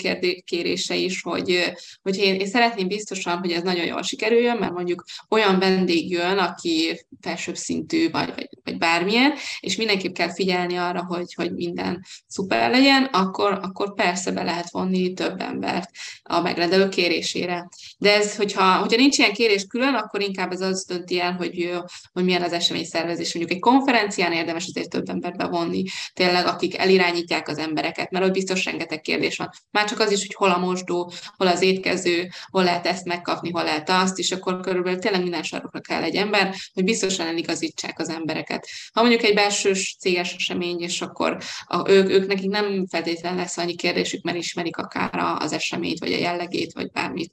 [0.44, 1.72] kérése is, hogy,
[2.02, 6.38] hogy én, én szeretném biztosan, hogy ez nagyon jól sikerüljön, mert mondjuk olyan vendég jön,
[6.38, 12.04] aki felsőbb szintű, vagy, vagy, vagy bármilyen, és mindenképp kell figyelni arra, hogy, hogy minden
[12.26, 15.90] szuper legyen, akkor, akkor persze be lehet vonni több embert
[16.22, 17.68] a megrendelő kérésére.
[17.98, 21.78] De ez, hogyha, hogyha nincs ilyen kérés külön, akkor inkább ez az dönti el, hogy,
[22.12, 23.34] hogy milyen az esemény szervezés.
[23.34, 28.32] Mondjuk egy konferencián érdemes azért több embert bevonni, tényleg, akik elirányítják az embereket, mert ott
[28.32, 29.50] biztos rengeteg kérdés van.
[29.70, 33.50] Már csak az is, hogy hol a mosdó, hol az étkező, hol lehet ezt megkapni,
[33.50, 37.98] hol lehet azt, és akkor körülbelül tényleg minden sarokra kell egy ember, hogy biztosan eligazítsák
[37.98, 38.57] az embereket.
[38.92, 41.36] Ha mondjuk egy belsős céges esemény, és akkor
[41.66, 46.12] a, ők, ők nekik nem feltétlenül lesz annyi kérdésük, mert ismerik akár az eseményt, vagy
[46.12, 47.32] a jellegét, vagy bármit.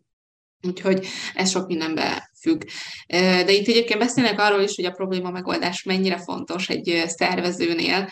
[0.68, 2.62] Úgyhogy ez sok mindenbe függ.
[3.08, 8.10] De itt egyébként beszélnek arról is, hogy a probléma megoldás mennyire fontos egy szervezőnél.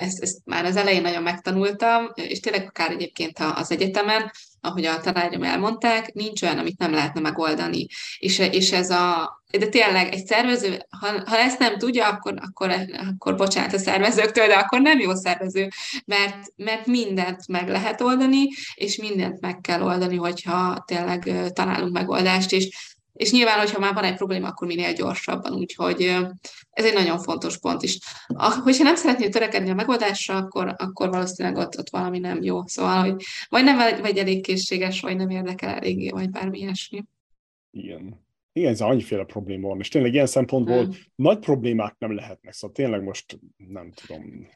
[0.00, 5.00] Ezt, ezt már az elején nagyon megtanultam, és tényleg akár egyébként az egyetemen, ahogy a
[5.00, 7.86] tanárom elmondták, nincs olyan, amit nem lehetne megoldani.
[8.18, 12.74] És, és ez a, de tényleg egy szervező, ha, ha ezt nem tudja, akkor, akkor,
[13.10, 15.68] akkor bocsánat a szervezőktől, de akkor nem jó szervező,
[16.04, 22.52] mert, mert mindent meg lehet oldani, és mindent meg kell oldani, hogyha tényleg találunk megoldást,
[22.52, 26.00] és és nyilván, hogyha már van egy probléma, akkor minél gyorsabban, úgyhogy
[26.70, 27.98] ez egy nagyon fontos pont is.
[28.62, 32.66] Hogyha nem szeretnél törekedni a megoldásra, akkor, akkor valószínűleg ott, ott valami nem jó.
[32.66, 37.04] Szóval, hogy vagy nem vagy, elég készséges, vagy nem érdekel eléggé, vagy bármi ilyesmi.
[37.70, 38.24] Igen.
[38.52, 40.94] Igen, ez annyiféle probléma van, és tényleg ilyen szempontból hmm.
[41.14, 44.48] nagy problémák nem lehetnek, szóval tényleg most nem tudom,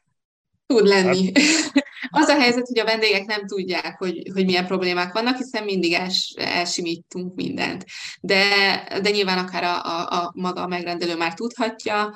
[0.67, 1.33] Tud lenni.
[1.35, 1.85] Hát...
[2.09, 5.93] Az a helyzet, hogy a vendégek nem tudják, hogy, hogy milyen problémák vannak, hiszen mindig
[5.93, 7.85] els, elsimítunk mindent.
[8.21, 8.45] De,
[9.03, 12.15] de nyilván akár a, a, a maga a megrendelő már tudhatja,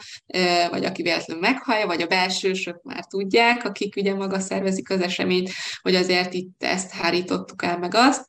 [0.71, 5.51] vagy aki véletlenül meghallja, vagy a belsősök már tudják, akik ugye maga szervezik az eseményt,
[5.83, 8.25] hogy azért itt ezt hárítottuk el meg azt,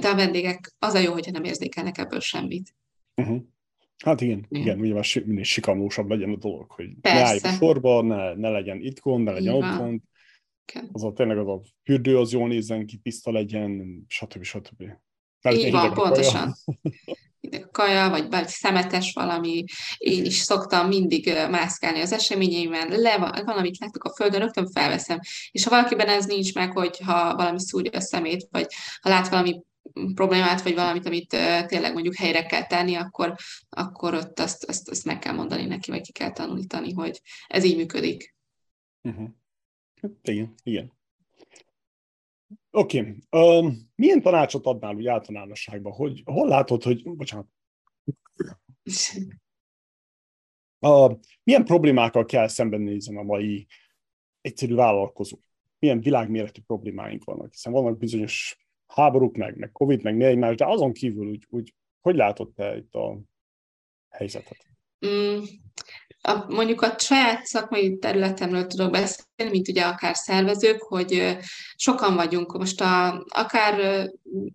[0.00, 2.74] de a vendégek az a jó, hogyha nem érzékelnek ebből semmit.
[3.14, 3.40] Uh-huh.
[4.04, 7.18] Hát igen, igen, igen ugye már minél sikamósabb legyen a dolog, hogy Persze.
[7.18, 10.00] ne álljunk sorba, ne, ne legyen itt gond, ne legyen ott gond.
[10.92, 14.42] Az a tényleg az a fürdő az jól nézzen ki, tiszta legyen, stb.
[14.42, 14.82] stb.
[15.42, 16.54] Mert Így van, pontosan.
[17.50, 17.68] Kaja.
[17.70, 19.64] kaja, vagy, vagy szemetes valami.
[19.98, 25.18] Én is szoktam mindig mászkálni az eseményeimen, le, valamit látok a földön, rögtön felveszem.
[25.50, 28.66] És ha valakiben ez nincs meg, hogy ha valami szúrja a szemét, vagy
[29.00, 29.62] ha lát valami
[30.14, 33.34] problémát, vagy valamit, amit tényleg mondjuk helyre kell tenni, akkor,
[33.70, 37.64] akkor ott azt, azt, azt meg kell mondani neki, vagy ki kell tanulítani, hogy ez
[37.64, 38.34] így működik.
[39.02, 39.28] Uh-huh.
[40.22, 40.92] Igen, igen.
[42.70, 42.98] Oké.
[42.98, 43.58] Okay.
[43.58, 45.92] Um, milyen tanácsot adnál úgy általánosságban?
[45.92, 47.02] Hogy, hol látod, hogy...
[47.04, 47.46] Bocsánat.
[50.78, 53.66] Uh, milyen problémákkal kell szembenézni a mai
[54.40, 55.38] egyszerű vállalkozó?
[55.78, 57.52] Milyen világméretű problémáink vannak?
[57.52, 61.74] Hiszen vannak bizonyos háborúk, meg, meg Covid, meg mi egymás, de azon kívül úgy, úgy
[62.00, 63.20] hogy látod te itt a
[64.08, 64.66] helyzetet?
[65.06, 65.42] Mm,
[66.22, 71.36] a, mondjuk a saját szakmai területemről tudok beszélni, mint ugye akár szervezők, hogy
[71.76, 74.06] sokan vagyunk, most a, akár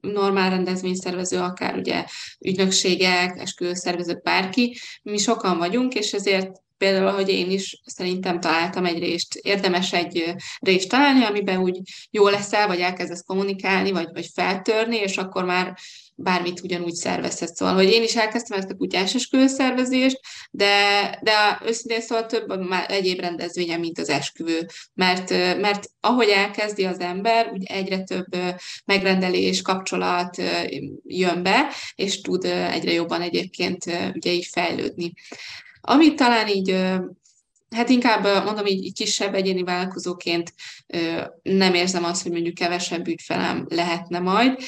[0.02, 2.06] normál rendezvényszervező, akár ugye
[2.40, 9.00] ügynökségek, esküvőszervezők, bárki, mi sokan vagyunk, és ezért például, hogy én is szerintem találtam egy
[9.00, 11.80] részt, érdemes egy részt találni, amiben úgy
[12.12, 15.78] jó leszel, vagy elkezdesz kommunikálni, vagy, vagy feltörni, és akkor már
[16.20, 17.58] bármit ugyanúgy szervezhetsz.
[17.58, 20.20] Szóval, hogy én is elkezdtem ezt a kutyás esküvőszervezést,
[20.52, 20.72] de,
[21.24, 24.66] de őszintén szóval több egyéb rendezvényen, mint az esküvő.
[24.94, 28.36] Mert, mert ahogy elkezdi az ember, úgy egyre több
[28.86, 30.42] megrendelés, kapcsolat
[31.04, 35.14] jön be, és tud egyre jobban egyébként ugye így fejlődni.
[35.90, 36.76] Amit talán így
[37.76, 40.54] Hát inkább mondom, így, kisebb egyéni vállalkozóként
[41.42, 44.60] nem érzem azt, hogy mondjuk kevesebb ügyfelem lehetne majd.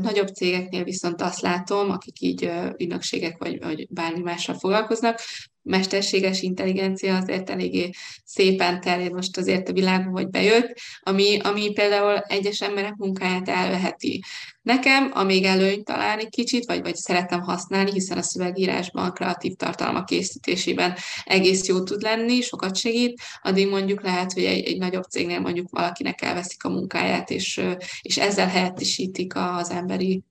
[0.00, 5.20] Nagyobb cégeknél viszont azt látom, akik így ügynökségek vagy, vagy bármi mással foglalkoznak,
[5.68, 7.90] mesterséges intelligencia azért eléggé
[8.24, 14.22] szépen terjed most azért a világban, hogy bejött, ami, ami például egyes emberek munkáját elveheti.
[14.62, 20.94] Nekem, amíg előny találni kicsit, vagy, vagy szeretem használni, hiszen a szövegírásban, kreatív tartalmak készítésében
[21.24, 25.70] egész jó tud lenni, sokat segít, addig mondjuk lehet, hogy egy, egy nagyobb cégnél mondjuk
[25.70, 27.60] valakinek elveszik a munkáját, és,
[28.02, 30.22] és ezzel helyettesítik az emberi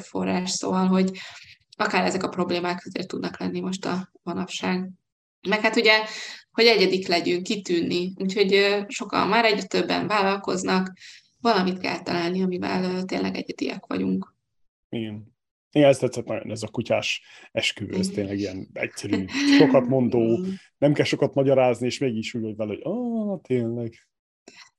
[0.00, 1.10] forrás, szóval, hogy,
[1.76, 4.90] akár ezek a problémák azért tudnak lenni most a manapság.
[5.48, 6.04] Meg hát ugye,
[6.52, 10.92] hogy egyedik legyünk, kitűnni, úgyhogy sokan már egyre többen vállalkoznak,
[11.40, 14.34] valamit kell találni, amivel tényleg egyediek vagyunk.
[14.88, 15.30] Igen.
[15.74, 19.24] Igen, ez tetszett nagyon, ez a kutyás esküvő, ez tényleg ilyen egyszerű,
[19.58, 20.38] sokat mondó,
[20.78, 24.06] nem kell sokat magyarázni, és mégis úgy vagy vele, hogy ah, tényleg.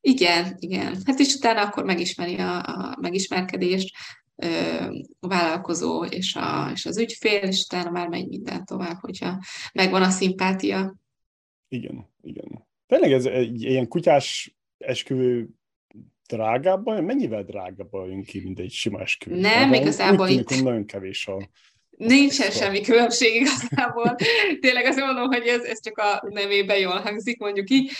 [0.02, 0.98] Igen, igen.
[1.06, 3.96] Hát és utána akkor megismeri a, a megismerkedést,
[5.20, 10.02] a vállalkozó és, a, és az ügyfél, és utána már megy minden tovább, hogyha megvan
[10.02, 10.96] a szimpátia.
[11.68, 12.68] Igen, igen.
[12.88, 15.50] Tényleg ez egy ilyen kutyás esküvő
[16.28, 17.04] drágábban?
[17.04, 19.40] Mennyivel drágábban jön ki, mint egy sima esküvő?
[19.40, 20.64] Nem, igazából úgy tűnik, itt...
[20.64, 21.50] nagyon kevés a
[21.98, 24.16] Nincsen semmi különbség igazából.
[24.62, 27.92] Tényleg azt mondom, hogy ez, ez csak a nevében jól hangzik, mondjuk így.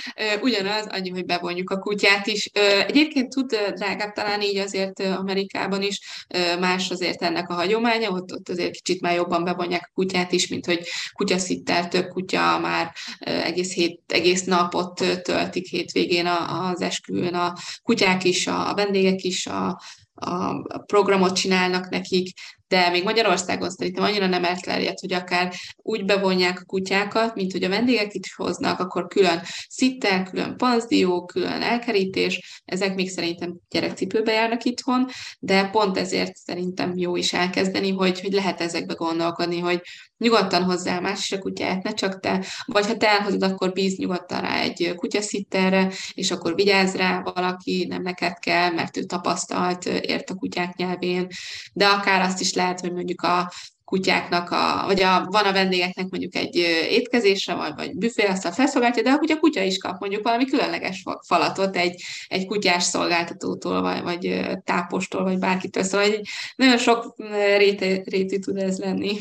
[0.42, 2.46] Ugyanaz, annyi, hogy bevonjuk a kutyát is.
[2.88, 6.26] Egyébként tud drágább talán így azért Amerikában is,
[6.60, 10.48] más azért ennek a hagyománya, ott, ott azért kicsit már jobban bevonják a kutyát is,
[10.48, 17.54] mint hogy kutyaszittel több kutya már egész, hét, egész napot töltik hétvégén az esküvőn a
[17.84, 19.80] kutyák is, a vendégek is, a,
[20.16, 22.30] a programot csinálnak nekik,
[22.74, 27.64] de még Magyarországon szerintem annyira nem elterjedt, hogy akár úgy bevonják a kutyákat, mint hogy
[27.64, 34.32] a vendégek is hoznak, akkor külön szitter, külön panzdió, külön elkerítés, ezek még szerintem gyerekcipőbe
[34.32, 35.08] járnak itthon,
[35.40, 39.82] de pont ezért szerintem jó is elkezdeni, hogy, hogy lehet ezekbe gondolkodni, hogy
[40.24, 43.98] nyugodtan hozzá más is a kutyát, ne csak te, vagy ha te elhozod, akkor bíz
[43.98, 49.86] nyugodtan rá egy kutyaszitterre, és akkor vigyázz rá valaki, nem neked kell, mert ő tapasztalt,
[49.86, 51.28] ért a kutyák nyelvén,
[51.74, 53.52] de akár azt is lehet, hogy mondjuk a
[53.86, 56.56] kutyáknak, a, vagy a, van a vendégeknek mondjuk egy
[56.90, 61.76] étkezésre, vagy, vagy büféasztal felszolgáltja, de akkor a kutya is kap mondjuk valami különleges falatot
[61.76, 65.84] egy, egy kutyás szolgáltatótól, vagy, vagy tápostól, vagy bárkitől.
[65.84, 67.16] Szóval egy, nagyon sok
[67.58, 69.18] réte, rétű tud ez lenni.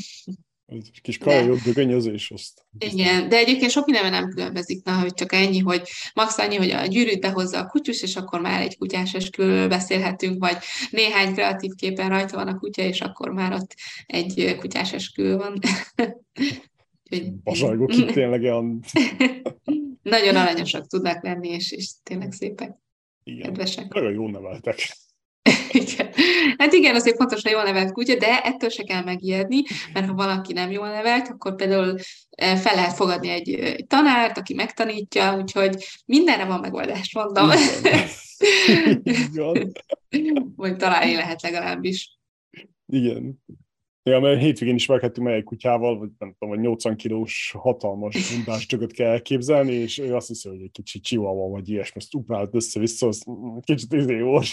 [0.73, 2.65] Egy kis kajó dögönyözés azt.
[2.79, 6.71] Igen, de egyébként sok mindenben nem különbözik, na, hogy csak ennyi, hogy max annyi, hogy
[6.71, 10.57] a gyűrűt behozza a kutyus, és akkor már egy kutyás esküvőről beszélhetünk, vagy
[10.91, 13.75] néhány kreatív képen rajta van a kutya, és akkor már ott
[14.07, 15.59] egy kutyás esküvő van.
[17.45, 18.81] Bazsajgok itt tényleg olyan...
[20.03, 22.81] Nagyon aranyosak tudnak lenni, és, és tényleg szépek.
[23.25, 23.43] Igen.
[23.43, 23.93] Kedvesek.
[23.93, 24.97] Nagyon jól neveltek.
[25.83, 26.09] igen.
[26.59, 29.63] Hát igen, azért fontos, hogy jól nevelt kutya, de ettől se kell megijedni,
[29.93, 31.99] mert ha valaki nem jól nevelt, akkor például
[32.31, 37.51] eh, fel lehet fogadni egy, egy tanárt, aki megtanítja, úgyhogy mindenre van megoldás, mondom.
[39.03, 39.73] Igen.
[40.57, 42.19] Vagy találni lehet legalábbis.
[42.87, 43.43] Igen.
[44.05, 48.35] Ja, mert hétvégén is meghettünk meg egy kutyával, vagy nem tudom, vagy 80 kilós hatalmas
[48.35, 52.15] bundás csököt kell elképzelni, és ő azt hiszi, hogy egy kicsit chihuahua vagy ilyesmi, ezt
[52.15, 53.25] uprált össze-vissza, az
[53.61, 54.47] kicsit izé volt.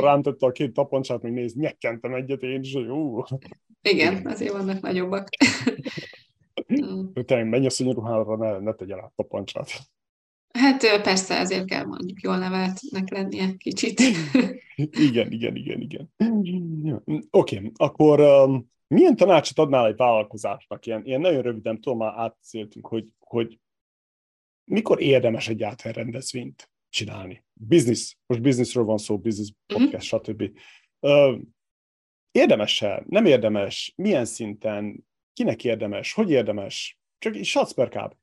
[0.00, 3.22] Rám tette a két tapancsát, még néz, nyekkentem egyet én is, hogy jó.
[3.82, 5.28] Igen, azért vannak nagyobbak.
[7.24, 9.70] Tényleg menj a szonyoruhára, ne, ne tegyen át tapancsát.
[10.52, 14.00] Hát persze, ezért kell mondjuk jól neveltnek lennie kicsit.
[15.08, 16.12] igen, igen, igen, igen.
[17.30, 20.86] Oké, okay, akkor um, milyen tanácsot adnál egy vállalkozásnak?
[20.86, 23.58] Ilyen, ilyen nagyon röviden, tudom, már átszéltünk, hogy, hogy
[24.64, 27.44] mikor érdemes egyáltalán rendezvényt csinálni?
[27.52, 29.82] Business, most businessről van szó, business mhm.
[29.82, 30.34] podcast, uh-huh.
[30.34, 30.58] stb.
[31.00, 31.40] Uh,
[32.30, 33.04] érdemes-e?
[33.08, 33.92] Nem érdemes?
[33.96, 35.06] Milyen szinten?
[35.32, 36.12] Kinek érdemes?
[36.12, 36.98] Hogy érdemes?
[37.18, 38.14] Csak egy satsz per kb.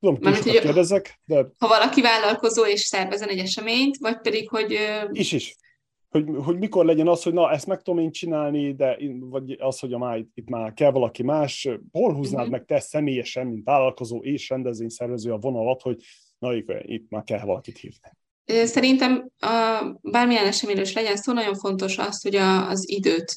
[0.00, 1.46] Tudom, Mármint, hogy kérdezek, de...
[1.58, 4.78] Ha valaki vállalkozó és szervezen egy eseményt, vagy pedig, hogy...
[5.12, 5.56] Is is.
[6.08, 9.78] Hogy, hogy mikor legyen az, hogy na, ezt meg tudom én csinálni, de vagy az,
[9.78, 11.68] hogy a már, itt már kell valaki más.
[11.92, 12.56] Hol húznád uh-huh.
[12.56, 16.02] meg te személyesen, mint vállalkozó és rendezvényszervező a vonalat, hogy
[16.38, 18.10] na, itt már kell valakit hívni?
[18.64, 23.32] Szerintem a, bármilyen eseményről is legyen szó, nagyon fontos az, hogy a, az időt,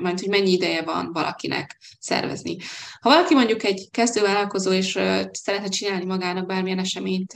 [0.00, 2.56] majd hogy mennyi ideje van valakinek szervezni.
[3.00, 4.90] Ha valaki mondjuk egy kezdővállalkozó, és
[5.32, 7.32] szeretne csinálni magának bármilyen eseményt,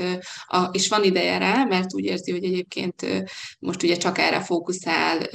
[0.70, 3.06] és van ideje rá, mert úgy érzi, hogy egyébként
[3.58, 5.28] most ugye csak erre fókuszál,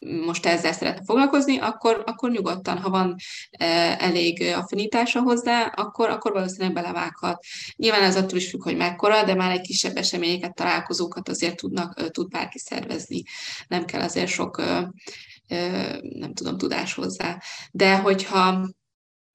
[0.00, 3.16] most ezzel szeretne foglalkozni, akkor, akkor nyugodtan, ha van
[3.50, 3.66] e,
[4.00, 7.44] elég affinitása hozzá, akkor, akkor valószínűleg belevághat.
[7.76, 12.10] Nyilván ez attól is függ, hogy mekkora, de már egy kisebb eseményeket, találkozókat azért tudnak,
[12.10, 13.22] tud bárki szervezni.
[13.68, 14.62] Nem kell azért sok
[16.00, 17.40] nem tudom, tudás hozzá.
[17.70, 18.68] De hogyha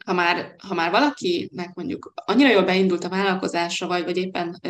[0.05, 4.69] ha már, ha már valakinek mondjuk annyira jól beindult a vállalkozása, vagy, vagy éppen ö,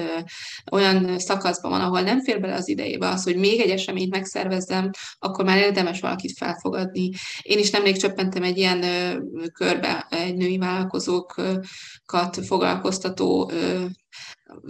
[0.71, 4.89] olyan szakaszban van, ahol nem fér bele az idejébe az, hogy még egy eseményt megszervezzem,
[5.19, 7.09] akkor már érdemes valakit felfogadni.
[7.41, 9.17] Én is nemrég csöppentem egy ilyen ö,
[9.53, 13.85] körbe, egy női vállalkozókat foglalkoztató ö,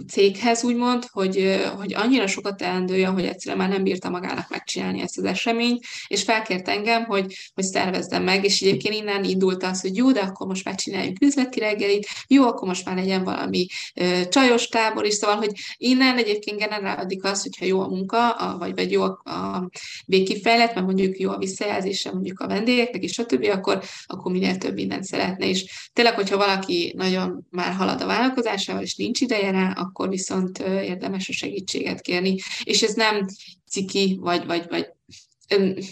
[0.08, 5.18] céghez, úgymond, hogy, hogy annyira sokat teendője, hogy egyszerűen már nem bírta magának megcsinálni ezt
[5.18, 9.96] az eseményt, és felkért engem, hogy, hogy szervezzem meg, és egyébként innen indult az, hogy
[9.96, 14.28] jó, de akkor most már csináljunk üzleti reggelit, jó, akkor most már legyen valami ö,
[14.28, 18.74] csajos tábor is, szóval, hogy innen egyébként generálódik az, hogyha jó a munka, a, vagy,
[18.74, 19.68] vagy jó a, a
[20.06, 24.74] végkifejlet, mert mondjuk jó a visszajelzése mondjuk a vendégeknek, és stb., akkor, akkor minél több
[24.74, 29.50] mindent szeretne, és tényleg, hogyha valaki nagyon már halad a vállalkozásával, és nincs ide ideje
[29.50, 32.36] rá, akkor viszont érdemes a segítséget kérni.
[32.64, 33.26] És ez nem
[33.70, 34.94] ciki, vagy, vagy, vagy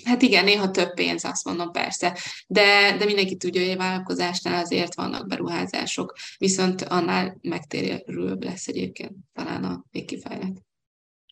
[0.04, 4.64] Hát igen, néha több pénz, azt mondom persze, de, de mindenki tudja, hogy egy vállalkozásnál
[4.64, 10.62] azért vannak beruházások, viszont annál megtérülőbb lesz egyébként talán a végkifejlet.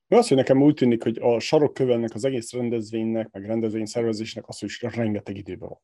[0.08, 4.58] Az, hogy nekem úgy tűnik, hogy a sarokkövelnek, az egész rendezvénynek, meg rendezvény szervezésnek az,
[4.58, 5.80] hogy rengeteg időben van.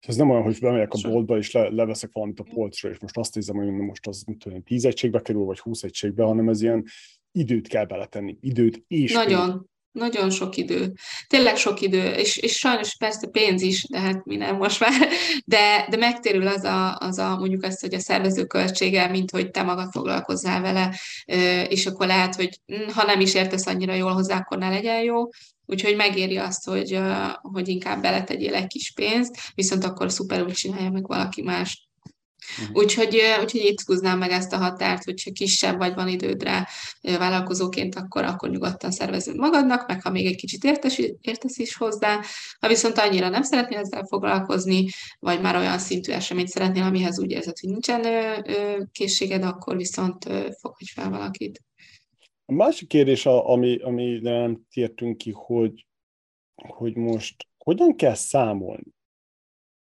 [0.00, 2.98] És ez nem olyan, hogy bemegyek a boltba, és le, leveszek valamit a polcra, és
[2.98, 6.48] most azt nézem, hogy most az mit tudom, 10 egységbe kerül, vagy 20 egységbe, hanem
[6.48, 6.84] ez ilyen
[7.32, 8.36] időt kell beletenni.
[8.40, 9.46] Időt és Nagyon.
[9.46, 9.74] Pénzt.
[9.96, 10.92] Nagyon sok idő.
[11.26, 15.08] Tényleg sok idő, és, és sajnos persze pénz is, de hát mi nem most már,
[15.44, 19.50] de, de megtérül az a, az a mondjuk azt, hogy a szervező költsége, mint hogy
[19.50, 20.94] te magad foglalkozzál vele,
[21.68, 25.02] és akkor lehet, hogy hm, ha nem is értesz annyira jól hozzá, akkor ne legyen
[25.02, 25.28] jó,
[25.66, 26.98] Úgyhogy megéri azt, hogy,
[27.42, 31.88] hogy inkább beletegyél egy kis pénzt, viszont akkor szuperül csinálja meg valaki más.
[32.60, 32.76] Uh-huh.
[32.76, 36.68] Úgyhogy, úgyhogy itt húznám meg ezt a határt, hogyha kisebb vagy van idődre
[37.02, 42.20] vállalkozóként, akkor, akkor nyugodtan szervezed magadnak, meg ha még egy kicsit értes, értesz is hozzá.
[42.60, 44.88] Ha viszont annyira nem szeretnél ezzel foglalkozni,
[45.18, 48.04] vagy már olyan szintű eseményt szeretnél, amihez úgy érzed, hogy nincsen
[48.92, 50.24] készséged, akkor viszont
[50.60, 51.65] fogadj fel valakit.
[52.46, 55.86] A másik kérdés, ami, ami nem tértünk ki, hogy,
[56.54, 58.94] hogy most hogyan kell számolni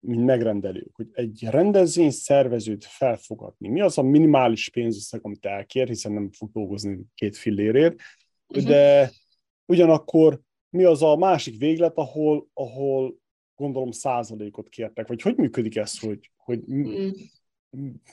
[0.05, 3.69] mint megrendelő, hogy egy rendezvény szervezőt felfogadni.
[3.69, 8.01] Mi az a minimális pénzösszeg, amit elkér, hiszen nem fog dolgozni két fillérért,
[8.47, 8.67] uh-huh.
[8.67, 9.11] de
[9.67, 10.41] ugyanakkor
[10.71, 13.17] mi az a másik véglet, ahol, ahol
[13.55, 17.11] gondolom százalékot kértek, vagy hogy működik ez, hogy, hogy mm.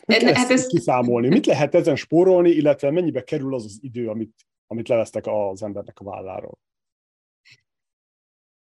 [0.05, 0.67] Lehet hát ez...
[0.67, 1.27] kiszámolni?
[1.27, 4.35] Mit lehet ezen spórolni, illetve mennyibe kerül az az idő, amit,
[4.67, 6.59] amit levesztek az embernek a válláról?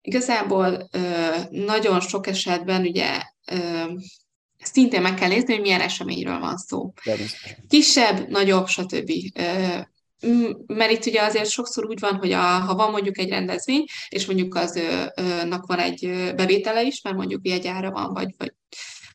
[0.03, 0.89] Igazából
[1.51, 3.23] nagyon sok esetben ugye
[4.59, 6.93] szintén meg kell nézni, hogy milyen eseményről van szó.
[7.69, 9.11] Kisebb, nagyobb, stb.
[10.67, 14.27] Mert itt ugye azért sokszor úgy van, hogy a, ha van mondjuk egy rendezvény, és
[14.27, 18.55] mondjuk aznak van egy bevétele is, mert mondjuk jegyára van, vagy, vagy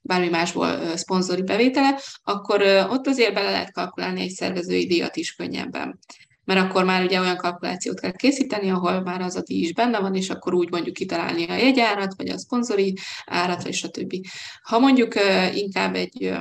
[0.06, 6.00] bármi másból szponzori bevétele, akkor ott azért bele lehet kalkulálni egy szervezői díjat is könnyebben
[6.46, 10.00] mert akkor már ugye olyan kalkulációt kell készíteni, ahol már az a díj is benne
[10.00, 14.16] van, és akkor úgy mondjuk kitalálni a jegyárat, vagy a szponzori árat, vagy stb.
[14.64, 15.14] Ha mondjuk
[15.54, 16.34] inkább egy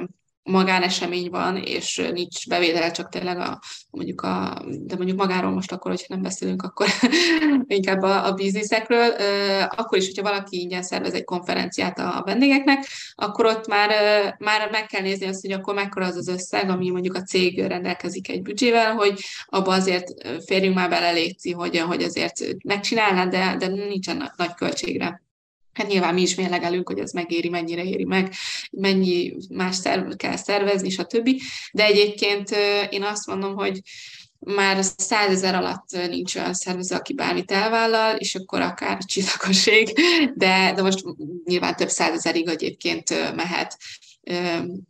[0.44, 5.90] magánesemény van, és nincs bevétele, csak tényleg a, mondjuk a, de mondjuk magáról most akkor,
[5.90, 6.86] hogyha nem beszélünk, akkor
[7.66, 9.10] inkább a, a bizniszekről,
[9.76, 13.90] akkor is, hogyha valaki ingyen szervez egy konferenciát a vendégeknek, akkor ott már,
[14.38, 17.66] már meg kell nézni azt, hogy akkor mekkora az az összeg, ami mondjuk a cég
[17.66, 20.08] rendelkezik egy büdzsével, hogy abba azért
[20.44, 25.22] férjünk már bele létszi, hogy, hogy azért megcsinálná, de, de nincsen nagy költségre.
[25.74, 28.34] Hát nyilván mi is mérlegelünk, hogy ez megéri, mennyire éri meg,
[28.70, 31.30] mennyi más szerv kell szervezni, stb.
[31.72, 32.50] De egyébként
[32.90, 33.80] én azt mondom, hogy
[34.38, 39.98] már százezer alatt nincs olyan szervező, aki bármit elvállal, és akkor akár csillagoség,
[40.34, 41.04] de, de most
[41.44, 43.76] nyilván több százezerig egyébként mehet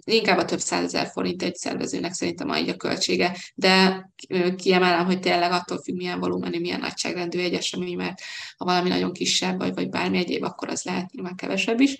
[0.04, 4.08] inkább a több százezer forint egy szervezőnek szerintem így a költsége, de
[4.56, 8.20] kiemelem, hogy tényleg attól függ, milyen volumenű, milyen nagyságrendű egy esemény, mert
[8.56, 11.96] ha valami nagyon kisebb, vagy, vagy bármi egyéb, akkor az lehet nyilván kevesebb is,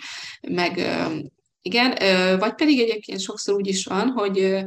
[0.48, 0.86] meg
[1.62, 1.90] igen,
[2.38, 4.64] vagy pedig egyébként sokszor úgy is van, hogy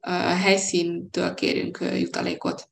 [0.00, 2.68] a helyszíntől kérünk jutalékot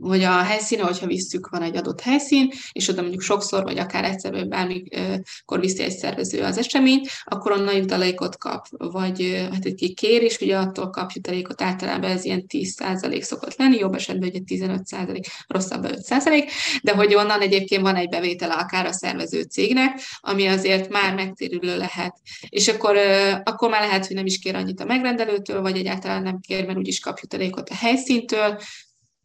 [0.00, 4.04] hogy a helyszíne, hogyha visszük, van egy adott helyszín, és oda mondjuk sokszor, vagy akár
[4.04, 9.94] egyszer, vagy bármikor viszi egy szervező az eseményt, akkor onnan jutalékot kap, vagy hát egy
[9.96, 14.40] kér, és ugye attól kap jutalékot, általában ez ilyen 10% szokott lenni, jobb esetben ugye
[14.46, 16.50] 15%, rosszabb 5%,
[16.82, 21.76] de hogy onnan egyébként van egy bevétele akár a szervező cégnek, ami azért már megtérülő
[21.76, 22.16] lehet.
[22.48, 22.96] És akkor,
[23.44, 26.78] akkor már lehet, hogy nem is kér annyit a megrendelőtől, vagy egyáltalán nem kér, mert
[26.78, 28.58] úgyis kap jutalékot a helyszíntől,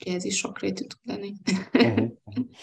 [0.06, 1.34] ez is sokrétű tud lenni.
[1.74, 2.10] Uh-huh.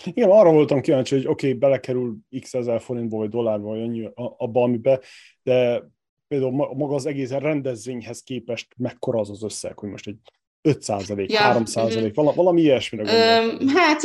[0.04, 4.08] Igen, arra voltam kíváncsi, hogy oké, okay, belekerül x ezer forintból, vagy dollárba, vagy annyi
[4.14, 5.00] abba, amibe,
[5.42, 5.88] de
[6.28, 10.16] például maga az egész rendezvényhez képest mekkora az az összeg, hogy most egy
[10.60, 13.68] 5 százalék, ja, 3 százalék, valami, valami ilyesmire gondolom.
[13.68, 14.02] Hát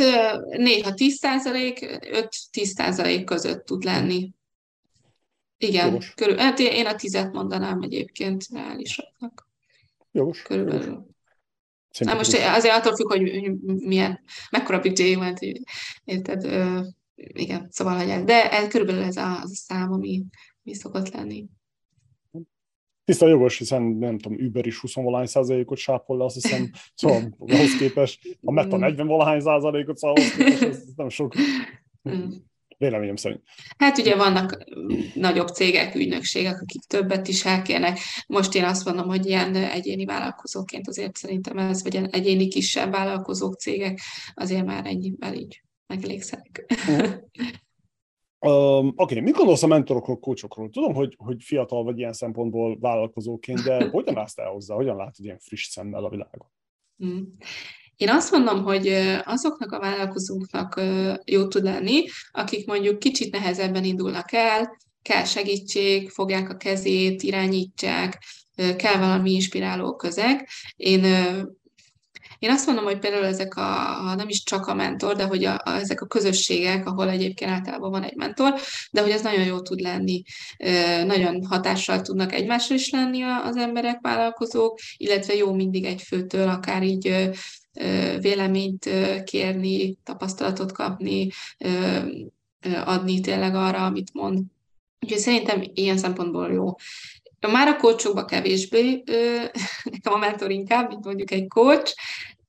[0.56, 2.00] néha 10 százalék,
[2.52, 4.30] 5-10 százalék között tud lenni.
[5.56, 9.48] Igen, körül, hát én a tizet mondanám egyébként reálisaknak.
[10.12, 10.42] Jogos.
[10.42, 10.84] Körülbelül.
[10.84, 11.10] Jogos.
[11.98, 14.20] Na most azért attól függ, hogy milyen,
[14.50, 15.34] mekkora budget van,
[16.04, 16.44] érted?
[16.44, 16.80] Ö,
[17.14, 20.24] igen, szóval, hogy ez, de ez, körülbelül ez a, az a szám, ami,
[20.64, 21.46] ami szokott lenni.
[23.04, 27.36] Tiszta jogos, hiszen nem tudom, Uber is 20 valahány százalékot sápol le, azt hiszem, szóval
[27.38, 31.34] ahhoz képest, a Meta 40 valahány százalékot, szóval ahhoz képest ez nem sok.
[32.82, 33.42] Véleményem szerint.
[33.78, 34.64] Hát ugye vannak
[35.14, 37.98] nagyobb cégek, ügynökségek, akik többet is elkérnek.
[38.26, 43.54] Most én azt mondom, hogy ilyen egyéni vállalkozóként azért szerintem ez, vagy egyéni kisebb vállalkozók,
[43.54, 44.00] cégek
[44.34, 46.64] azért már ennyivel így megelégszerek.
[48.46, 49.20] Um, Oké, okay.
[49.20, 50.70] mit gondolsz a mentorokról, kócsokról?
[50.70, 54.74] Tudom, hogy, hogy fiatal vagy ilyen szempontból vállalkozóként, de hogyan állsz el hozzá?
[54.74, 56.50] Hogyan látod ilyen friss szemmel a világot?
[57.04, 57.22] Mm.
[58.02, 58.86] Én azt mondom, hogy
[59.24, 60.80] azoknak a vállalkozóknak
[61.24, 68.24] jó tud lenni, akik mondjuk kicsit nehezebben indulnak el, kell segítség, fogják a kezét, irányítsák,
[68.76, 70.48] kell valami inspiráló közeg.
[70.76, 71.04] Én
[72.38, 75.60] én azt mondom, hogy például ezek a, nem is csak a mentor, de hogy a,
[75.64, 78.54] a, ezek a közösségek, ahol egyébként általában van egy mentor,
[78.90, 80.22] de hogy ez nagyon jó tud lenni,
[81.06, 86.82] nagyon hatással tudnak egymásra is lenni az emberek, vállalkozók, illetve jó mindig egy főtől, akár
[86.82, 87.30] így
[88.20, 88.88] véleményt
[89.24, 91.28] kérni, tapasztalatot kapni,
[92.84, 94.40] adni tényleg arra, amit mond.
[95.00, 96.74] Úgyhogy szerintem ilyen szempontból jó.
[97.52, 99.02] Már a coachokba kevésbé,
[99.92, 101.94] nekem a mentor inkább, mint mondjuk egy coach,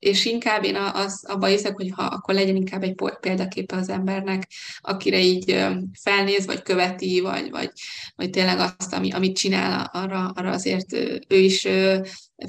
[0.03, 4.47] és inkább én az, abba hiszek, hogy ha akkor legyen inkább egy példaképe az embernek,
[4.79, 5.65] akire így
[5.99, 7.71] felnéz, vagy követi, vagy, vagy,
[8.15, 10.93] vagy tényleg azt, ami, amit csinál, arra, arra azért
[11.27, 11.67] ő is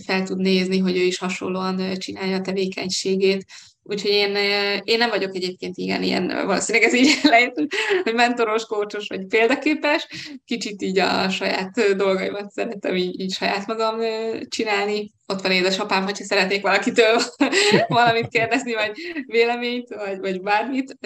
[0.07, 3.45] fel tud nézni, hogy ő is hasonlóan csinálja a tevékenységét,
[3.87, 4.37] Úgyhogy én,
[4.85, 7.55] én nem vagyok egyébként igen ilyen, valószínűleg ez így lehet,
[8.03, 10.07] hogy mentoros, kócsos vagy példaképes.
[10.45, 14.01] Kicsit így a saját dolgaimat szeretem így, így saját magam
[14.49, 15.13] csinálni.
[15.27, 17.21] Ott van édesapám, hogyha szeretnék valakitől
[17.87, 18.93] valamit kérdezni, vagy
[19.27, 20.99] véleményt, vagy, vagy bármit.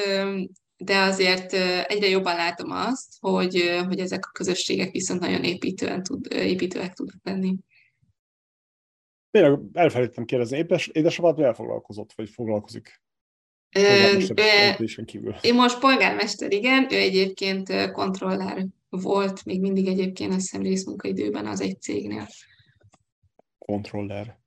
[0.76, 1.52] De azért
[1.88, 7.20] egyre jobban látom azt, hogy, hogy ezek a közösségek viszont nagyon építően tud, építőek tudnak
[7.22, 7.54] lenni.
[9.30, 13.02] Tényleg elfelejtettem kérdezni, éppes, édesapád mivel foglalkozott, vagy foglalkozik?
[15.04, 15.34] kívül.
[15.40, 21.60] Én most polgármester, igen, ő egyébként kontroller volt, még mindig egyébként azt hiszem részmunkaidőben az
[21.60, 22.28] egy cégnél.
[23.58, 24.38] Kontroller.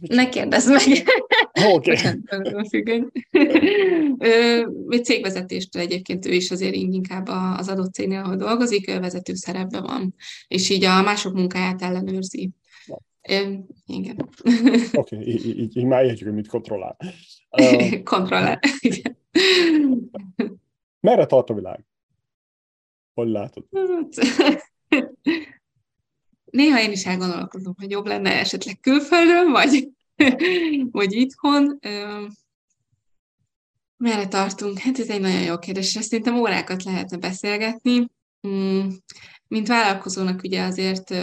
[0.00, 0.82] Ne kérdezz meg!
[1.72, 1.94] Oké.
[4.86, 5.02] Okay.
[5.02, 10.14] cégvezetéstől egyébként ő is azért inkább az adott cégnél, ahol dolgozik, vezető szerepben van,
[10.48, 12.50] és így a mások munkáját ellenőrzi.
[13.22, 13.68] Igen.
[14.92, 16.96] Oké, okay, így, így, így már értjük, hogy mit kontrollál.
[17.50, 19.18] Uh, kontrollál, igen.
[21.00, 21.84] Merre tart a világ?
[23.14, 23.64] Hogy látod?
[26.44, 29.88] Néha én is elgondolkozom, hogy jobb lenne esetleg külföldön, vagy,
[30.90, 31.78] vagy itthon.
[33.96, 34.78] Merre tartunk?
[34.78, 38.06] Hát ez egy nagyon jó kérdés, ezt szerintem órákat lehetne beszélgetni.
[38.48, 38.88] Mm,
[39.48, 41.14] mint vállalkozónak ugye azért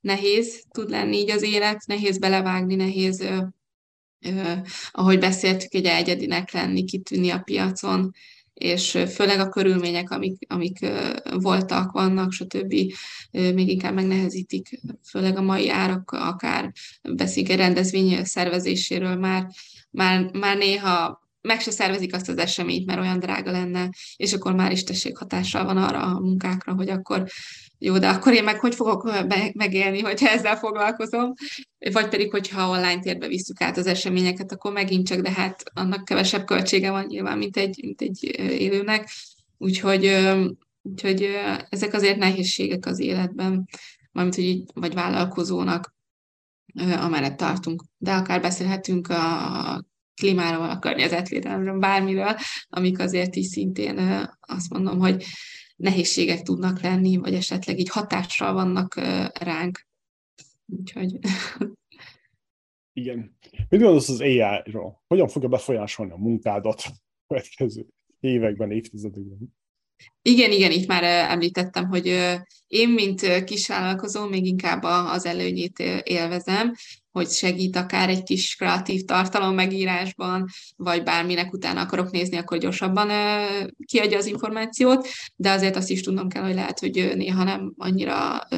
[0.00, 3.38] nehéz tud lenni így az élet, nehéz belevágni, nehéz, ö,
[4.20, 4.52] ö,
[4.90, 8.10] ahogy beszéltük, egy egyedinek lenni, kitűnni a piacon,
[8.54, 10.78] és főleg a körülmények, amik, amik
[11.34, 12.74] voltak, vannak, stb.
[13.30, 14.80] még inkább megnehezítik,
[15.10, 16.72] főleg a mai árak, akár
[17.02, 19.46] beszéljük egy rendezvény szervezéséről, már,
[19.90, 24.54] már, már néha meg se szervezik azt az eseményt, mert olyan drága lenne, és akkor
[24.54, 27.26] már is tességhatással van arra a munkákra, hogy akkor
[27.78, 29.10] jó, de akkor én meg hogy fogok
[29.54, 31.32] megélni, hogyha ezzel foglalkozom,
[31.92, 36.04] vagy pedig, hogyha online térbe visszük át az eseményeket, akkor megint csak, de hát annak
[36.04, 39.08] kevesebb költsége van nyilván, mint egy, mint egy élőnek.
[39.58, 40.28] Úgyhogy,
[40.82, 41.28] úgyhogy
[41.68, 43.68] ezek azért nehézségek az életben,
[44.12, 45.96] mármint, hogy így, vagy vállalkozónak,
[47.00, 47.84] amellett tartunk.
[47.98, 52.36] De akár beszélhetünk a klímáról, a környezetvédelemről, bármiről,
[52.68, 55.24] amik azért is szintén azt mondom, hogy
[55.78, 58.94] nehézségek tudnak lenni, vagy esetleg így hatással vannak
[59.38, 59.86] ránk.
[60.66, 61.18] Úgyhogy...
[62.92, 63.36] Igen.
[63.68, 65.02] Mit gondolsz az AI-ról?
[65.06, 66.90] Hogyan fogja befolyásolni a munkádat a
[67.26, 67.86] következő
[68.20, 69.56] években, évtizedekben?
[70.22, 72.06] Igen, igen, itt már említettem, hogy
[72.66, 76.74] én, mint kisvállalkozó, még inkább az előnyét élvezem,
[77.10, 80.46] hogy segít akár egy kis kreatív tartalom megírásban,
[80.76, 83.10] vagy bárminek utána akarok nézni, akkor gyorsabban
[83.84, 88.48] kiadja az információt, de azért azt is tudnom kell, hogy lehet, hogy néha nem annyira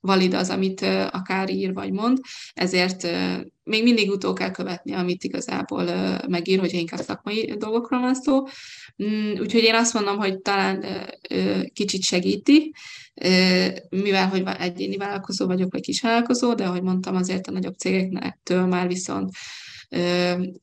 [0.00, 0.80] valid az, amit
[1.10, 2.18] akár ír vagy mond,
[2.54, 3.08] ezért
[3.64, 5.84] még mindig utó kell követni, amit igazából
[6.28, 8.42] megír, hogyha inkább szakmai dolgokról van szó.
[9.04, 10.84] Mm, úgyhogy én azt mondom, hogy talán
[11.72, 12.74] kicsit segíti,
[13.88, 18.66] mivel hogy egyéni vállalkozó vagyok, vagy kis vállalkozó, de ahogy mondtam, azért a nagyobb cégeknektől
[18.66, 19.30] már viszont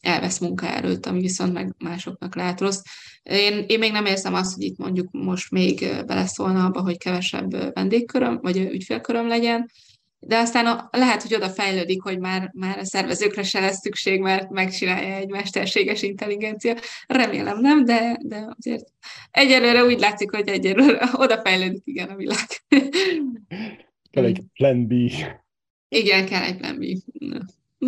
[0.02, 2.82] elvesz munkaerőt, ami viszont meg másoknak lehet rossz.
[3.24, 7.74] Én, én még nem érzem azt, hogy itt mondjuk most még beleszólna abba, hogy kevesebb
[7.74, 9.70] vendégköröm, vagy ügyfélköröm legyen,
[10.26, 14.20] de aztán a, lehet, hogy oda fejlődik, hogy már, már a szervezőkre se lesz szükség,
[14.20, 16.76] mert megcsinálja egy mesterséges intelligencia.
[17.08, 18.84] Remélem nem, de, de azért
[19.32, 22.48] egyelőre úgy látszik, hogy egyelőre oda fejlődik igen a világ.
[24.12, 24.94] Kell egy plan B.
[25.88, 26.84] Igen, kell egy plan B.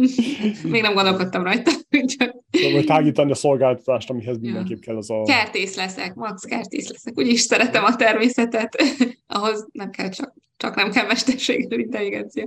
[0.71, 1.71] Még nem gondolkodtam rajta.
[2.17, 2.35] Csak...
[2.71, 5.23] Vagy tágítani a szolgáltatást, amihez mindenképp kell az a...
[5.23, 7.17] Kertész leszek, max kertész leszek.
[7.17, 8.75] Úgyis szeretem a természetet.
[9.27, 12.45] Ahhoz nem kell csak, csak nem kell mesterséges intelligencia.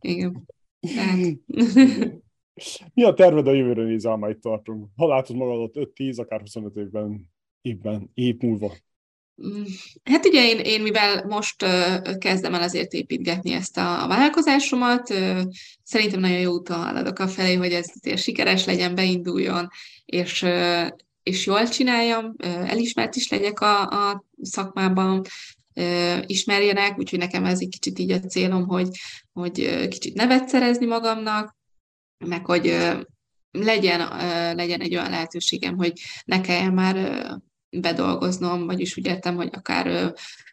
[0.00, 0.46] Igen.
[0.80, 1.18] Tehát...
[2.94, 4.86] Mi a terved a jövőre nézve, majd tartunk?
[4.96, 7.30] Ha látod magadat 5-10, akár 25 évben,
[7.62, 8.72] évben, év múlva?
[9.42, 9.62] Mm,
[10.04, 11.64] hát ugye én, én mivel most
[12.18, 15.14] kezdem el azért építgetni ezt a, vállalkozásomat,
[15.82, 19.68] szerintem nagyon jó úton haladok a felé, hogy ez azért sikeres legyen, beinduljon,
[20.04, 20.46] és,
[21.22, 25.22] és jól csináljam, elismert is legyek a, a szakmában,
[26.26, 28.88] ismerjenek, úgyhogy nekem ez egy kicsit így a célom, hogy,
[29.32, 31.56] hogy kicsit nevet szerezni magamnak,
[32.18, 32.76] meg hogy
[33.50, 34.00] legyen,
[34.56, 35.92] legyen egy olyan lehetőségem, hogy
[36.24, 37.26] ne kelljen már
[37.80, 40.06] bedolgoznom, vagyis úgy értem, hogy akár ö,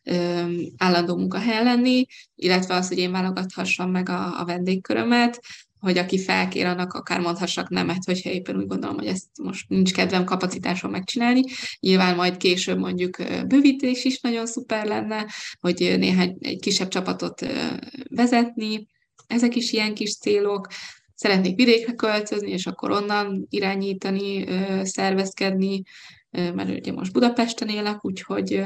[0.04, 2.06] ö, állandó munkahelyen lenni,
[2.36, 5.40] illetve az, hogy én válogathassam meg a, a vendégkörömet,
[5.80, 9.94] hogy aki felkér, annak akár mondhassak nemet, hogyha éppen úgy gondolom, hogy ezt most nincs
[9.94, 11.42] kedvem, kapacitásom megcsinálni.
[11.80, 13.18] Nyilván majd később mondjuk
[13.48, 15.26] bővítés is nagyon szuper lenne,
[15.60, 17.46] hogy néhány egy kisebb csapatot
[18.10, 18.88] vezetni,
[19.28, 20.68] ezek is ilyen kis célok.
[21.16, 24.46] Szeretnék vidékre költözni, és akkor onnan irányítani,
[24.84, 25.82] szervezkedni,
[26.32, 28.64] mert ugye most Budapesten élek, úgyhogy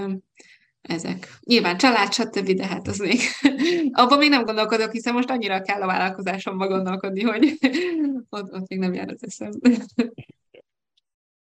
[0.82, 1.28] ezek.
[1.43, 3.20] Nyilván család, stb., de hát az még,
[3.91, 7.57] abban még nem gondolkodok, hiszen most annyira kell a vállalkozásomba gondolkodni, hogy
[8.30, 9.51] ott, ott még nem jár az eszem.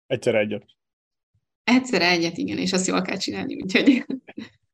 [0.07, 0.67] Egyszer egyet.
[1.65, 4.05] Egyszer egyet, igen, és azt jól kell csinálni, úgyhogy...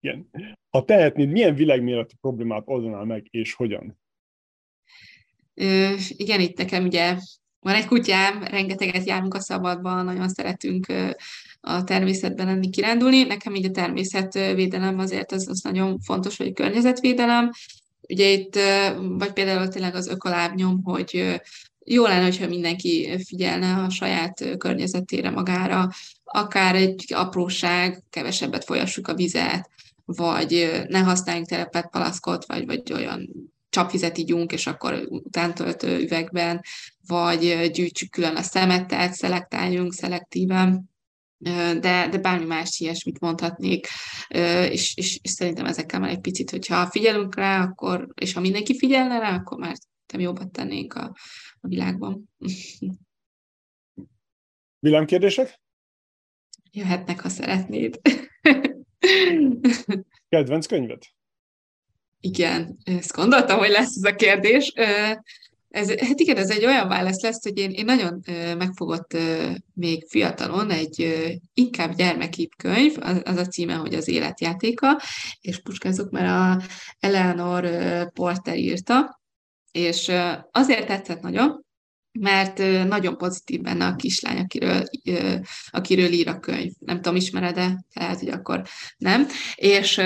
[0.01, 0.31] Igen.
[0.71, 3.99] Ha tehetnéd, milyen világméretű problémát oldanál meg, és hogyan?
[5.55, 7.17] Ö, igen, itt nekem ugye
[7.61, 10.87] van egy kutyám, rengeteget járunk a szabadban, nagyon szeretünk
[11.61, 13.23] a természetben lenni, kirándulni.
[13.23, 17.51] Nekem így a természetvédelem azért az, az nagyon fontos, hogy környezetvédelem.
[18.01, 18.59] Ugye itt,
[18.99, 21.41] vagy például tényleg az ökolábnyom, hogy
[21.85, 25.89] jó lenne, hogyha mindenki figyelne a saját környezetére magára,
[26.25, 29.71] akár egy apróság, kevesebbet folyassuk a vizet,
[30.05, 33.29] vagy ne használjunk telepet palaszkot, vagy, vagy olyan
[33.71, 36.61] csapvizet ígyunk, és akkor utántöltő üvegben,
[37.07, 40.91] vagy gyűjtsük külön a szemetet, szelektáljunk szelektíven,
[41.81, 43.87] de, de bármi más ilyesmit mondhatnék,
[44.71, 48.79] és, és, és szerintem ezekkel már egy picit, hogyha figyelünk rá, akkor, és ha mindenki
[48.79, 51.15] figyelne rá, akkor már szerintem jobbat tennénk a,
[51.61, 52.29] a világban.
[54.79, 55.61] Villámkérdések?
[56.73, 58.01] Jöhetnek, ha szeretnéd.
[60.29, 61.03] Kedvenc könyved?
[62.21, 64.73] Igen, ezt gondoltam, hogy lesz ez a kérdés.
[65.71, 68.23] Ez, hát igen, ez egy olyan válasz lesz, hogy én, én nagyon
[68.59, 69.17] megfogott
[69.75, 71.15] még fiatalon egy
[71.55, 75.01] inkább gyermekibb könyv, az, az a címe, hogy az életjátéka,
[75.41, 76.65] és puskázok, mert a
[77.01, 77.69] Eleanor
[78.13, 79.21] Porter írta,
[79.73, 80.13] és
[80.51, 81.65] azért tetszett nagyon,
[82.19, 82.59] mert
[82.89, 84.85] nagyon pozitív benne a kislány, akiről,
[85.71, 86.73] akiről ír a könyv.
[86.79, 87.85] Nem tudom, ismered-e?
[87.93, 88.63] Tehát, hogy akkor
[88.97, 89.27] nem.
[89.55, 90.01] És,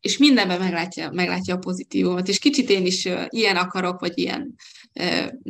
[0.00, 2.28] és mindenben meglátja, meglátja a pozitívumot.
[2.28, 4.54] És kicsit én is ilyen akarok, vagy ilyen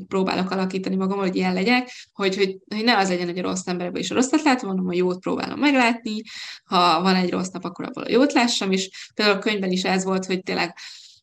[0.09, 3.67] próbálok alakítani magam, hogy ilyen legyek, hogy, hogy, hogy ne az legyen, hogy a rossz
[3.67, 6.23] emberben is a rosszat látom, hanem a jót próbálom meglátni.
[6.65, 9.85] Ha van egy rossz nap, akkor abból a jót lássam, és például a könyvben is
[9.85, 10.75] ez volt, hogy tényleg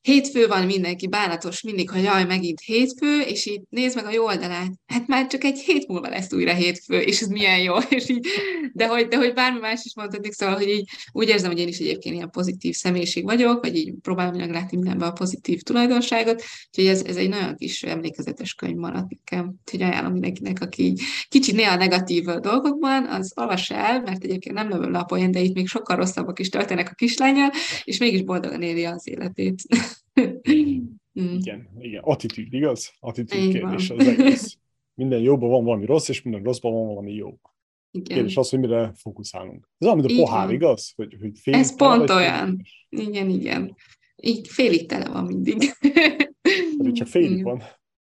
[0.01, 4.25] hétfő van, mindenki bánatos mindig, hogy jaj, megint hétfő, és így nézd meg a jó
[4.25, 8.09] oldalát, hát már csak egy hét múlva lesz újra hétfő, és ez milyen jó, és
[8.09, 8.27] így,
[8.73, 11.67] de hogy, de hogy bármi más is mondhatik, szóval, hogy így úgy érzem, hogy én
[11.67, 16.85] is egyébként ilyen pozitív személyiség vagyok, vagy így próbálom meglátni mindenben a pozitív tulajdonságot, úgyhogy
[16.85, 21.55] ez, ez egy nagyon kis emlékezetes könyv maradt nekem, úgyhogy ajánlom mindenkinek, aki így kicsit
[21.55, 25.55] néha negatív dolgokban, az olvas el, mert egyébként nem lövöm le a poén, de itt
[25.55, 27.49] még sokkal rosszabbak is történnek a kislányjal,
[27.83, 29.61] és mégis boldogan éli az életét.
[30.19, 31.35] Mm.
[31.39, 32.93] Igen, igen, attitűd, igaz?
[32.99, 34.57] Attitűd kérdés az egész.
[35.01, 37.39] Minden jóban van valami rossz, és minden rosszban van valami jó.
[37.91, 38.15] Igen.
[38.15, 39.69] Kérdés az, hogy mire fókuszálunk.
[39.77, 40.55] Ez olyan, mint a pohár, igen.
[40.55, 40.93] igaz?
[40.95, 42.61] Hogy, hogy félig Ez tele, pont olyan.
[42.89, 43.07] Félig.
[43.07, 43.75] Igen, igen.
[44.15, 45.71] Így félig tele van mindig.
[46.77, 47.43] Pedig csak félig igen.
[47.43, 47.63] van.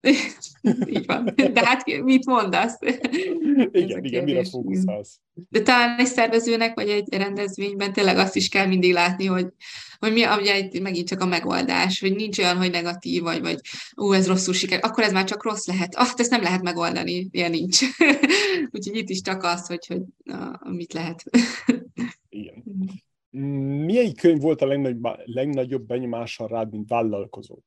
[0.88, 1.34] Így van.
[1.36, 2.78] De hát mit mondasz?
[3.72, 5.19] Igen, igen, mire fókuszálsz?
[5.49, 9.48] De talán egy szervezőnek, vagy egy rendezvényben tényleg azt is kell mindig látni, hogy,
[9.99, 13.60] hogy mi ugye megint csak a megoldás, hogy nincs olyan, hogy negatív, vagy, vagy
[13.95, 15.95] ú, ez rosszul siker, akkor ez már csak rossz lehet.
[15.95, 17.80] Ah, ezt nem lehet megoldani, ilyen nincs.
[18.74, 21.24] Úgyhogy itt is csak az, hogy, hogy na, mit lehet.
[22.30, 22.64] Igen.
[23.86, 27.57] Milyen könyv volt a legnagyobb, legnagyobb benyomással rád, mint vállalkozó?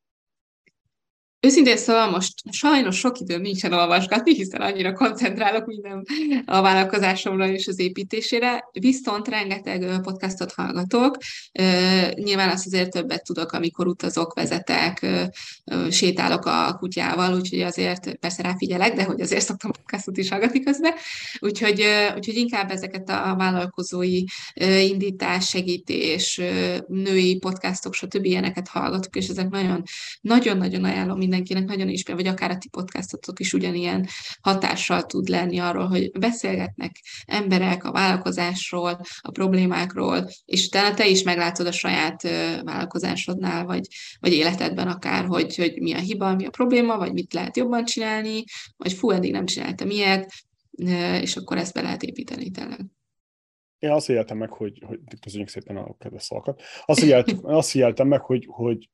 [1.42, 6.06] Őszintén szóval most sajnos sok időm nincsen olvasgatni, hiszen annyira koncentrálok minden
[6.44, 11.16] a vállalkozásomra és az építésére, viszont rengeteg podcastot hallgatok.
[12.14, 15.06] Nyilván azt azért többet tudok, amikor utazok, vezetek,
[15.90, 20.92] sétálok a kutyával, úgyhogy azért persze ráfigyelek, de hogy azért szoktam podcastot is hallgatni közben.
[21.38, 21.84] Úgyhogy,
[22.16, 24.22] úgyhogy inkább ezeket a vállalkozói
[24.80, 26.40] indítás, segítés,
[26.86, 28.24] női podcastok, stb.
[28.24, 29.82] ilyeneket hallgatok, és ezek nagyon,
[30.20, 34.06] nagyon-nagyon ajánlom mindenkinek nagyon is, vagy akár a ti podcastotok is ugyanilyen
[34.40, 36.96] hatással tud lenni arról, hogy beszélgetnek
[37.26, 42.22] emberek a vállalkozásról, a problémákról, és utána te is meglátod a saját
[42.62, 43.86] vállalkozásodnál, vagy,
[44.20, 47.84] vagy életedben akár, hogy, hogy mi a hiba, mi a probléma, vagy mit lehet jobban
[47.84, 48.44] csinálni,
[48.76, 50.32] vagy fú, eddig nem csináltam ilyet,
[51.20, 52.80] és akkor ezt be lehet építeni tényleg.
[53.78, 58.46] Én azt éltem meg, hogy, hogy köszönjük szépen a kedves szavakat, azt éltem meg, hogy,
[58.50, 58.88] hogy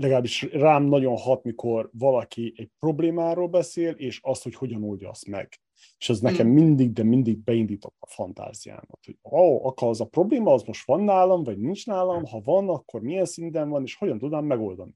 [0.00, 5.26] legalábbis rám nagyon hat, mikor valaki egy problémáról beszél, és azt, hogy hogyan oldja azt
[5.26, 5.60] meg.
[5.98, 6.52] És ez nekem mm.
[6.52, 10.86] mindig, de mindig beindított a fantáziámat, hogy ó, oh, akkor az a probléma, az most
[10.86, 14.92] van nálam, vagy nincs nálam, ha van, akkor milyen szinten van, és hogyan tudnám megoldani.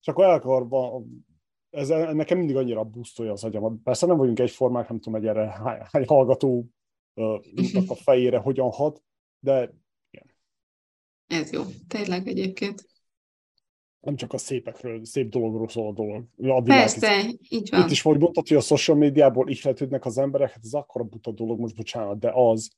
[0.00, 1.02] És akkor elkarva,
[1.70, 3.72] ez nekem mindig annyira busztolja az agyamat.
[3.82, 5.46] Persze nem vagyunk egyformák, nem tudom, hogy erre
[5.90, 6.68] hány hallgató
[7.86, 9.02] a fejére hogyan hat,
[9.38, 9.74] de
[10.10, 10.34] igen.
[11.26, 12.90] Ez jó, tényleg egyébként
[14.02, 16.24] nem csak a szépekről, szép dologról szól a dolog.
[16.38, 17.80] A Persze, így van.
[17.80, 21.30] Itt is vagy mondtad, hogy a social médiából ihletődnek az emberek, hát ez akkora buta
[21.30, 22.70] dolog, most bocsánat, de az,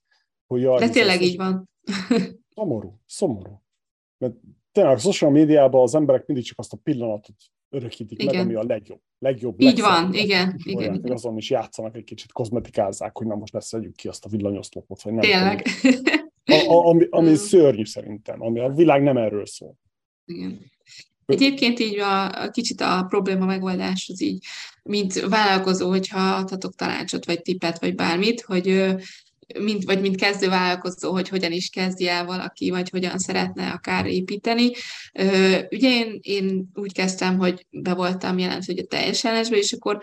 [0.46, 0.60] hogy...
[0.60, 1.70] Jaj, de tényleg így van.
[2.54, 3.62] szomorú, szomorú.
[4.18, 4.34] Mert
[4.72, 7.36] tényleg a social médiában az emberek mindig csak azt a pillanatot
[7.70, 8.34] örökítik igen.
[8.34, 9.00] meg, ami a legjobb.
[9.18, 10.54] legjobb így van, igen.
[10.64, 11.12] igen, olyan, igen.
[11.12, 15.12] Azon is játszanak egy kicsit, kozmetikázzák, hogy na most lesz ki azt a villanyoszlopot, vagy
[15.12, 15.22] nem.
[15.22, 15.66] Tényleg.
[16.46, 19.76] A, a, ami, ami szörnyű szerintem, ami a világ nem erről szól.
[20.24, 20.60] Igen.
[21.26, 24.44] Egyébként így a, a kicsit a probléma megoldás az így,
[24.82, 28.94] mint vállalkozó, hogyha adhatok tanácsot, vagy tippet, vagy bármit, hogy
[29.58, 34.06] mint, vagy mint kezdő vállalkozó, hogy hogyan is kezdje el valaki, vagy hogyan szeretne akár
[34.06, 34.70] építeni.
[35.70, 40.02] Ugye én, én úgy kezdtem, hogy be voltam jelentve a teljes és akkor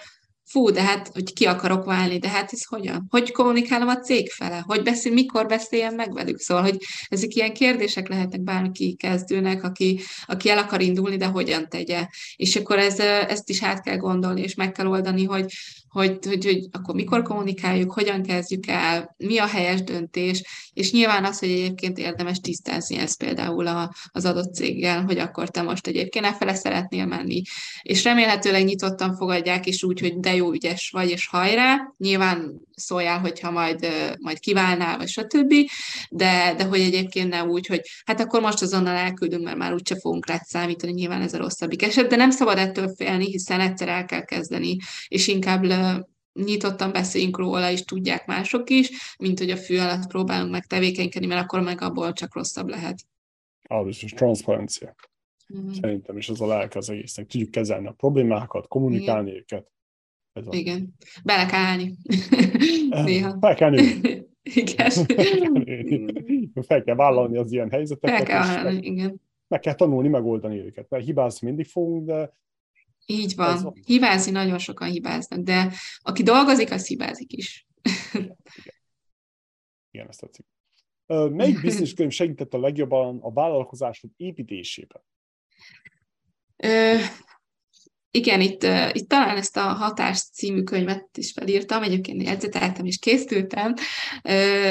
[0.51, 3.05] fú, de hát, hogy ki akarok válni, de hát ez hogyan?
[3.09, 4.63] Hogy kommunikálom a cég fele?
[4.67, 6.39] Hogy beszél, mikor beszéljem meg velük?
[6.39, 11.69] Szóval, hogy ezek ilyen kérdések lehetnek bárki kezdőnek, aki, aki el akar indulni, de hogyan
[11.69, 12.07] tegye.
[12.35, 15.53] És akkor ez, ezt is át kell gondolni, és meg kell oldani, hogy,
[15.91, 20.43] hogy, hogy, hogy akkor mikor kommunikáljuk, hogyan kezdjük el, mi a helyes döntés,
[20.73, 25.49] és nyilván az, hogy egyébként érdemes tisztázni ezt például a, az adott céggel, hogy akkor
[25.49, 27.41] te most egyébként e fele szeretnél menni,
[27.81, 33.19] és remélhetőleg nyitottan fogadják, és úgy, hogy de jó ügyes vagy, és hajrá, nyilván szóljál,
[33.19, 33.87] hogyha majd,
[34.19, 35.53] majd kiválnál, vagy stb.,
[36.09, 39.99] de, de hogy egyébként ne úgy, hogy hát akkor most azonnal elküldünk, mert már úgyse
[39.99, 43.87] fogunk rá számítani, nyilván ez a rosszabbik eset, de nem szabad ettől félni, hiszen egyszer
[43.87, 44.77] el kell kezdeni,
[45.07, 45.63] és inkább
[46.33, 51.27] nyitottan beszéljünk róla, és tudják mások is, mint hogy a fű alatt próbálunk meg tevékenykedni,
[51.27, 52.99] mert akkor meg abból csak rosszabb lehet.
[53.67, 54.95] Ah, és transzparencia.
[55.57, 55.71] Mm.
[55.71, 57.27] Szerintem is az a lelke az egésznek.
[57.27, 59.39] Tudjuk kezelni a problémákat, kommunikálni Igen.
[59.39, 59.71] őket.
[60.33, 60.55] Ez a...
[60.55, 60.93] Igen.
[61.23, 61.97] Bele kell állni.
[63.05, 63.37] Néha.
[63.39, 64.29] Fel kell nőni.
[64.53, 64.91] Igen.
[66.67, 68.17] Fel kell vállalni az ilyen helyzeteket.
[68.17, 69.21] Fel kell állni, igen.
[69.47, 70.89] Meg kell tanulni megoldani őket.
[70.89, 72.33] Mert hibázni mindig fogunk, de
[73.11, 73.63] így van.
[73.63, 73.73] van.
[73.85, 77.67] Hibázni nagyon sokan hibáznak, de aki dolgozik, az hibázik is.
[78.13, 78.37] Igen,
[79.91, 80.45] Igen ezt tetszik.
[81.05, 85.01] Melyik biznisz könyv segített a legjobban a vállalkozásod építésében?
[86.57, 86.95] Ö,
[88.11, 93.73] igen, itt, itt talán ezt a Hatás című könyvet is felírtam, egyébként jegyzeteltem és készültem.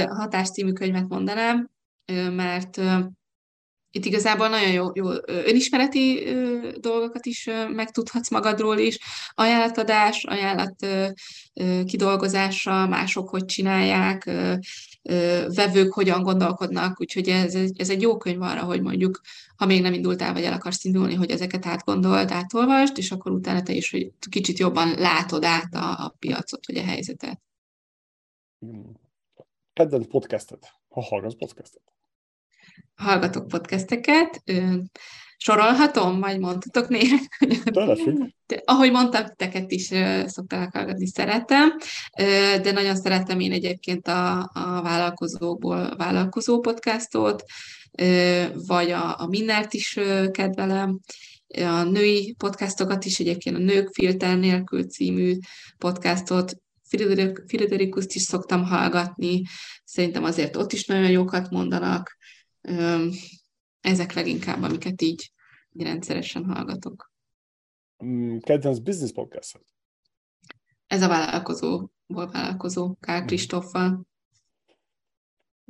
[0.06, 1.70] A Hatás című könyvet mondanám,
[2.30, 2.80] mert
[3.90, 6.24] itt igazából nagyon jó, jó önismereti
[6.80, 8.98] dolgokat is megtudhatsz magadról is,
[9.34, 10.86] ajánlatadás, ajánlat
[11.84, 14.30] kidolgozása, mások hogy csinálják,
[15.54, 19.20] vevők hogyan gondolkodnak, úgyhogy ez, ez egy jó könyv arra, hogy mondjuk,
[19.56, 23.62] ha még nem indultál, vagy el akarsz indulni, hogy ezeket átgondold, átolvasd, és akkor utána
[23.62, 27.40] te is, hogy kicsit jobban látod át a, a piacot, vagy a helyzetet.
[29.72, 31.82] Kedvenc podcastet, ha hallgatsz podcastet
[32.94, 34.42] hallgatok podcasteket,
[35.36, 37.16] sorolhatom, vagy mondhatok néha.
[38.64, 39.90] Ahogy mondtam, teket is
[40.26, 41.76] szokták hallgatni, szeretem,
[42.62, 47.42] de nagyon szeretem én egyébként a, a vállalkozókból vállalkozó podcastot,
[48.66, 49.98] vagy a, a Minnert is
[50.30, 51.00] kedvelem,
[51.54, 55.36] a női podcastokat is, egyébként a Nők filter nélkül című
[55.78, 56.56] podcastot,
[57.46, 59.42] Friderikuszt is szoktam hallgatni,
[59.84, 62.18] szerintem azért ott is nagyon jókat mondanak,
[63.80, 65.32] ezek leginkább, amiket így,
[65.72, 67.12] így rendszeresen hallgatok.
[68.04, 69.60] Mm, kedvenc business podcast
[70.86, 73.26] Ez a vállalkozó, volt vállalkozó, Kár mhm.
[73.26, 74.06] Kristóffal.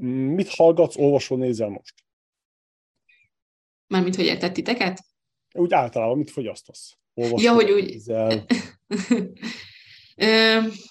[0.03, 1.95] Mm, mit hallgatsz, olvasol, nézel most?
[3.87, 5.05] Mármint, hogy értett titeket?
[5.53, 6.99] Úgy általában, mit fogyasztasz?
[7.15, 7.85] Olvasol, ja, hogy úgy...
[7.85, 8.47] Nézel.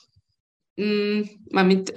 [0.82, 1.94] Mm, mármint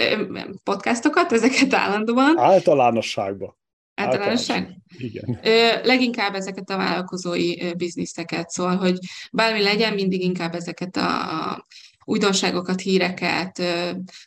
[0.65, 2.39] podcastokat, ezeket állandóan.
[2.39, 3.57] Általánosságban.
[3.95, 4.77] Általánosság?
[4.99, 5.39] Igen.
[5.83, 8.99] Leginkább ezeket a vállalkozói bizniszeket, szóval, hogy
[9.33, 11.67] bármi legyen, mindig inkább ezeket a, a
[12.05, 13.63] újdonságokat, híreket,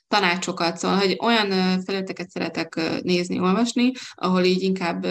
[0.08, 5.06] tanácsokat, szóval, hogy olyan felületeket szeretek nézni, olvasni, ahol így inkább,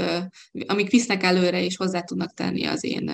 [0.66, 3.10] amik visznek előre és hozzá tudnak tenni az én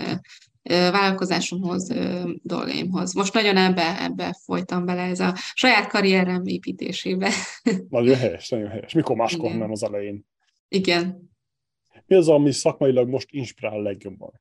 [0.63, 1.95] vállalkozásomhoz,
[2.43, 3.13] dolgaimhoz.
[3.13, 7.31] Most nagyon ebbe, ebbe folytam bele, ez a saját karrierem építésébe.
[7.89, 8.93] Nagyon helyes, nagyon helyes.
[8.93, 9.59] Mikor máskor, Igen.
[9.59, 10.27] nem az elején.
[10.69, 11.30] Igen.
[12.11, 14.41] Mi az, ami szakmailag most inspirál legjobban?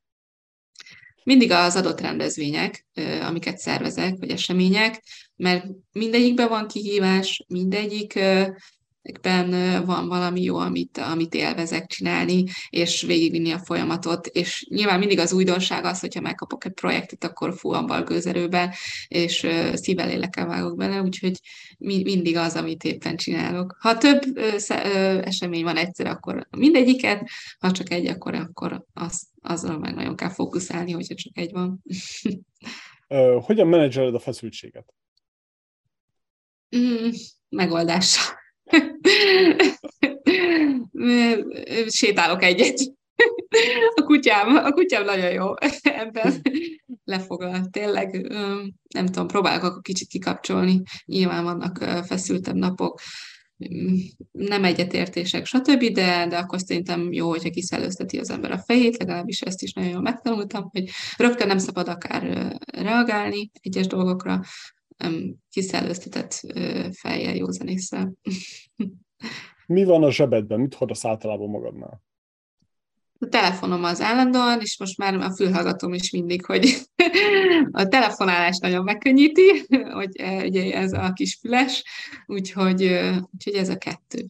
[1.24, 2.88] Mindig az adott rendezvények,
[3.22, 5.04] amiket szervezek, vagy események,
[5.36, 8.20] mert mindegyikben van kihívás, mindegyik
[9.22, 9.50] ben
[9.86, 15.34] van valami jó, amit, amit élvezek csinálni, és végigvinni a folyamatot, és nyilván mindig az
[15.34, 18.72] újdonság az, hogyha megkapok egy projektet, akkor fú, abban gőzerőben,
[19.08, 21.40] és szívvel lélekkel vágok bele, úgyhogy
[21.78, 23.78] mindig az, amit éppen csinálok.
[23.80, 24.22] Ha több
[25.24, 27.30] esemény van egyszer, akkor mindegyiket,
[27.60, 31.84] ha csak egy, akkor, akkor az, azzal meg nagyon kell fókuszálni, hogyha csak egy van.
[33.46, 34.94] Hogyan menedzseled a feszültséget?
[36.78, 37.10] Mm,
[37.50, 38.38] megoldással.
[41.88, 42.80] Sétálok egyet.
[43.96, 46.42] A kutyám, a kutyám nagyon jó ebben
[47.04, 47.72] lefoglalt.
[47.72, 48.28] Tényleg,
[48.94, 50.82] nem tudom, próbálok akkor kicsit kikapcsolni.
[51.06, 53.00] Nyilván vannak feszültebb napok,
[54.32, 59.42] nem egyetértések, stb., de, de akkor szerintem jó, hogyha kiszellőzteti az ember a fejét, legalábbis
[59.42, 64.42] ezt is nagyon jól megtanultam, hogy rögtön nem szabad akár reagálni egyes dolgokra,
[65.50, 66.42] kiszellőztetett
[66.92, 68.14] fejjel, józanésszel.
[69.68, 70.60] Mi van a zsebedben?
[70.60, 72.02] Mit hordasz általában magadnál?
[73.22, 76.78] A telefonom az állandóan, és most már a fülhallgatom is mindig, hogy
[77.72, 81.84] a telefonálás nagyon megkönnyíti, hogy ugye ez a kis füles,
[82.26, 82.84] úgyhogy,
[83.34, 84.26] úgyhogy ez a kettő.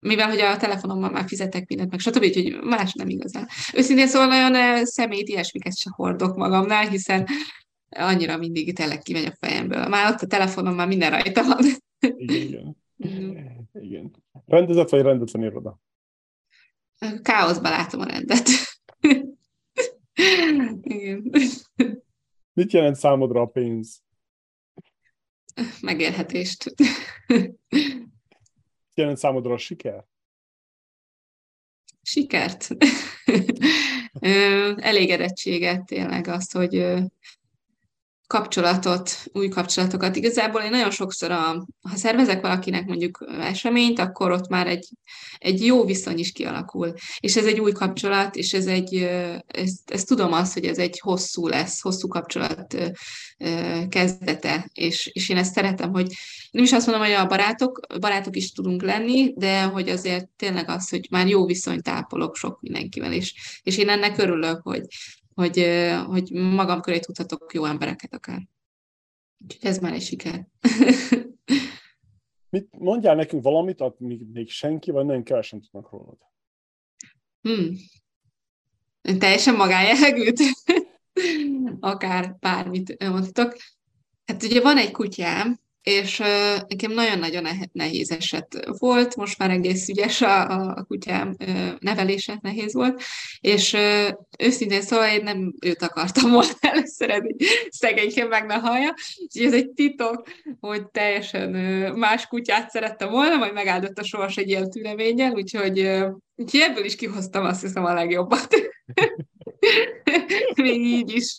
[0.00, 3.48] Mivel, hogy a telefonommal már fizetek mindent, meg stb., úgyhogy más nem igazán.
[3.74, 7.26] Őszintén szóval nagyon szemét ilyesmiket se hordok magamnál, hiszen
[7.94, 9.88] annyira mindig tényleg kimegy a fejemből.
[9.88, 11.64] Már ott a telefonom már minden rajta van.
[12.16, 13.68] Igen, igen.
[13.72, 14.10] igen.
[14.46, 15.80] Rendezett vagy rendetlen iroda?
[17.22, 18.48] Káoszban látom a rendet.
[20.82, 21.30] igen.
[22.52, 24.02] Mit jelent számodra a pénz?
[25.80, 26.74] Megélhetést.
[27.26, 30.04] Mit jelent számodra a siker?
[32.02, 32.68] Sikert.
[34.76, 36.86] Elégedettséget, tényleg azt, hogy
[38.26, 40.16] kapcsolatot, új kapcsolatokat.
[40.16, 44.88] Igazából én nagyon sokszor, a, ha szervezek valakinek mondjuk eseményt, akkor ott már egy,
[45.38, 46.92] egy jó viszony is kialakul.
[47.18, 48.94] És ez egy új kapcsolat, és ez egy,
[49.46, 52.76] ezt, ezt tudom azt, hogy ez egy hosszú lesz, hosszú kapcsolat
[53.88, 56.06] kezdete, és, és én ezt szeretem, hogy
[56.50, 60.68] nem is azt mondom, hogy a barátok, barátok is tudunk lenni, de hogy azért tényleg
[60.68, 64.86] az, hogy már jó viszonyt ápolok sok mindenkivel, és, és én ennek örülök, hogy,
[65.34, 65.66] hogy,
[66.06, 68.48] hogy magam köré tudhatok jó embereket akár.
[69.38, 70.46] Úgyhogy ez már egy siker.
[72.50, 76.18] Mit mondjál nekünk valamit, amit még senki, vagy nagyon kevesen tudnak rólad?
[77.40, 77.76] Hmm.
[79.18, 80.40] Teljesen magájellegűt?
[81.80, 83.56] akár bármit mondhatok.
[84.24, 86.26] Hát ugye van egy kutyám, és uh,
[86.68, 92.74] nekem nagyon-nagyon nehéz eset volt, most már egész ügyes a, a kutyám uh, nevelése nehéz
[92.74, 93.02] volt,
[93.40, 94.08] és uh,
[94.38, 98.94] őszintén szóval én nem őt akartam volna először, ez egy szegényként meg ne hallja,
[99.32, 100.28] és ez egy titok,
[100.60, 105.80] hogy teljesen uh, más kutyát szerettem volna, majd megáldott a sors egy ilyen tüleménnyel, úgyhogy,
[105.80, 108.48] uh, úgyhogy ebből is kihoztam azt hiszem a legjobbat.
[110.62, 111.38] Még így is.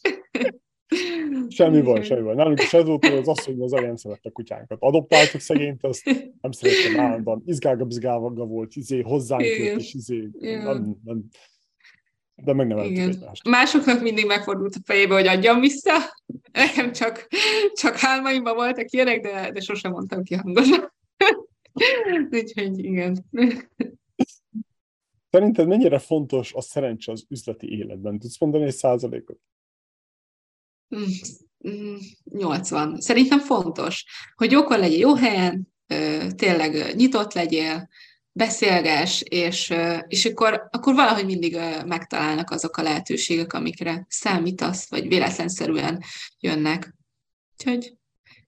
[1.49, 2.35] Semmi baj, semmi baj.
[2.35, 4.77] Nálunk is ez volt, az asszony az nem szerette a kutyánkat.
[4.81, 6.05] Adoptáltuk szegényt, azt
[6.41, 7.43] nem szerettem állandóan.
[7.45, 11.25] Izgálga, bizgálga volt, izé, hozzánk jött, és izé, nem, nem,
[12.35, 13.47] de meg nem egymást.
[13.47, 15.91] Másoknak mindig megfordult a fejébe, hogy adjam vissza.
[16.51, 17.27] Nekem csak,
[17.73, 20.93] csak álmaimban voltak ilyenek, de, de sosem mondtam ki hangosan.
[22.31, 23.25] Úgyhogy igen.
[25.29, 28.19] Szerinted mennyire fontos a szerencse az üzleti életben?
[28.19, 29.39] Tudsz mondani egy százalékot?
[32.23, 32.99] 80.
[32.99, 34.05] Szerintem fontos,
[34.35, 35.73] hogy jókor legyél jó helyen,
[36.35, 37.89] tényleg nyitott legyél,
[38.31, 39.73] beszélges, és,
[40.07, 41.55] és akkor, akkor valahogy mindig
[41.85, 46.03] megtalálnak azok a lehetőségek, amikre számítasz, vagy véletlenszerűen
[46.39, 46.95] jönnek.
[47.51, 47.97] Úgyhogy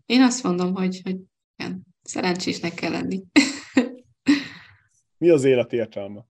[0.05, 1.18] én azt mondom, hogy, hogy
[1.55, 3.23] igen, szerencsésnek kell lenni.
[5.18, 6.26] Mi az élet értelme?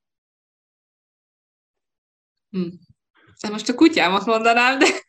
[2.49, 2.67] Hm.
[3.41, 4.85] De most a kutyámat mondanám, de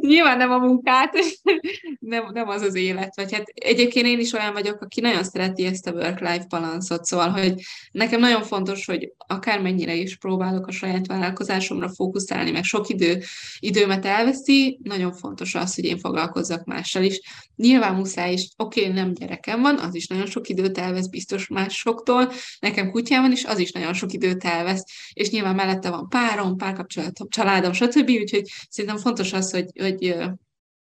[0.00, 1.16] Nyilván nem a munkát,
[1.98, 3.16] nem, nem az az élet.
[3.16, 7.28] Vagy hát egyébként én is olyan vagyok, aki nagyon szereti ezt a work-life balanszot, szóval,
[7.28, 7.54] hogy
[7.92, 13.22] nekem nagyon fontos, hogy akármennyire is próbálok a saját vállalkozásomra fókuszálni, meg sok idő,
[13.58, 17.20] időmet elveszi, nagyon fontos az, hogy én foglalkozzak mással is.
[17.56, 21.48] Nyilván muszáj is, oké, okay, nem gyerekem van, az is nagyon sok időt elvesz biztos
[21.48, 26.08] másoktól, nekem kutyám van, és az is nagyon sok időt elvesz, és nyilván mellette van
[26.08, 28.10] párom, párkapcsolatom, családom, stb.
[28.10, 30.16] Úgyhogy szerintem fontos az, hogy, hogy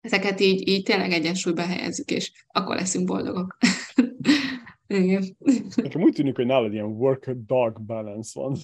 [0.01, 3.57] ezeket így, így tényleg egyensúlyba helyezzük, és akkor leszünk boldogok.
[4.87, 5.23] Igen.
[5.75, 8.57] Nekem úgy tűnik, hogy nálad ilyen work-dog balance van.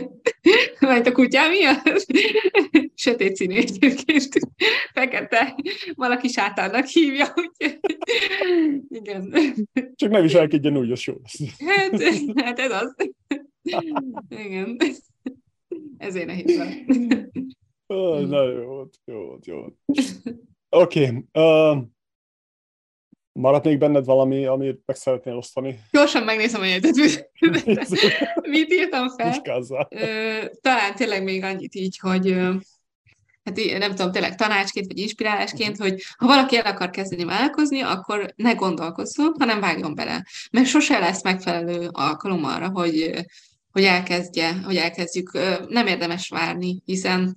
[0.80, 2.06] Mert a kutyám miatt?
[2.94, 4.28] Sötét színű egyébként.
[4.92, 5.56] Fekete.
[5.94, 7.78] Valaki sátánnak hívja, úgyhogy...
[8.88, 9.34] Igen.
[9.94, 11.40] Csak nem is elkedjen úgy, az jó lesz.
[11.58, 12.02] Hát,
[12.34, 12.94] hát ez az.
[14.28, 14.76] Igen.
[15.98, 16.86] Ezért nehéz van.
[17.90, 19.74] Uh, na jó volt, jó volt, jó volt.
[20.68, 21.06] Oké.
[21.06, 21.24] Okay.
[21.32, 21.82] Uh,
[23.32, 25.78] maradt még benned valami, amit meg szeretnél osztani?
[25.90, 27.30] Gyorsan megnézem a jegyzetet.
[28.42, 29.40] Mit írtam fel?
[30.60, 32.32] Talán tényleg még annyit így, hogy
[33.44, 35.88] hát nem tudom, tényleg tanácsként vagy inspirálásként, uh-huh.
[35.88, 40.26] hogy ha valaki el akar kezdeni vállalkozni, akkor ne gondolkozzon, hanem vágjon bele.
[40.50, 43.24] Mert sose lesz megfelelő alkalom arra, hogy,
[43.72, 45.32] hogy elkezdje, hogy elkezdjük.
[45.68, 47.36] Nem érdemes várni, hiszen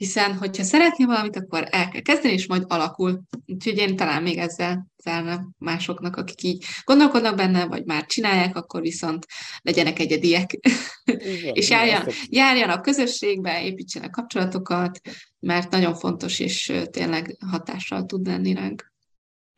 [0.00, 3.22] hiszen hogyha szeretné valamit, akkor el kell kezdeni, és majd alakul.
[3.46, 8.80] Úgyhogy én talán még ezzel zárnám másoknak, akik így gondolkodnak benne, vagy már csinálják, akkor
[8.80, 9.26] viszont
[9.62, 10.58] legyenek egyediek.
[11.04, 15.00] Igen, és járjan, járjanak közösségbe, építsenek kapcsolatokat,
[15.38, 18.92] mert nagyon fontos, és tényleg hatással tud lenni ránk.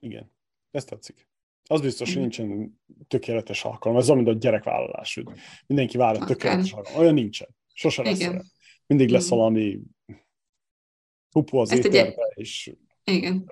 [0.01, 0.33] Igen,
[0.71, 1.29] ezt tetszik.
[1.69, 3.99] Az biztos, hogy nincsen tökéletes alkalom.
[3.99, 5.23] Ez olyan, mint a gyerekvállalás.
[5.67, 7.01] Mindenki vár a tökéletes alkalom.
[7.01, 7.49] Olyan nincsen.
[7.73, 8.45] Sose lesz olyan.
[8.87, 9.81] Mindig lesz valami
[11.33, 12.25] Pupu az Ezt éterbe, ugye...
[12.35, 12.73] és...
[13.05, 13.51] Igen.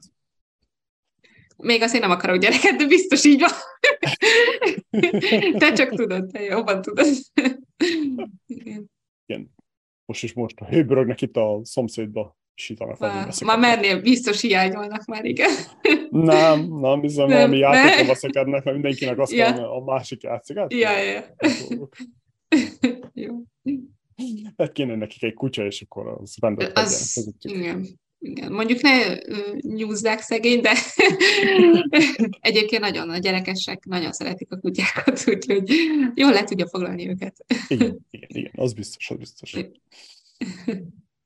[1.56, 3.50] Még azért nem akarok gyereket, de biztos így van.
[5.58, 7.06] te csak tudod, te jobban tudod.
[8.46, 8.90] Igen.
[9.26, 9.50] Igen.
[10.04, 12.98] Most is most hőbörögnek itt a szomszédba, sítanak
[13.44, 15.50] már mennél, biztos hiányolnak már, igen.
[16.10, 19.52] nem, nem, bizony nem, valami játékba szakadnak, mert mindenkinek azt ja.
[19.52, 20.58] kell, a másik játszik.
[20.58, 21.24] Hát, ja, ja.
[23.12, 23.42] Jó.
[24.56, 27.86] Hát kéne nekik egy kutya, és akkor az rendet az, igen,
[28.18, 28.52] igen.
[28.52, 29.16] Mondjuk ne
[29.60, 30.72] nyúzzák szegény, de
[32.40, 35.70] egyébként nagyon a gyerekesek nagyon szeretik a kutyákat, úgyhogy
[36.14, 37.44] jól le tudja foglalni őket.
[37.68, 39.56] igen, igen, igen, az biztos, az biztos.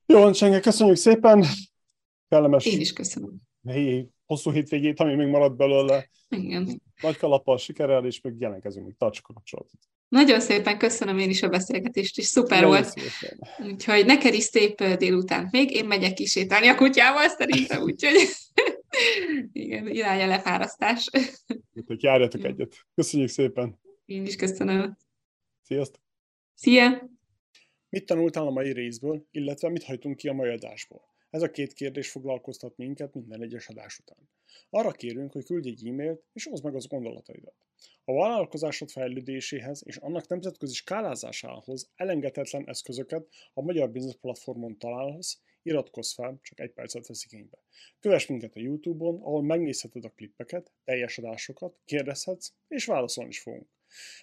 [0.07, 1.45] Jó, Csenge, köszönjük szépen.
[2.29, 2.67] Kellemes.
[2.67, 3.37] Én is köszönöm.
[3.67, 6.09] Helyi, hosszú hétvégét, ami még maradt belőle.
[6.29, 6.83] Igen.
[7.03, 9.79] Nagy kalappal, sikerrel, és még jelentkezünk, még tartsuk a kapcsolatot.
[10.09, 12.99] Nagyon szépen köszönöm én is a beszélgetést, és szuper Nagyon volt.
[12.99, 13.49] Szépen.
[13.73, 18.15] Úgyhogy neked is szép délután még, én megyek kisétálni a kutyával szerintem, úgyhogy
[19.53, 21.11] igen, irány a lefárasztás.
[21.73, 22.77] Úgyhogy járjatok egyet.
[22.95, 23.81] Köszönjük szépen.
[24.05, 24.97] Én is köszönöm.
[25.63, 26.03] Sziasztok.
[26.55, 27.11] Szia!
[27.89, 31.14] Mit tanultál a mai részből, illetve mit hajtunk ki a mai adásból?
[31.35, 34.29] Ez a két kérdés foglalkoztat minket minden egyes adás után.
[34.71, 37.55] Arra kérünk, hogy küldj egy e-mailt, és oszd meg az gondolataidat.
[38.05, 46.13] A vállalkozásod fejlődéséhez és annak nemzetközi skálázásához elengedhetetlen eszközöket a Magyar Business Platformon találhatsz, iratkozz
[46.13, 47.59] fel, csak egy percet vesz igénybe.
[48.01, 53.69] Kövess minket a Youtube-on, ahol megnézheted a klippeket, teljes adásokat, kérdezhetsz, és válaszolni is fogunk.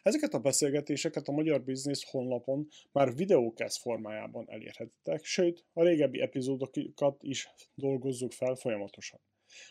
[0.02, 7.23] Ezeket a beszélgetéseket a Magyar Business honlapon már videókesz formájában elérhetitek, sőt, a régebbi epizódokat
[7.23, 9.19] is dolgozzuk fel folyamatosan.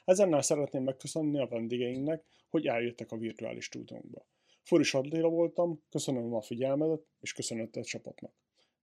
[0.05, 4.27] Ezennel szeretném megköszönni a vendégeinknek, hogy eljöttek a virtuális stúdiónkba.
[4.63, 8.35] Furis Adléla voltam, köszönöm a figyelmedet, és köszönöttet csapatnak.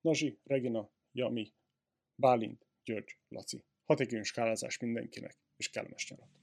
[0.01, 1.53] Nazsi, Regina, Jami,
[2.15, 3.63] Bálint, György, Laci.
[3.85, 6.36] Hatékony skálázás mindenkinek, és kellemes nyarat!